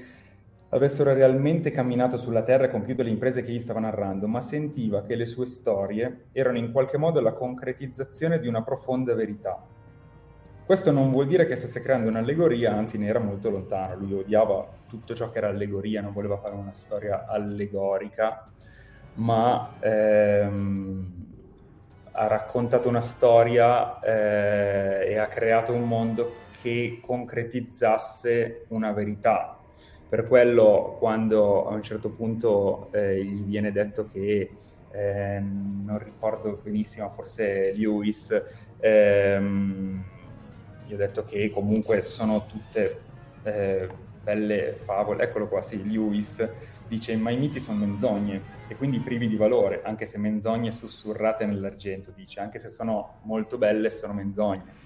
[0.70, 5.02] avessero realmente camminato sulla terra e compiuto le imprese che gli stava narrando, ma sentiva
[5.02, 9.62] che le sue storie erano in qualche modo la concretizzazione di una profonda verità.
[10.64, 14.66] Questo non vuol dire che stesse creando un'allegoria, anzi ne era molto lontano, lui odiava
[14.88, 18.50] tutto ciò che era allegoria, non voleva fare una storia allegorica,
[19.16, 21.23] ma ehm,
[22.16, 29.58] ha raccontato una storia eh, e ha creato un mondo che concretizzasse una verità.
[30.08, 34.48] Per quello quando a un certo punto eh, gli viene detto che,
[34.92, 38.42] eh, non ricordo benissimo, forse Lewis,
[38.78, 40.04] ehm,
[40.86, 43.00] gli ha detto che comunque sono tutte
[43.42, 43.88] eh,
[44.22, 46.48] belle favole, eccolo qua, sì, Lewis
[46.88, 51.44] dice ma i miti sono menzogne e quindi privi di valore, anche se menzogne sussurrate
[51.46, 54.82] nell'argento, dice, anche se sono molto belle sono menzogne.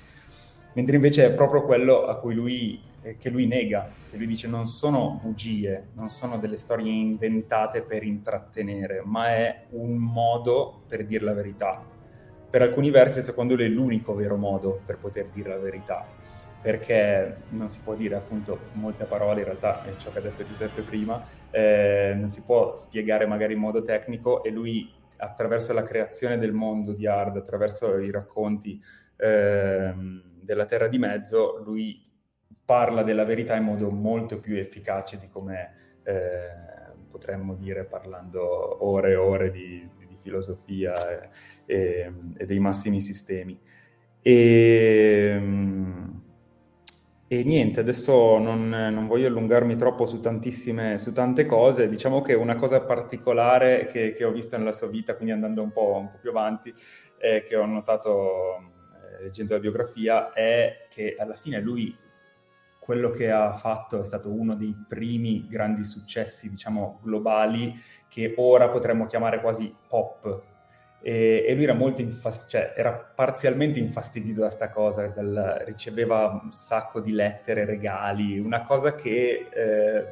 [0.74, 4.46] Mentre invece è proprio quello a cui lui, eh, che lui nega, che lui dice
[4.46, 11.04] non sono bugie, non sono delle storie inventate per intrattenere, ma è un modo per
[11.04, 11.82] dire la verità.
[12.50, 16.18] Per alcuni versi, secondo lui, è l'unico vero modo per poter dire la verità
[16.60, 20.44] perché non si può dire appunto molte parole, in realtà è ciò che ha detto
[20.44, 25.82] Giuseppe prima, eh, non si può spiegare magari in modo tecnico e lui attraverso la
[25.82, 28.80] creazione del mondo di Hard, attraverso i racconti
[29.16, 29.94] eh,
[30.40, 32.06] della Terra di Mezzo, lui
[32.64, 35.72] parla della verità in modo molto più efficace di come
[36.02, 36.68] eh,
[37.10, 41.28] potremmo dire parlando ore e ore di, di filosofia e,
[41.66, 43.59] e, e, dei massimi sistemi.
[44.20, 45.40] E,
[47.30, 51.86] e niente, adesso non, non, voglio allungarmi troppo su tantissime, su tante cose.
[51.86, 55.70] Diciamo che una cosa particolare che, che ho visto nella sua vita, quindi andando un
[55.70, 56.72] po', un po più avanti,
[57.18, 58.56] eh, che ho notato
[59.18, 61.94] eh, leggendo la biografia, è che alla fine lui
[62.78, 67.74] quello che ha fatto è stato uno dei primi grandi successi, diciamo, globali,
[68.09, 70.42] che ora potremmo chiamare quasi pop,
[71.00, 76.40] e, e lui era molto infast- cioè, era parzialmente infastidito da sta cosa, dal, riceveva
[76.42, 80.06] un sacco di lettere, regali, una cosa che eh,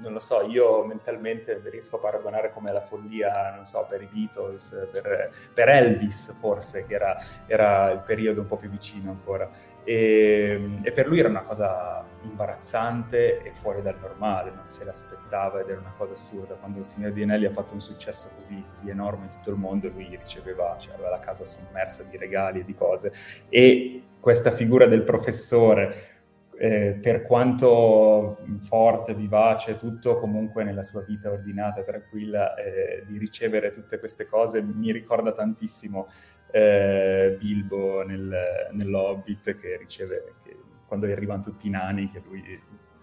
[0.00, 4.08] non lo so, io mentalmente riesco a paragonare come la follia, non so, per i
[4.10, 7.16] Beatles, per, per Elvis forse, che era,
[7.46, 9.48] era, il periodo un po' più vicino ancora.
[9.84, 15.60] E, e, per lui era una cosa imbarazzante e fuori dal normale, non se l'aspettava
[15.60, 16.54] ed era una cosa assurda.
[16.54, 19.56] Quando il signor Di Anelli ha fatto un successo così, così enorme in tutto il
[19.56, 23.12] mondo, lui riceveva, cioè aveva la casa sommersa di regali e di cose.
[23.48, 26.18] E questa figura del professore
[26.62, 33.70] eh, per quanto forte, vivace, tutto comunque nella sua vita ordinata, tranquilla, eh, di ricevere
[33.70, 36.06] tutte queste cose mi ricorda tantissimo
[36.50, 40.54] eh, Bilbo nel, nell'Hobbit che riceve, che,
[40.86, 42.60] quando arrivano tutti i nani, che lui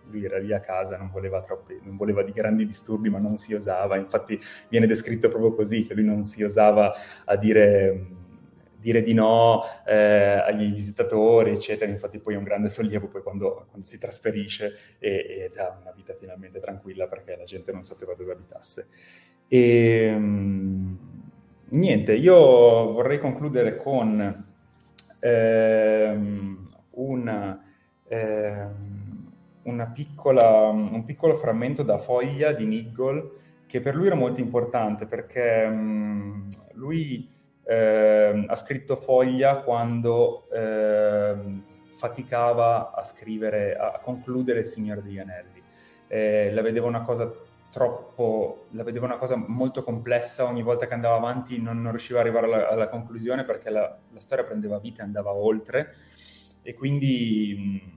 [0.09, 3.37] lui era lì a casa, non voleva, troppi, non voleva di grandi disturbi, ma non
[3.37, 3.97] si osava.
[3.97, 4.39] Infatti
[4.69, 6.93] viene descritto proprio così, che lui non si osava
[7.25, 8.16] a dire
[8.87, 11.91] dire di no eh, agli visitatori, eccetera.
[11.91, 16.13] Infatti poi è un grande sollievo poi quando, quando si trasferisce ed ha una vita
[16.13, 18.87] finalmente tranquilla perché la gente non sapeva dove abitasse.
[19.49, 20.97] E, um,
[21.71, 22.35] niente, io
[22.93, 24.45] vorrei concludere con
[25.19, 27.63] ehm, una,
[28.07, 33.31] ehm, piccola, un piccolo frammento da foglia di Niggle
[33.65, 37.35] che per lui era molto importante perché um, lui
[37.67, 41.35] eh, ha scritto Foglia quando eh,
[41.97, 45.61] faticava a scrivere, a concludere Il Signore degli Anelli.
[46.07, 47.29] Eh, la vedeva una cosa
[47.69, 52.19] troppo, la vedeva una cosa molto complessa, ogni volta che andava avanti non, non riusciva
[52.19, 55.93] ad arrivare alla, alla conclusione perché la, la, storia prendeva vita e andava oltre
[56.61, 57.96] e quindi,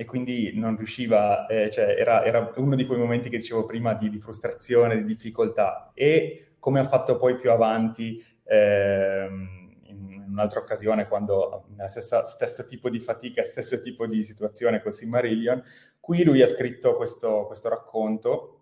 [0.00, 3.92] e quindi non riusciva, eh, cioè era, era, uno di quei momenti che dicevo prima
[3.92, 5.90] di, di frustrazione, di difficoltà.
[5.92, 12.64] E come ha fatto poi più avanti ehm, in un'altra occasione quando nella stessa, stesso
[12.64, 15.62] tipo di fatica, stesso tipo di situazione con Silmarillion,
[16.00, 18.60] qui lui ha scritto questo, questo racconto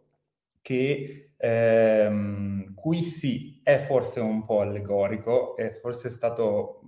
[0.60, 6.80] che ehm, qui sì è forse un po' allegorico, è forse stato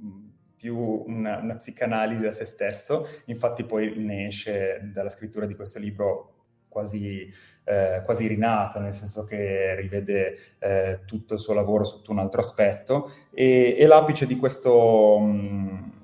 [0.61, 0.77] più
[1.07, 6.35] una, una, psicanalisi a se stesso, infatti poi ne esce dalla scrittura di questo libro
[6.69, 7.27] quasi,
[7.65, 12.41] eh, quasi rinato, nel senso che rivede eh, tutto il suo lavoro sotto un altro
[12.41, 13.11] aspetto.
[13.33, 15.19] E, e l'apice di questo...
[15.19, 15.99] Mh,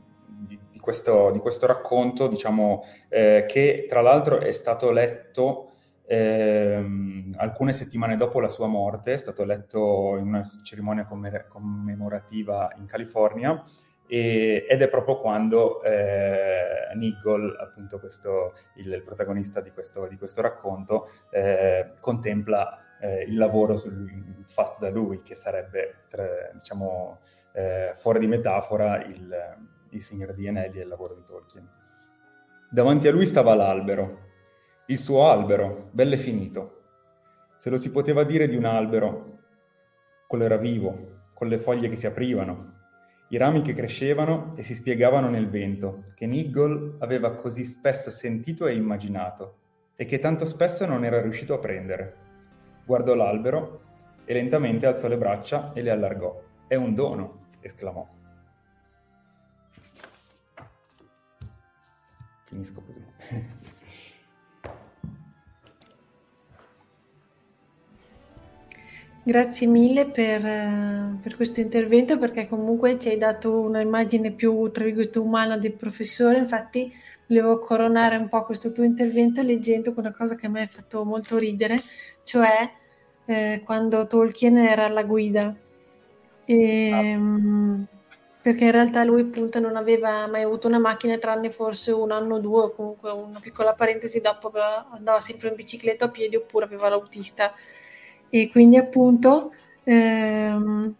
[0.70, 5.72] di questo, di questo, racconto, diciamo, eh, che tra l'altro è stato letto
[6.06, 12.86] ehm, alcune settimane dopo la sua morte, è stato letto in una cerimonia commemorativa in
[12.86, 13.62] California,
[14.06, 20.16] e, ed è proprio quando eh, Nigel, appunto questo, il, il, protagonista di questo, di
[20.16, 27.18] questo racconto, eh, contempla eh, il lavoro sul, fatto da lui, che sarebbe, tra, diciamo,
[27.52, 29.56] eh, fuori di metafora, il,
[29.90, 31.68] il Signore di Anelli e il lavoro di Tolkien.
[32.70, 34.24] Davanti a lui stava l'albero,
[34.86, 36.72] il suo albero, bello finito.
[37.56, 39.38] Se lo si poteva dire di un albero,
[40.26, 42.75] quello era vivo, con le foglie che si aprivano,
[43.28, 48.66] i rami che crescevano e si spiegavano nel vento, che Nigel aveva così spesso sentito
[48.66, 49.56] e immaginato,
[49.96, 52.14] e che tanto spesso non era riuscito a prendere.
[52.84, 53.80] Guardò l'albero
[54.24, 56.40] e lentamente alzò le braccia e le allargò.
[56.68, 58.06] È un dono, esclamò.
[62.44, 63.04] Finisco così.
[69.26, 74.84] Grazie mille per, eh, per, questo intervento perché comunque ci hai dato un'immagine più tra
[74.84, 76.94] virgolette umana del professore, infatti
[77.26, 81.04] volevo coronare un po' questo tuo intervento leggendo una cosa che a me ha fatto
[81.04, 81.74] molto ridere,
[82.22, 82.70] cioè
[83.24, 85.52] eh, quando Tolkien era alla guida.
[86.44, 87.94] E, ah.
[88.40, 92.36] Perché in realtà lui appunto non aveva mai avuto una macchina tranne forse un anno
[92.36, 94.52] o due, comunque una piccola parentesi, dopo
[94.92, 97.52] andava sempre in bicicletta a piedi oppure aveva l'autista
[98.28, 99.52] e quindi appunto
[99.84, 100.94] ehm,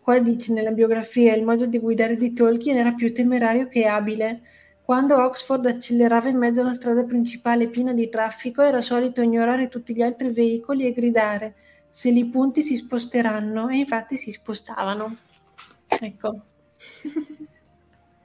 [0.00, 4.40] qua dice nella biografia il modo di guidare di Tolkien era più temerario che abile.
[4.82, 9.94] Quando Oxford accelerava in mezzo alla strada principale piena di traffico era solito ignorare tutti
[9.94, 11.54] gli altri veicoli e gridare
[11.88, 15.16] se li punti si sposteranno e infatti si spostavano.
[15.86, 16.40] Ecco.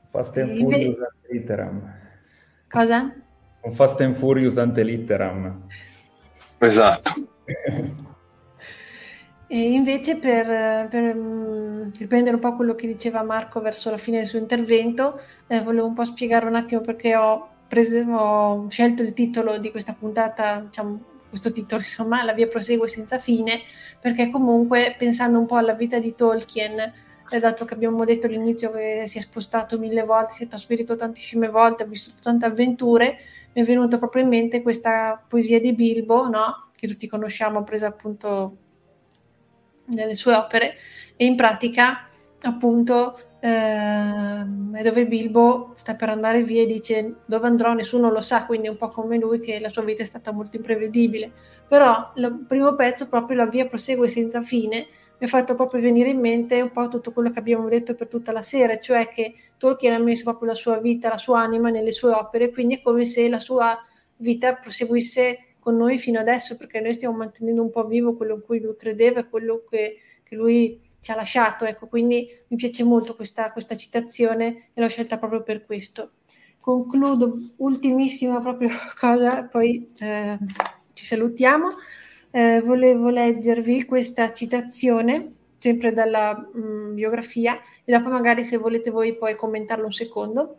[0.10, 1.94] Fast and Furious ante litteram.
[2.70, 3.14] Cosa?
[3.62, 5.66] Un Fast and Furious ante litteram.
[6.60, 7.33] Esatto.
[9.48, 14.18] E invece per, per mm, riprendere un po' quello che diceva Marco verso la fine
[14.18, 19.04] del suo intervento, eh, volevo un po' spiegare un attimo perché ho, preso, ho scelto
[19.04, 23.62] il titolo di questa puntata, diciamo, questo titolo insomma, La via prosegue senza fine,
[24.00, 26.94] perché comunque pensando un po' alla vita di Tolkien,
[27.30, 30.96] eh, dato che abbiamo detto all'inizio che si è spostato mille volte, si è trasferito
[30.96, 33.18] tantissime volte, ha vissuto tante avventure,
[33.54, 36.72] mi è venuta proprio in mente questa poesia di Bilbo, no?
[36.84, 38.58] Che tutti conosciamo, presa appunto
[39.86, 40.76] nelle sue opere,
[41.16, 42.10] e in pratica
[42.42, 48.20] appunto eh, è dove Bilbo sta per andare via e dice dove andrò nessuno lo
[48.20, 51.32] sa, quindi è un po' come lui che la sua vita è stata molto imprevedibile.
[51.70, 54.88] Però il primo pezzo, proprio la via prosegue senza fine,
[55.18, 58.10] mi ha fatto proprio venire in mente un po' tutto quello che abbiamo detto per
[58.10, 61.70] tutta la sera, cioè che Tolkien ha messo proprio la sua vita, la sua anima
[61.70, 63.78] nelle sue opere, quindi è come se la sua
[64.18, 68.42] vita proseguisse con noi fino adesso perché noi stiamo mantenendo un po' vivo quello in
[68.42, 71.64] cui lui credeva e quello che, che lui ci ha lasciato.
[71.64, 76.12] Ecco, quindi mi piace molto questa, questa citazione e l'ho scelta proprio per questo.
[76.60, 78.70] Concludo, ultimissima proprio
[79.00, 80.38] cosa, poi eh,
[80.92, 81.68] ci salutiamo.
[82.30, 88.90] Eh, volevo leggervi questa citazione, sempre dalla mh, mm, biografia, e dopo magari se volete
[88.92, 90.58] voi poi commentarlo un secondo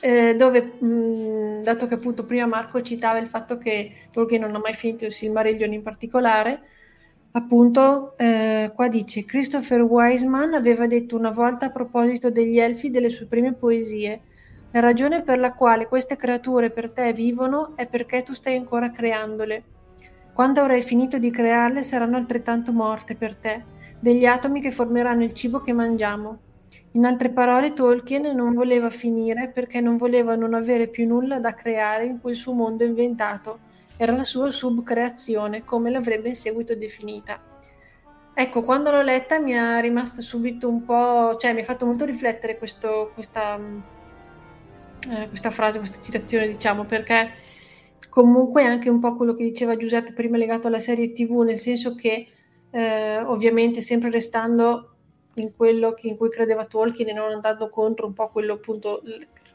[0.00, 4.58] eh, dove, mh, dato che appunto prima Marco citava il fatto che Tolkien non ha
[4.58, 6.60] mai finito il Silmarillion in particolare,
[7.32, 13.10] appunto eh, qua dice Christopher Wiseman aveva detto una volta a proposito degli elfi delle
[13.10, 14.22] sue prime poesie
[14.72, 18.90] la ragione per la quale queste creature per te vivono è perché tu stai ancora
[18.90, 19.64] creandole.
[20.34, 23.64] Quando avrai finito di crearle saranno altrettanto morte per te,
[23.98, 26.38] degli atomi che formeranno il cibo che mangiamo.
[26.92, 31.54] In altre parole, Tolkien non voleva finire perché non voleva non avere più nulla da
[31.54, 33.58] creare in quel suo mondo inventato.
[33.96, 37.40] Era la sua subcreazione, come l'avrebbe in seguito definita.
[38.34, 42.04] Ecco, quando l'ho letta mi è rimasta subito un po', cioè mi ha fatto molto
[42.04, 43.58] riflettere questo, questa,
[45.10, 47.30] eh, questa frase, questa citazione, diciamo, perché
[48.08, 51.58] comunque è anche un po' quello che diceva Giuseppe prima legato alla serie TV, nel
[51.58, 52.28] senso che
[52.70, 54.97] eh, ovviamente sempre restando
[55.40, 59.02] in quello che, in cui credeva Tolkien e non andando contro un po' quello appunto,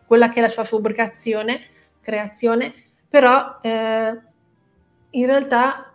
[0.05, 1.61] quella che è la sua fabbricazione,
[2.01, 2.73] creazione,
[3.07, 4.19] però eh,
[5.11, 5.93] in realtà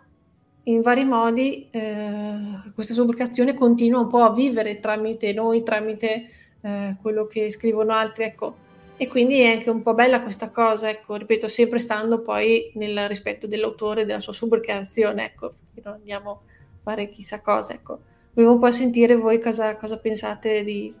[0.63, 6.29] in vari modi eh, questa fabbricazione continua un po' a vivere tramite noi, tramite
[6.61, 8.67] eh, quello che scrivono altri, ecco.
[8.97, 13.07] E quindi è anche un po' bella questa cosa, ecco, ripeto, sempre stando poi nel
[13.07, 15.53] rispetto dell'autore e della sua subordinazione, ecco,
[15.83, 16.39] non andiamo a
[16.83, 17.99] fare chissà cosa, ecco.
[18.33, 20.93] Volevo un po' sentire voi cosa, cosa pensate di,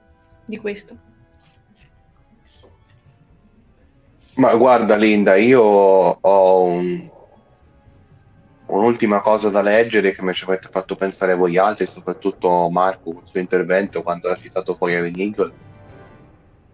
[0.45, 1.07] di questo.
[4.35, 7.09] Ma guarda Linda, io ho un,
[8.67, 13.23] un'ultima cosa da leggere che mi ci avete fatto pensare voi altri, soprattutto Marco con
[13.23, 15.51] il suo intervento quando ha citato poi Evan Eagle,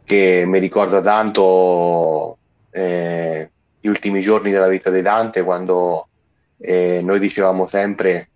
[0.03, 2.38] che mi ricorda tanto
[2.69, 3.49] eh,
[3.80, 6.07] gli ultimi giorni della vita di Dante quando
[6.57, 8.30] eh, noi dicevamo sempre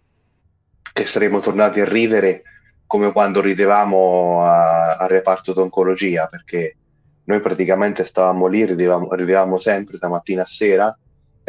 [0.94, 2.44] che saremmo tornati a ridere
[2.86, 6.76] come quando ridevamo al reparto d'oncologia, perché
[7.26, 10.98] noi praticamente stavamo lì, ridevamo, ridevamo sempre da mattina a sera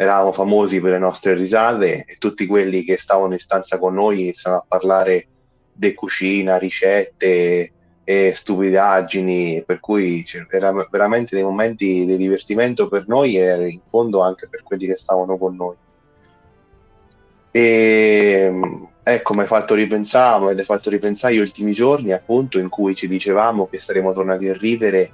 [0.01, 4.21] eravamo famosi per le nostre risate e tutti quelli che stavano in stanza con noi
[4.21, 5.27] iniziano a parlare
[5.71, 7.71] di cucina, ricette
[8.03, 14.21] e stupidaggini, per cui erano veramente dei momenti di divertimento per noi e in fondo
[14.21, 15.75] anche per quelli che stavano con noi.
[17.51, 22.69] E ecco, mi hai fatto ripensare, mi hai fatto ripensare gli ultimi giorni appunto in
[22.69, 25.11] cui ci dicevamo che saremmo tornati a ridere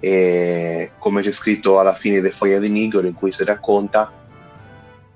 [0.00, 4.12] e come c'è scritto alla fine del Foglia di Nigolo in cui si racconta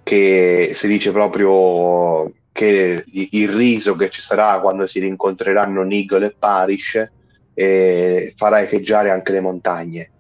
[0.03, 6.35] che si dice proprio che il riso che ci sarà quando si rincontreranno Nigel e
[6.39, 7.11] Parish
[7.55, 10.11] eh, farà echeggiare anche le montagne.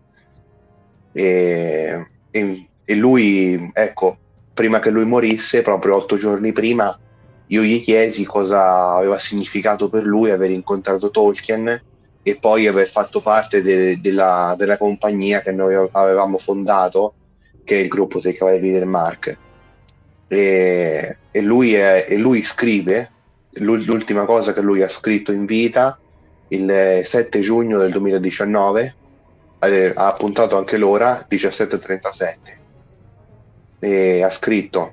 [1.12, 4.16] E, e, e, lui, ecco,
[4.54, 6.98] prima che lui morisse, proprio otto giorni prima,
[7.46, 11.82] io gli chiesi cosa aveva significato per lui aver incontrato Tolkien
[12.22, 17.14] e poi aver fatto parte de, della, della compagnia che noi avevamo fondato,
[17.64, 19.36] che è il gruppo dei Cavalieri del Mark.
[20.28, 23.10] E, e, lui, è, e lui scrive
[23.56, 25.98] l'ultima cosa che lui ha scritto in vita
[26.48, 28.94] il 7 giugno del 2019
[29.58, 32.36] eh, ha appuntato anche l'ora 17.37
[33.78, 34.92] e ha scritto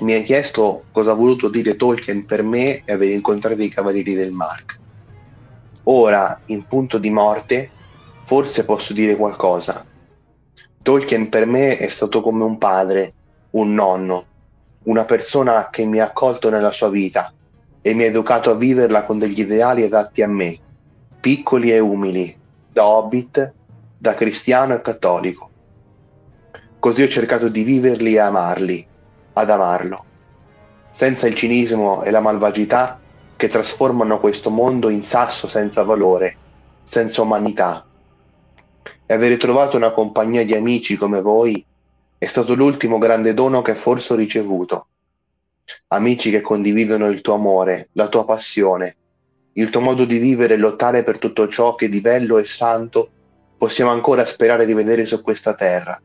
[0.00, 4.14] mi hai chiesto cosa ha voluto dire Tolkien per me e aver incontrato i cavalieri
[4.14, 4.78] del Mark.
[5.84, 7.70] Ora in punto di morte
[8.24, 9.84] forse posso dire qualcosa.
[10.82, 13.14] Tolkien per me è stato come un padre
[13.50, 14.24] un nonno,
[14.84, 17.32] una persona che mi ha accolto nella sua vita
[17.80, 20.58] e mi ha educato a viverla con degli ideali adatti a me,
[21.20, 22.36] piccoli e umili,
[22.70, 23.52] da hobbit,
[23.96, 25.50] da cristiano e cattolico.
[26.78, 28.86] Così ho cercato di viverli e amarli,
[29.38, 30.04] ad amarlo,
[30.90, 33.00] senza il cinismo e la malvagità
[33.36, 36.36] che trasformano questo mondo in sasso senza valore,
[36.82, 37.86] senza umanità.
[39.06, 41.64] E avere trovato una compagnia di amici come voi
[42.18, 44.88] è stato l'ultimo grande dono che forse ho ricevuto.
[45.88, 48.96] Amici che condividono il tuo amore, la tua passione,
[49.52, 53.10] il tuo modo di vivere e lottare per tutto ciò che di bello e santo
[53.56, 56.00] possiamo ancora sperare di vedere su questa terra.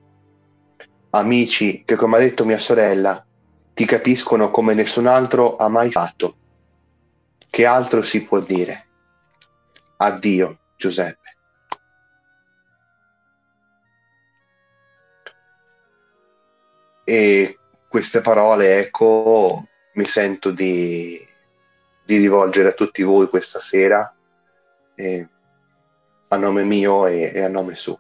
[1.15, 3.23] Amici che, come ha detto mia sorella,
[3.75, 6.37] ti capiscono come nessun altro ha mai fatto.
[7.51, 8.87] Che altro si può dire?
[9.97, 11.35] Addio, Giuseppe.
[17.03, 21.23] E queste parole, ecco, mi sento di,
[22.03, 24.11] di rivolgere a tutti voi questa sera,
[24.95, 25.29] eh,
[26.29, 27.99] a nome mio e, e a nome suo.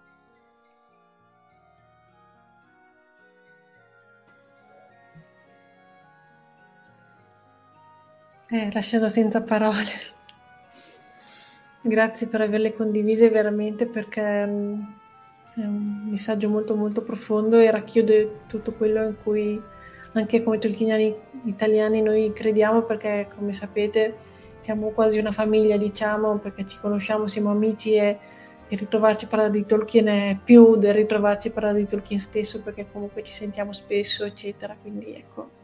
[8.53, 9.89] Eh, lasciano senza parole.
[11.81, 14.81] Grazie per averle condivise veramente perché mm,
[15.55, 19.59] è un messaggio molto molto profondo e racchiude tutto quello in cui
[20.11, 21.15] anche come tolkieniani
[21.45, 24.17] italiani noi crediamo perché come sapete
[24.59, 28.19] siamo quasi una famiglia diciamo perché ci conosciamo, siamo amici e,
[28.67, 32.61] e ritrovarci a parlare di Tolkien è più del ritrovarci a parlare di Tolkien stesso
[32.61, 35.61] perché comunque ci sentiamo spesso eccetera quindi ecco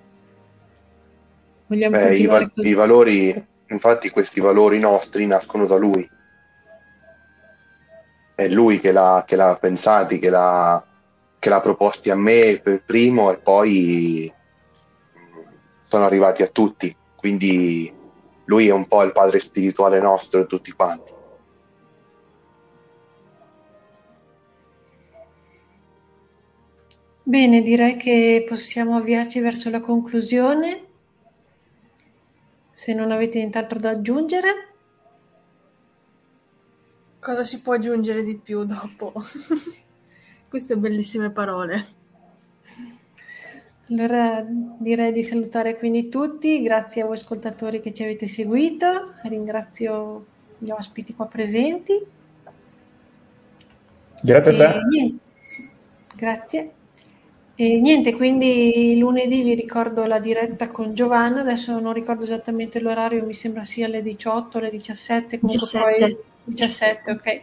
[1.69, 6.09] vogliamo Beh, i, val- i valori infatti questi valori nostri nascono da lui
[8.39, 10.81] è lui che l'ha, che l'ha pensati, che l'ha,
[11.37, 14.33] che l'ha proposti a me per primo e poi
[15.89, 16.95] sono arrivati a tutti.
[17.17, 17.93] Quindi
[18.45, 21.11] lui è un po' il padre spirituale nostro di tutti quanti.
[27.23, 30.88] Bene, direi che possiamo avviarci verso la conclusione.
[32.79, 34.67] Se non avete nient'altro da aggiungere.
[37.19, 39.11] Cosa si può aggiungere di più dopo
[40.47, 41.85] queste bellissime parole?
[43.89, 50.25] Allora direi di salutare quindi tutti, grazie a voi ascoltatori che ci avete seguito, ringrazio
[50.57, 52.01] gli ospiti qua presenti
[54.21, 54.77] Grazie a te.
[54.77, 55.23] E niente.
[56.15, 56.71] Grazie.
[57.61, 63.25] E niente, quindi lunedì vi ricordo la diretta con Giovanna, adesso non ricordo esattamente l'orario,
[63.25, 66.05] mi sembra sia alle 18, alle 17, comunque 17.
[66.05, 67.41] poi 17, ok.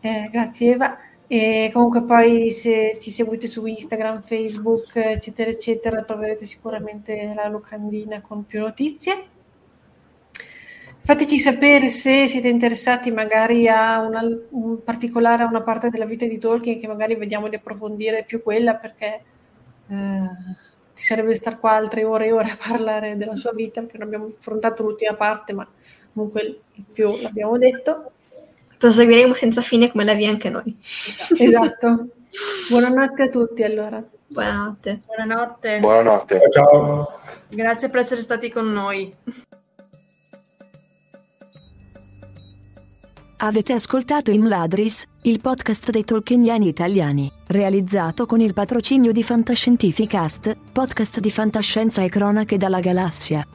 [0.00, 0.98] Eh, grazie Eva.
[1.28, 8.20] E comunque poi se ci seguite su Instagram, Facebook, eccetera, eccetera, troverete sicuramente la locandina
[8.20, 9.24] con più notizie.
[11.08, 14.20] Fateci sapere se siete interessati magari a una,
[14.50, 18.42] un particolare, a una parte della vita di Tolkien che magari vediamo di approfondire più
[18.42, 19.20] quella perché
[19.88, 20.30] eh,
[20.92, 24.08] ci sarebbe star qua altre ore e ore a parlare della sua vita perché non
[24.08, 25.66] abbiamo affrontato l'ultima parte ma
[26.12, 28.10] comunque il più l'abbiamo detto.
[28.76, 30.78] Proseguiremo senza fine come la via anche noi.
[31.38, 32.08] Esatto.
[32.68, 34.04] Buonanotte a tutti allora.
[34.26, 35.00] Buonanotte.
[35.06, 35.78] Buonanotte.
[35.78, 36.40] Buonanotte.
[36.52, 37.18] Ciao.
[37.48, 39.10] Grazie per essere stati con noi.
[43.40, 50.56] Avete ascoltato il Mladris, il podcast dei tolkieniani italiani, realizzato con il patrocinio di Fantascientificast,
[50.72, 53.46] podcast di fantascienza e cronache dalla galassia.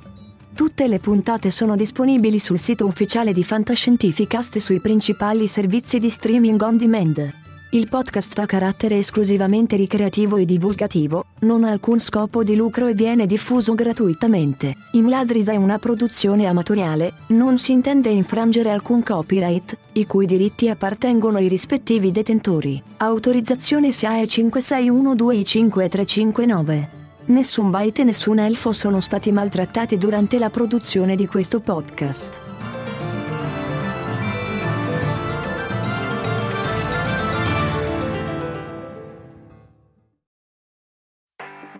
[0.55, 6.10] Tutte le puntate sono disponibili sul sito ufficiale di Fantascientificast e sui principali servizi di
[6.10, 7.43] streaming on demand.
[7.74, 12.94] Il podcast ha carattere esclusivamente ricreativo e divulgativo, non ha alcun scopo di lucro e
[12.94, 14.76] viene diffuso gratuitamente.
[14.91, 21.38] Imladris è una produzione amatoriale, non si intende infrangere alcun copyright, i cui diritti appartengono
[21.38, 22.80] ai rispettivi detentori.
[22.98, 26.88] Autorizzazione SIAE 5612I5359.
[27.26, 32.53] Nessun byte e nessun elfo sono stati maltrattati durante la produzione di questo podcast.